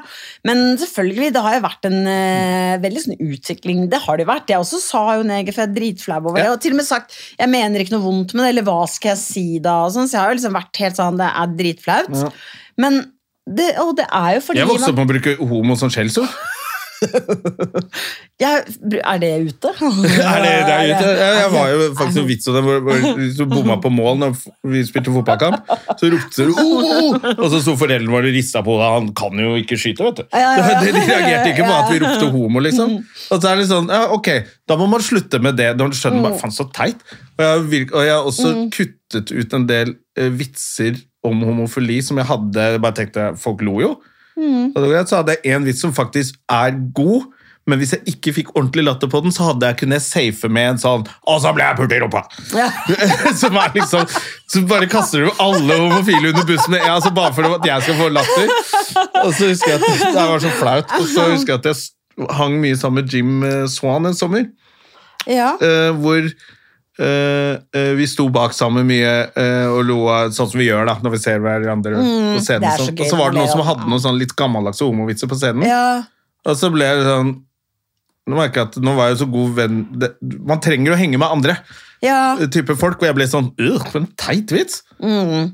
[0.49, 3.83] Men selvfølgelig, det har jo vært en uh, veldig sånn utvikling.
[3.91, 4.49] Det har det jo vært.
[4.49, 6.47] Jeg også sa jo neger, for jeg er dritflau over det.
[6.47, 6.55] Ja.
[6.55, 9.13] Og til og med sagt jeg mener ikke noe vondt med det, eller hva skal
[9.13, 9.83] jeg si da?
[9.85, 12.17] Og sånn, så jeg har jo liksom vært helt sånn, det er dritflaut.
[12.17, 12.33] Ja.
[12.79, 13.01] Men
[13.49, 15.91] det, og det er jo fordi Jeg vokste opp man, med å bruke homo som
[15.93, 16.29] skjellsord.
[18.39, 19.71] Ja, Er det ute?
[19.79, 21.07] Er det, det er ute.
[21.07, 23.91] Jeg, jeg var jo faktisk en vits om det, hvor, hvor hvis du bomma på
[23.93, 24.35] mål når
[24.71, 25.71] vi spilte fotballkamp.
[25.99, 27.27] Så ropte du oh, oh!
[27.35, 28.91] Og så sto foreldrene våre og rista på hodet.
[28.95, 30.23] Han kan jo ikke skyte, vet du.
[30.31, 30.79] Ja, ja, ja.
[30.85, 32.95] De reagerte ikke på at vi ropte homo, liksom.
[33.29, 34.31] Og så er det litt sånn, ja, ok,
[34.69, 35.73] Da må man slutte med det.
[35.79, 37.03] Da skjønner bare, faen så teit.
[37.37, 40.99] Og jeg, har virk- og jeg har også kuttet ut en del eh, vitser
[41.29, 43.97] om homofili som jeg hadde bare tenkte, Folk lo jo.
[44.39, 47.27] Greit, så hadde jeg en vits som faktisk er god,
[47.69, 50.71] men hvis jeg ikke fikk ordentlig latter på den, så hadde jeg kunnet safe med
[50.71, 52.23] en sånn Og så ble jeg pult i rumpa!
[52.55, 52.69] Ja.
[53.41, 54.07] som er liksom
[54.49, 57.99] Så bare kaster du alle homofile under bussen ja, altså bare for at jeg skal
[57.99, 58.53] få latter.
[59.25, 60.95] Og så husker jeg at det var så flaut.
[60.97, 64.47] Og så husker jeg at jeg hang mye sammen med Jim eh, Swan en sommer,
[65.27, 65.53] ja.
[65.63, 66.25] eh, hvor
[66.99, 71.13] vi sto bak sammen mye eh, og lo av sånn som vi gjør da, når
[71.15, 72.65] vi ser hverandre på scenen.
[72.65, 72.99] det er så sånn.
[72.99, 75.63] og så var det noen som hadde noen sånn litt gammeldagse homovitser på scenen.
[75.69, 76.03] ja.
[76.47, 77.31] Og så ble det sånn
[78.29, 79.79] Nå merker jeg at nå var jeg så god venn
[80.47, 81.55] Man trenger å henge med andre
[82.05, 82.37] ja.
[82.47, 84.83] type folk, og jeg ble sånn Øh, for en teit vits!
[85.03, 85.49] Mm.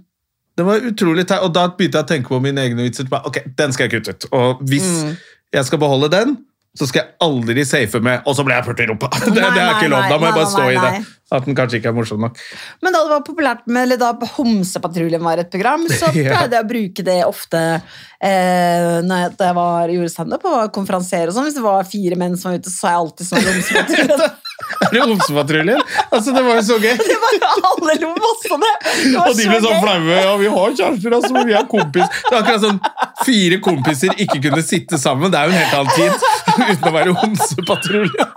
[0.55, 3.07] Det var utrolig teit, og da begynte jeg å tenke på mine egne vitser.
[3.11, 4.27] Ok, den skal jeg kutte ut.
[4.31, 5.15] Og hvis Mm.
[5.57, 6.37] jeg skal beholde den,
[6.77, 9.09] så skal jeg aldri safe med Og så ble jeg pult i rumpa!
[9.25, 10.05] Det, det er nei, ikke lov.
[10.11, 11.05] Da må nei, jeg bare nei, stå i nei, det.
[11.34, 12.38] At den kanskje ikke er morsom nok.
[12.86, 16.61] Men da det var populært med, eller da Homsepatruljen var et program, så pleide jeg
[16.61, 21.38] å bruke det ofte eh, når jeg, da jeg var, gjorde standup og konferansier og
[21.38, 21.47] sånn.
[21.49, 24.26] Hvis det var fire menn som var ute, så sa jeg alltid sånn Homsepatruljen.
[24.86, 25.82] Er det Homsepatruljen?
[26.05, 26.93] Altså, det var jo så gøy!
[27.09, 28.73] Det var jo alle lo masse av det!
[28.86, 30.15] Det Og de ble sånn flaue.
[30.21, 32.21] Ja, vi har kjærester, altså, men vi er kompis.
[32.30, 32.80] Det er akkurat sånn
[33.26, 35.34] fire kompiser ikke kunne sitte sammen.
[35.34, 38.30] Det er jo en helt annen tid uten å være homsepatrulje.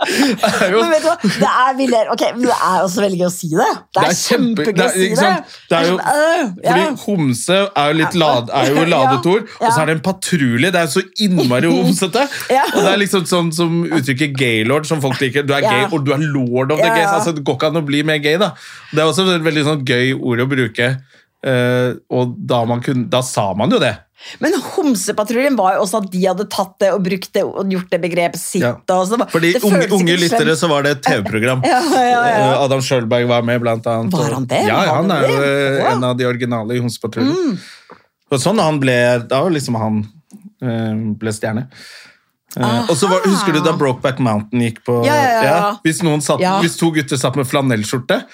[0.00, 2.06] Men vet du hva, det er, villere.
[2.14, 3.66] ok, men det er også veldig gøy å si det.
[3.94, 5.32] Det er, kjempe- kjempegøy å si det.
[5.70, 9.44] Det er jo- sånn, øh, Fordi homse er jo litt lad, er jo ladet ord,
[9.60, 10.72] og så er det en patrulje.
[10.72, 12.24] Det er så innmari homsete.
[12.24, 15.44] Og det er liksom sånn som uttrykket gaylord, som folk liker.
[15.46, 17.08] Du er gay, og du er lord of the gays.
[17.12, 18.52] Altså, det går ikke an å bli mer gay, da.
[18.94, 20.94] Det er også et veldig sånn gøy ord å bruke.
[21.46, 23.94] Eh, og da, man kunne, da sa man jo det.
[24.38, 27.88] Men Homsepatruljen var jo også at de hadde tatt det og brukt det og gjort
[27.94, 28.64] det begrepet sitt.
[28.66, 28.74] Ja.
[28.84, 31.64] Var, Fordi unge, unge lyttere så var det et TV-program.
[31.70, 32.20] Ja, ja, ja.
[32.28, 34.12] Eh, Adam Schjølberg var med, blant annet.
[34.12, 34.60] Var han det?
[34.68, 37.32] Ja, ja, han er jo eh, en av de originale i Homsepatruljen.
[37.32, 37.96] Mm.
[38.30, 38.96] Og sånn han ble,
[39.30, 41.66] da var liksom han uh, ble stjerne.
[42.58, 45.58] Uh, og så var, Husker du da Brokeback Mountain gikk på Ja, ja, ja.
[45.84, 48.24] Hvis, noen satt, hvis to gutter satt med flanellskjorte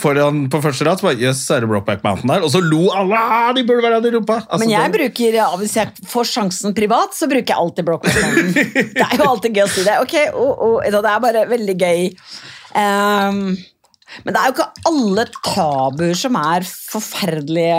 [0.00, 2.46] foran på første rad, så bare Jøss, er det Brokeback Mountain der?
[2.46, 3.18] Og så lo alle!
[3.18, 4.40] «Ah, De burde være i rumpa!
[4.44, 8.20] Altså, Men jeg bruker, ja, hvis jeg får sjansen privat, så bruker jeg alltid Brokeback
[8.24, 8.72] Mountain.
[8.94, 10.00] Det er jo alltid gøy å si det.
[10.02, 12.10] Ok, oh, oh, det er bare veldig gøy.
[12.78, 13.44] Ehm,
[14.22, 17.78] men det er jo ikke alle tabuer som er forferdelige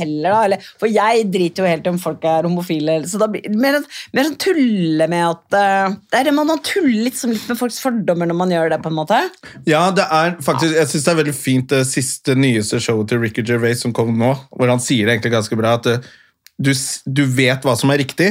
[0.00, 0.40] heller, da.
[0.48, 2.98] Eller, for jeg driter jo helt om folk er homofile.
[3.08, 3.78] Så da blir mer,
[4.16, 7.60] mer sånn tulle med at eh, det er det man, tuller litt, som litt med
[7.60, 9.22] folks fordommer når man gjør det, på en måte.
[9.68, 13.22] Ja, det er faktisk, jeg synes det er veldig fint det siste nyeste showet til
[13.22, 16.12] Ricky Gervais som kom nå, hvor han sier det egentlig ganske bra, at eh,
[16.56, 16.72] du,
[17.06, 18.30] du vet hva som er riktig,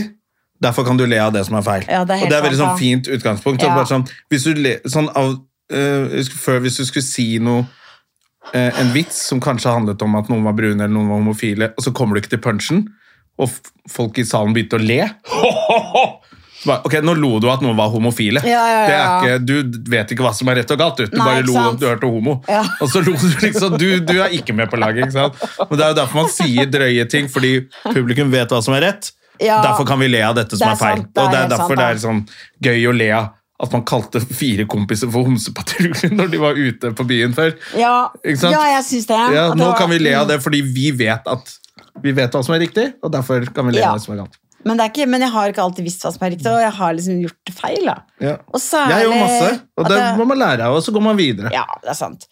[0.63, 1.85] derfor kan du le av det som er feil.
[1.89, 3.65] Ja, det er helt og det er veldig sånn fint utgangspunkt.
[3.65, 3.83] Ja.
[3.89, 7.65] Sånn, hvis du le, sånn av, eh, før hvis du skulle si noe,
[8.53, 11.71] eh, en vits som kanskje handlet om at noen var brune eller noen var homofile,
[11.77, 12.85] og så kommer du ikke til punchen,
[13.41, 13.49] og
[13.91, 15.01] folk i salen begynte å le.
[16.65, 18.41] Ok, Nå lo du at noen var homofile.
[18.41, 18.85] Ja, ja, ja.
[18.89, 20.97] Det er ikke, du vet ikke hva som er rett og galt.
[20.97, 22.33] Du, du Nei, bare lo at du hørte homo.
[22.81, 25.03] Og så lo du liksom du, du er ikke med på laget.
[25.05, 25.37] ikke sant?
[25.59, 27.51] Men Det er jo derfor man sier drøye ting, fordi
[27.91, 29.11] publikum vet hva som er rett.
[29.37, 31.03] Derfor kan vi le av dette som Det er er feil.
[31.03, 32.23] sant, det er og det er derfor sant, det er sånn
[32.71, 33.29] gøy å le av
[33.63, 37.53] at man kalte fire kompiser for homsepatruljen når de var ute på byen før.
[37.79, 39.19] Ja, ja jeg syns det.
[39.35, 41.53] Ja, nå var- kan vi le av det fordi vi vet at
[42.03, 43.91] vi vet hva som er riktig, og derfor kan vi le Ja.
[43.93, 44.35] av det som er galt.
[44.65, 46.71] Men, det ikke, men jeg har ikke alltid visst hva som er riktig, og jeg
[46.73, 47.85] har liksom gjort feil.
[48.19, 48.35] Ja.
[48.57, 51.51] Særlig Jeg gjør masse, og det må man lære av, og så går man videre.
[51.53, 52.25] Ja, det er sant.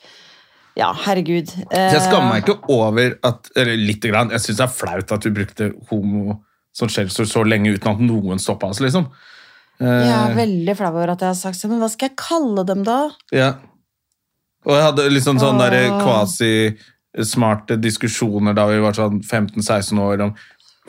[0.76, 1.51] Ja, herregud.
[1.69, 4.32] Eh, Så jeg skammer meg ikke over at Eller lite grann.
[4.32, 6.39] Jeg syns det er flaut at du brukte homo
[6.74, 9.05] som skjellsord så lenge uten at noen stoppa oss, liksom.
[9.82, 12.63] Jeg er veldig flau over at jeg har sagt det, men hva skal jeg kalle
[12.67, 12.97] dem da?
[13.36, 13.49] Ja.
[14.63, 15.63] Og jeg hadde liksom sånn Åh.
[15.65, 20.34] derre kvasi-smarte diskusjoner da vi var sånn 15-16 år om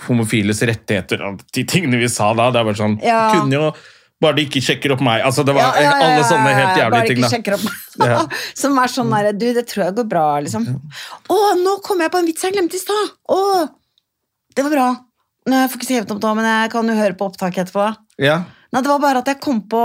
[0.08, 2.50] homofiles rettigheter og de tingene vi sa da.
[2.54, 3.26] Det er bare sånn Ja.
[3.34, 3.74] Kunne jo
[4.22, 5.24] Bare de ikke sjekker opp meg.
[5.26, 7.30] Altså, det var Ja, ja, ja, alle sånne helt jævlige bare ting, ikke da.
[7.34, 7.64] sjekker opp.
[7.98, 8.20] Ja.
[8.62, 10.68] Som er sånn derre Du, det tror jeg går bra, liksom.
[11.34, 13.10] Å, nå kom jeg på en vits jeg glemte i stad!
[13.34, 13.40] Å,
[14.54, 14.86] det var bra.
[15.50, 17.88] Jeg får ikke skrevet opp da men jeg kan jo høre på opptaket etterpå.
[18.22, 18.38] Ja.
[18.74, 19.80] Nei, det var bare at jeg kom på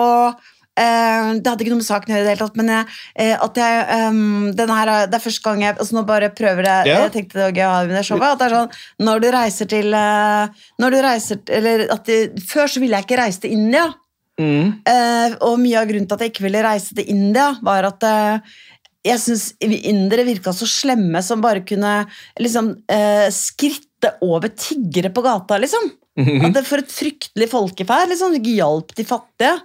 [0.80, 2.88] eh, Det hadde ikke noe med saken å gjøre i det hele tatt, men jeg,
[3.22, 6.30] eh, at jeg um, den her, er- Det er første gang jeg altså Nå bare
[6.36, 7.00] prøver jeg Ja.
[7.06, 8.28] Jeg tenkte det var gøy å ha det med det showet.
[8.34, 12.20] At det er sånn Når du reiser til eh, Når du reiser Eller at det,
[12.50, 13.86] Før så ville jeg ikke reise til India.
[14.40, 14.68] Mm.
[14.88, 18.06] Eh, og mye av grunnen til at jeg ikke ville reise til India, var at
[18.08, 18.54] eh,
[19.10, 21.92] jeg syns indere virka så slemme som bare kunne
[22.40, 22.74] liksom
[23.36, 25.88] skritte over tiggere på gata, liksom.
[26.20, 28.10] At det For et fryktelig folkeferd.
[28.12, 29.56] liksom, det Hjalp de fattige.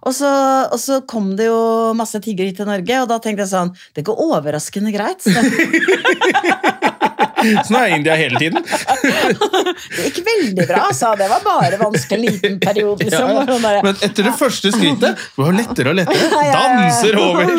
[0.00, 0.30] Og så,
[0.72, 3.74] og så kom det jo masse tiggere hit til Norge, og da tenkte jeg sånn
[3.96, 5.26] Det går overraskende greit.
[7.40, 8.60] Så nå er India hele tiden.
[8.64, 11.12] det gikk veldig bra, altså.
[11.18, 13.32] Det var bare vanskelig en liten periode, liksom.
[13.40, 13.82] Ja, ja.
[13.86, 16.30] Men etter det første skrittet det var lettere og lettere.
[16.54, 17.52] Danser over.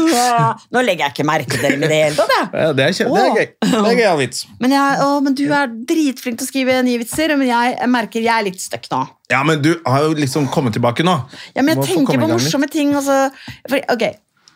[0.75, 2.49] Nå legger jeg ikke merke til dere med det hele tatt, jeg.
[2.61, 3.47] Ja, det er, det er gøy.
[3.71, 4.43] Det er gøyal vits.
[4.61, 7.91] Men, jeg, å, men du er dritflink til å skrive nye vitser, men jeg, jeg
[7.91, 9.01] merker jeg er litt stuck nå.
[9.31, 11.15] Ja, men du har jo liksom kommet tilbake nå.
[11.55, 12.93] Ja, men jeg tenker på morsomme ting.
[12.97, 13.29] Altså,
[13.69, 14.07] For, ok,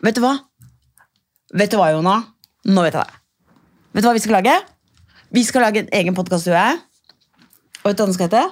[0.06, 0.36] vet du hva?
[1.56, 2.18] Vet du hva, Jona?
[2.66, 3.20] Nå vet jeg det.
[3.96, 4.56] Vet du hva vi skal lage?
[5.34, 6.78] Vi skal lage en egen podkast, du og jeg.
[7.82, 8.44] Og vet du hva den skal hete?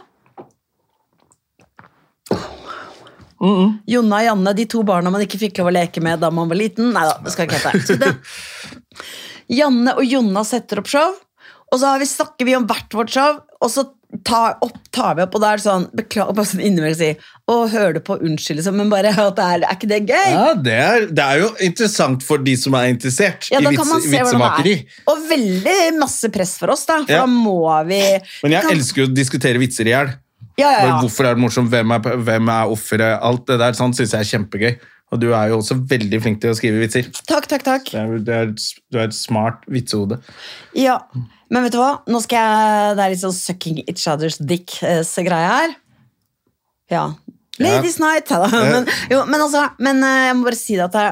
[3.90, 6.48] Jonna og Janne, de to barna man ikke fikk lov å leke med da man
[6.50, 6.92] var liten.
[6.96, 7.98] Nei da, det skal ikke hete.
[8.00, 8.14] Det-
[9.58, 11.12] Janne og Jonna setter opp show,
[11.68, 13.84] og så har vi, snakker vi om hvert vårt show, og så
[14.22, 17.08] tar, opp, tar vi opp, og da er det sånn Beklager, bare sånn innimellom si
[17.50, 20.28] Å, hører du på, unnskyld, liksom, men bare at det er, er ikke det gøy?
[20.30, 23.94] Ja, det er, det er jo interessant for de som er interessert Ja, i vits,
[24.06, 24.76] vitsemakeri.
[24.84, 25.02] er.
[25.10, 27.00] Og veldig masse press for oss, da.
[27.04, 27.24] For Ja.
[27.24, 27.58] da må
[27.90, 28.00] vi
[28.44, 30.14] Men jeg kan, elsker jo å diskutere vitser i hjel.
[30.60, 30.96] ja, ja, ja.
[31.02, 31.70] Hvorfor er det morsomt?
[31.74, 33.18] Hvem er, hvem er offeret?
[33.20, 34.74] Alt det der sånn syns jeg er kjempegøy.
[35.12, 37.06] Og du er jo også veldig flink til å skrive vitser.
[37.28, 37.90] Takk, takk, takk.
[37.92, 38.48] Du, er,
[38.90, 40.16] du er et smart vitsehode.
[40.74, 40.96] Ja,
[41.52, 41.92] Men vet du hva?
[42.10, 45.74] Nå skal jeg Det er litt sånn sucking each other's dick-greie her.
[46.92, 47.04] Ja.
[47.62, 48.30] Ladies night!
[48.30, 48.42] Ja.
[48.44, 48.64] da.
[48.72, 51.04] Men, jo, men altså, men eh, jeg må bare si det at det,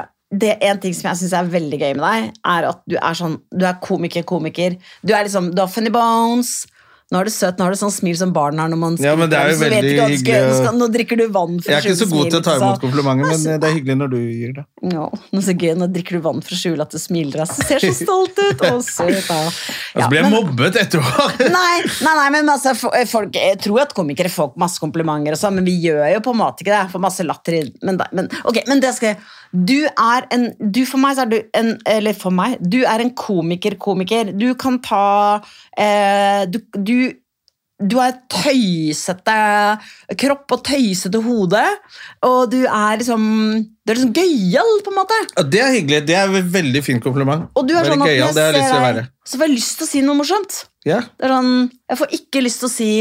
[0.43, 2.97] det er en ting som jeg syns er veldig gøy med deg, er at du
[2.97, 4.77] er sånn Du er komiker, komiker.
[5.05, 6.63] Du er liksom, du har funny bones.
[7.11, 9.11] Nå er du søt, nå har du sånn smil som barn har når man Ja,
[9.19, 11.77] men det er jo veldig ikke hyggelig Nå, skal, nå drikker du vann for Jeg
[11.77, 13.97] er ikke så skjule god til å ta imot komplimenter, men Altså, det er hyggelig
[13.99, 14.63] når du gir det.
[14.93, 15.03] Ja,
[15.35, 17.43] nå så gøy, nå drikker du vann for å skjule at du smiler.
[17.43, 17.67] Altså.
[17.67, 18.63] Ser så stolt ut!
[18.69, 19.39] Å, søt, da.
[19.43, 19.53] Og
[19.99, 21.27] Ja, så blir jeg men- mobbet etterpå.
[21.57, 21.75] Nei,
[22.07, 22.73] nei, nei, men altså,
[23.11, 26.33] folk, jeg tror at komikere får masse komplimenter, og sånn, men vi gjør jo på
[26.33, 26.83] en måte ikke det.
[26.95, 29.21] Får masse latter i men, men, okay, men det skal jeg
[29.53, 32.57] Du er en du For meg så er du en Eller for meg.
[32.59, 34.33] Du er en komiker-komiker.
[34.33, 35.03] Du kan ta
[35.77, 36.95] eh, du, du
[37.83, 39.33] du har et tøysete
[40.21, 41.63] kropp og tøysete hode,
[42.23, 43.23] og du er liksom
[43.83, 45.17] Du er liksom gøyal, på en måte.
[45.33, 46.03] Ja, det er hyggelig.
[46.07, 47.49] Det er et veldig fint kompliment.
[47.59, 49.03] Og du er sånn at gøyal, det har jeg lyst til å være.
[49.27, 50.59] så får jeg lyst til å si noe morsomt.
[50.87, 51.01] Ja.
[51.17, 51.53] Det er sånn,
[51.91, 52.91] jeg får ikke lyst til å si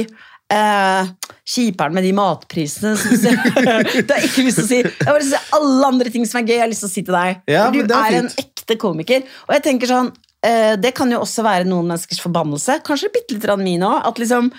[0.52, 1.12] eh,
[1.54, 2.92] kjiperen med de matprisene.
[2.96, 4.82] du det har jeg ikke lyst til å si.
[4.82, 6.84] Jeg har lyst til å si alle andre ting som er gøy, jeg har lyst
[6.84, 7.40] til å si til deg.
[7.50, 9.26] Ja, du det er er, en ekte komiker.
[9.48, 10.12] Og jeg tenker sånn,
[10.46, 12.78] eh, det kan jo også være noen menneskers forbannelse.
[12.86, 13.98] Kanskje bitte litt min òg.
[14.08, 14.52] At liksom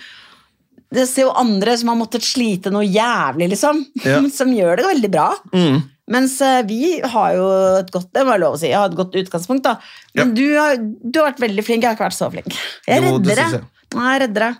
[0.94, 3.82] det ser jo andre som har måttet slite noe jævlig, liksom.
[4.04, 4.20] Ja.
[4.38, 5.28] Som gjør det veldig bra.
[5.54, 5.82] Mm.
[6.14, 7.46] Mens eh, vi har jo
[7.80, 9.64] et godt det var lov å si, jeg har et godt utgangspunkt.
[9.64, 9.78] da
[10.18, 12.58] Men du, har, du har vært veldig flink, jeg har ikke vært så flink.
[12.86, 13.64] Jeg er det synes jeg.
[13.94, 14.50] Nei, jeg er reddere.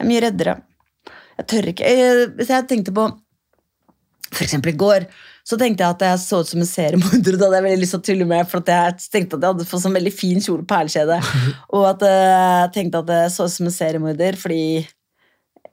[0.00, 0.54] Jeg er mye reddere.
[1.36, 1.90] Jeg tør ikke.
[2.38, 3.10] Hvis jeg tenkte på
[4.40, 5.04] eksempel i går
[5.50, 7.34] så tenkte jeg at jeg så ut som en seriemorder.
[7.34, 9.66] Det hadde jeg veldig lyst til å tulle med, for jeg tenkte at jeg hadde
[9.66, 11.18] fått sånn veldig fin kjole og perlekjede.
[11.76, 14.62] Og at eh, jeg tenkte at jeg så ut som en seriemorder fordi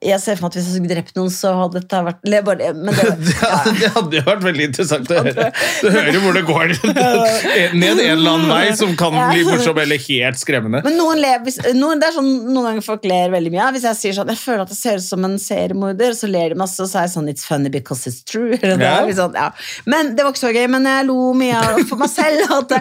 [0.03, 2.37] jeg ser for meg at hvis jeg skulle drept noen, så hadde dette vært det,
[3.41, 3.53] ja.
[3.65, 5.47] det hadde jo vært veldig interessant å høre.
[5.81, 6.73] Du hører hvor det går
[7.81, 10.83] ned en eller annen vei som kan bli morsom eller helt skremmende.
[10.85, 13.69] Men noen, hvis, noen, det er sånn, noen ganger folk ler veldig mye.
[13.77, 16.53] Hvis jeg sier sånn, jeg føler at det ser ut som en seriemorder, så ler
[16.53, 18.53] de masse, og så er jeg sånn It's funny because it's true.
[18.61, 19.01] Eller det Ja.
[19.03, 19.49] er sånn, ja.
[19.89, 22.45] Men det var ikke så gøy, men jeg lo mye av- for meg selv.
[22.57, 22.77] At,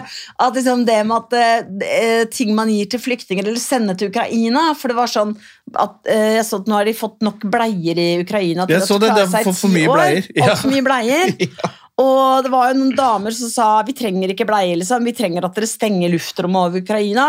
[0.47, 4.69] at liksom det med at eh, ting man gir til flyktninger, eller sender til Ukraina
[4.77, 5.35] For det var sånn
[5.75, 8.81] at eh, jeg så at nå har de fått nok bleier i Ukraina til Jeg
[8.85, 10.29] at så det, klare det i er for- for mye bleier.
[10.35, 10.55] Ja.
[10.55, 11.33] For mye bleier.
[11.97, 15.05] Og det var jo noen damer som sa vi trenger ikke bleier, liksom.
[15.07, 17.25] vi trenger at dere stenger luftrommet over Ukraina.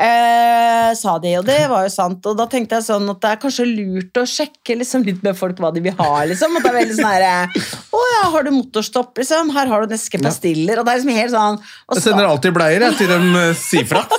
[0.00, 2.24] Eh, sa de, og det var jo sant.
[2.24, 5.36] Og da tenkte jeg sånn at det er kanskje lurt å sjekke liksom litt med
[5.36, 6.24] folk hva de vil ha.
[6.30, 6.56] liksom.
[6.56, 7.52] At det er veldig sånn her,
[7.98, 9.52] Å ja, har du motorstopp, liksom?
[9.52, 10.80] Her har du en eske pastiller.
[10.80, 11.60] Og det er liksom helt sånn
[11.92, 14.06] Jeg sender alltid bleier jeg, til de eh, sier fra.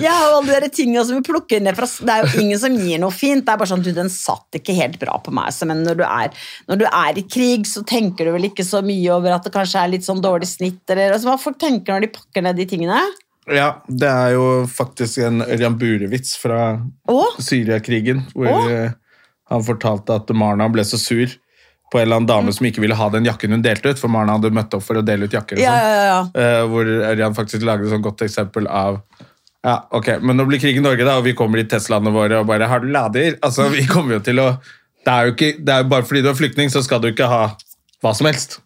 [0.00, 2.76] Ja, og alle de tingene som vi plukker ned fra Det er jo ingen som
[2.78, 3.42] gir noe fint.
[3.44, 5.50] Det er bare sånn, du, den satt ikke helt bra på meg.
[5.54, 6.32] Så, men når du, er,
[6.70, 9.52] når du er i krig, så tenker du vel ikke så mye over at det
[9.54, 12.56] kanskje er litt sånn dårlig snitt, eller altså, hva folk tenker når de pakker ned
[12.60, 12.98] de tingene.
[13.50, 16.76] Ja, det er jo faktisk en Ørjan Burevits fra?
[17.42, 18.58] Syriakrigen, hvor Å?
[18.70, 18.92] eh,
[19.50, 21.26] han fortalte at Marna ble så sur
[21.92, 24.12] på en eller annen dame som ikke ville ha den jakken hun delte ut, for
[24.12, 25.58] Marna hadde møtt opp for å dele ut jakker.
[25.58, 25.82] og sånn.
[25.82, 26.22] ja, ja.
[26.40, 29.02] Eh, hvor Ørjan faktisk lagde et sånt godt eksempel av
[29.62, 32.40] ja, ok, men nå blir krigen i Norge, da, og vi kommer i Teslaene våre
[32.42, 34.58] og bare 'Har du lader?' Altså, vi kommer jo til å
[35.04, 37.10] Det er jo ikke, det er jo bare fordi du er flyktning, så skal du
[37.10, 37.56] ikke ha
[38.02, 38.60] hva som helst.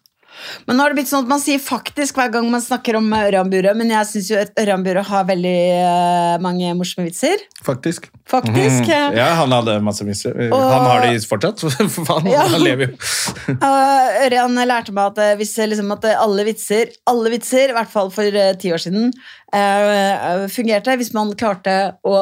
[0.67, 3.07] Men nå har det blitt sånn at man sier faktisk hver gang man snakker om
[3.17, 7.41] Ørjan Burøe, men jeg syns jo at Ørjan Burøe har veldig eh, mange morsomme vitser.
[7.65, 8.05] Faktisk.
[8.29, 8.83] Faktisk.
[8.85, 9.15] Mhm.
[9.17, 10.37] Ja, han hadde masse vitser.
[10.51, 12.29] Og- Han har de fortsatt, for faen.
[12.29, 12.43] Ja.
[12.53, 13.57] Han lever jo.
[14.27, 17.89] Ørjan lærte meg at, eh, hvis, liksom, at eh, alle vitser, alle vitser, i hvert
[17.97, 19.09] fall for ti år siden,
[19.57, 22.19] eh, fungerte hvis man klarte å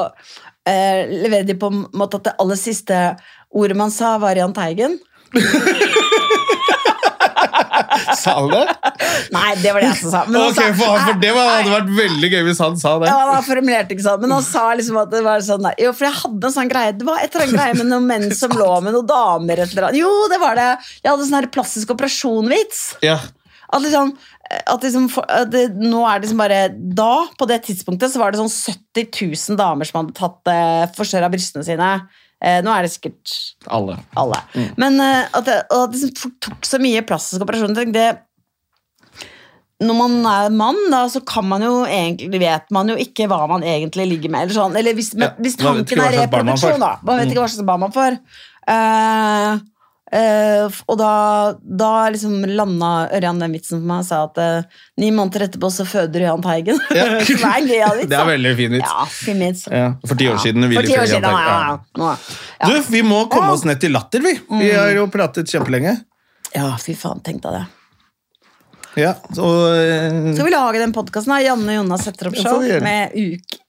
[0.65, 3.01] eh, levere de på en måte at det aller siste
[3.51, 4.95] ordet man sa, var Jahn Teigen.
[8.21, 8.63] Sa han det?
[9.35, 10.23] Nei, det var det jeg som sa.
[10.27, 13.09] Men okay, sa- for, for det var, hadde vært veldig gøy hvis han sa det.
[13.11, 15.69] Ja, han formulerte ikke sånn, men han sa liksom at det var sånn.
[15.81, 18.09] Jo, for jeg hadde en sånn greie Det var et eller annet greie med noen
[18.11, 20.01] menn som lå med noen damer et eller annet.
[20.03, 20.69] Jo, det var det.
[21.01, 22.83] Jeg hadde sånn plastisk operasjon-vits.
[23.05, 23.19] Ja.
[23.73, 24.11] At liksom,
[24.55, 28.31] at liksom at det, Nå er det liksom bare Da, på det tidspunktet, så var
[28.31, 31.89] det sånn 70 000 damer som hadde tatt eh, forstørra brystene sine.
[32.45, 33.33] Eh, nå er det sikkert
[33.73, 33.97] Alle.
[34.21, 34.37] alle.
[34.77, 38.07] Men eh, at det, at det liksom tok så mye plastisk operasjon det,
[39.81, 43.41] Når man er mann, da, så kan man jo egentlig vet man jo ikke hva
[43.49, 44.45] man egentlig ligger med.
[44.45, 44.77] Eller, sånn.
[44.77, 46.93] eller hvis, men, Ja, hvis tanken er reproduksjon, da.
[47.03, 48.19] Man vet ikke hva slags barn man får.
[48.75, 49.63] Eh,
[50.69, 51.09] f- og da,
[51.65, 55.71] da liksom landa Ørjan den vitsen for meg og sa at uh, ni måneder etterpå
[55.73, 56.77] så føder Jahn Teigen.
[56.93, 57.07] Ja.
[57.25, 58.09] Som er en gøyal vits.
[58.13, 58.91] Det er veldig fin vits.
[58.91, 59.63] Ja, fin vits.
[59.73, 62.27] Ja, for ti år siden ville For ti år siden, ja, Teigen-.
[62.69, 64.35] Du, vi må komme oss ned til latter, vi.
[64.61, 65.97] Vi har jo pratet kjempelenge.
[66.55, 67.65] ja, fy faen, tenk deg det.
[68.95, 71.33] Ja, så, uh, Skal vi lage den podkasten?
[71.43, 73.59] Janne og Jonas setter opp show vi med uke.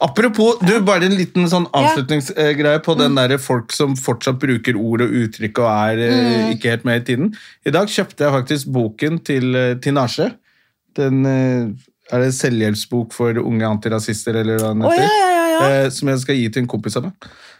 [0.00, 3.02] Apropos, du, bare en liten sånn avslutningsgreie på Mm.
[3.02, 6.14] den der folk som fortsatt bruker ord og uttrykk og er eh,
[6.48, 6.52] Mm.
[6.56, 7.34] ikke helt med i tiden.
[7.66, 10.32] I dag kjøpte jeg faktisk boken til eh, Tinashe.
[10.96, 11.68] Den eh,
[12.12, 15.04] er det selvhjelpsbok for unge antirasister, eller hva den heter.
[15.04, 15.90] Oh, ja, ja, ja.
[15.90, 17.12] Som jeg skal gi til en kompis av meg.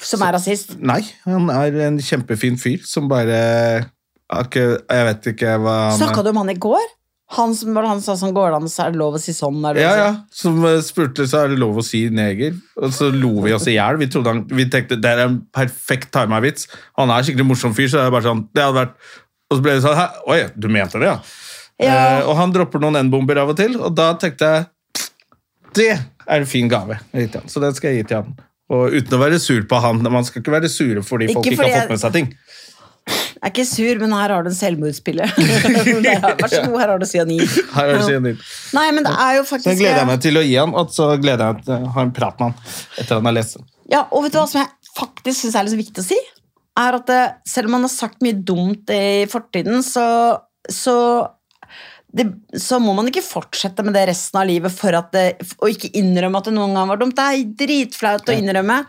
[0.03, 0.75] Som er rasist.
[0.81, 3.87] Nei, han er en kjempefin fyr som bare
[4.35, 6.85] Jeg vet ikke hva han Snakka du om han i går?
[7.33, 9.57] Han som han sa sånn, går det an, så er det lov å si sånn?
[9.65, 10.11] Er det Ja, ja.
[10.31, 12.53] Som eh, spurte så er det lov å si neger.
[12.77, 13.97] Og så lo vi oss i hjel.
[13.99, 16.69] Vi, han- vi tenkte det er en perfekt timer-vits.
[16.99, 18.95] Han er skikkelig morsom fyr, så det er bare sånn det hadde vært
[19.51, 20.07] Og så ble det sånn Hæ?
[20.29, 21.19] Oi, du mente det, ja?
[21.81, 21.95] Ja.
[22.21, 24.67] Eh, og han dropper noen N-bomber av og til, og da tenkte jeg
[25.75, 25.89] Det
[26.29, 27.01] er en fin gave.
[27.51, 28.37] Så den skal jeg gi til han.
[28.71, 30.01] Og uten å være sur på han.
[30.03, 32.31] Man skal ikke være sure fordi folk Ikke ikke har fått med seg ting.
[33.45, 35.27] Er ikke sur, men her har du en selvmordspille.
[35.37, 37.43] Vær så god, her har du cyanin.
[37.75, 38.39] Her har du cyanid.
[38.73, 40.95] Nei, men det er jo faktisk Så gleder jeg meg til å gi han, og
[40.95, 43.59] så gleder jeg meg til å ha en prat med han etter han har lest
[43.59, 43.67] den.
[43.93, 46.19] Ja, og vet du hva som jeg faktisk syns er litt viktig å si?
[46.81, 47.21] Er at det,
[47.53, 50.07] selv om man har sagt mye dumt i fortiden, så,
[50.73, 50.97] så,
[52.17, 52.27] det,
[52.65, 55.27] så må man ikke fortsette med det resten av livet for at det,
[55.61, 57.21] og ikke innrømme at det noen gang var dumt.
[57.21, 58.81] Det er dritflaut å innrømme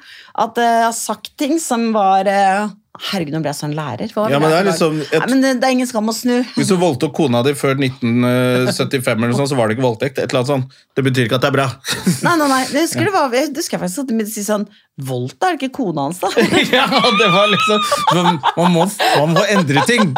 [0.47, 4.12] at jeg har sagt ting som var eh, Herregud, nå ble jeg sånn lærer.
[4.32, 6.38] Ja, men det er liksom et- Nei, men det, det er ingen skam å snu.
[6.56, 10.18] Hvis du voldtok kona di før 1975, eller sånt, så var det ikke voldtekt.
[10.20, 10.82] Et eller annet sånt.
[10.96, 11.68] Det betyr ikke at det er bra.
[12.26, 15.43] Nei, nei, nei, Jeg husker, det var, jeg husker faktisk at de si sånn Volt
[15.43, 16.30] er det ikke kona hans, da?
[16.72, 16.86] ja,
[17.20, 17.82] det var liksom
[18.16, 20.14] Man, må, man må endre ting.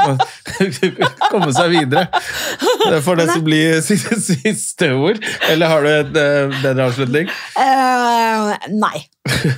[1.32, 2.06] Komme seg videre.
[2.86, 5.18] Det får det som bli siste, ord.
[5.50, 7.32] Eller har du et eh, bedre avslutning?
[7.58, 9.08] Uh, nei.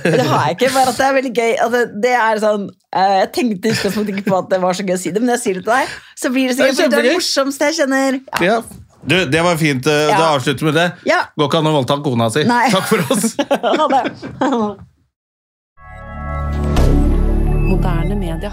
[0.04, 0.70] Det har jeg ikke.
[0.74, 1.52] Bare at det er veldig gøy.
[1.64, 2.66] Altså, det, er sånn
[2.96, 5.42] eh, Jeg tenkte ikke på at det var så gøy å si det, men jeg
[5.44, 8.20] sier det til deg, så blir det er sikkert det er det morsomste jeg kjenner.
[8.40, 8.44] Ja.
[8.50, 8.60] Ja.
[9.00, 9.86] Du, det var fint.
[9.88, 10.18] eh, Ja.
[10.18, 10.88] Da avslutter vi med det.
[11.08, 11.22] Ja.
[11.40, 12.42] Går ikke an å voldta kona si.
[12.48, 12.66] Nei.
[12.74, 13.32] Takk for oss.
[13.80, 14.02] Ha det.
[17.70, 18.52] Moderne media.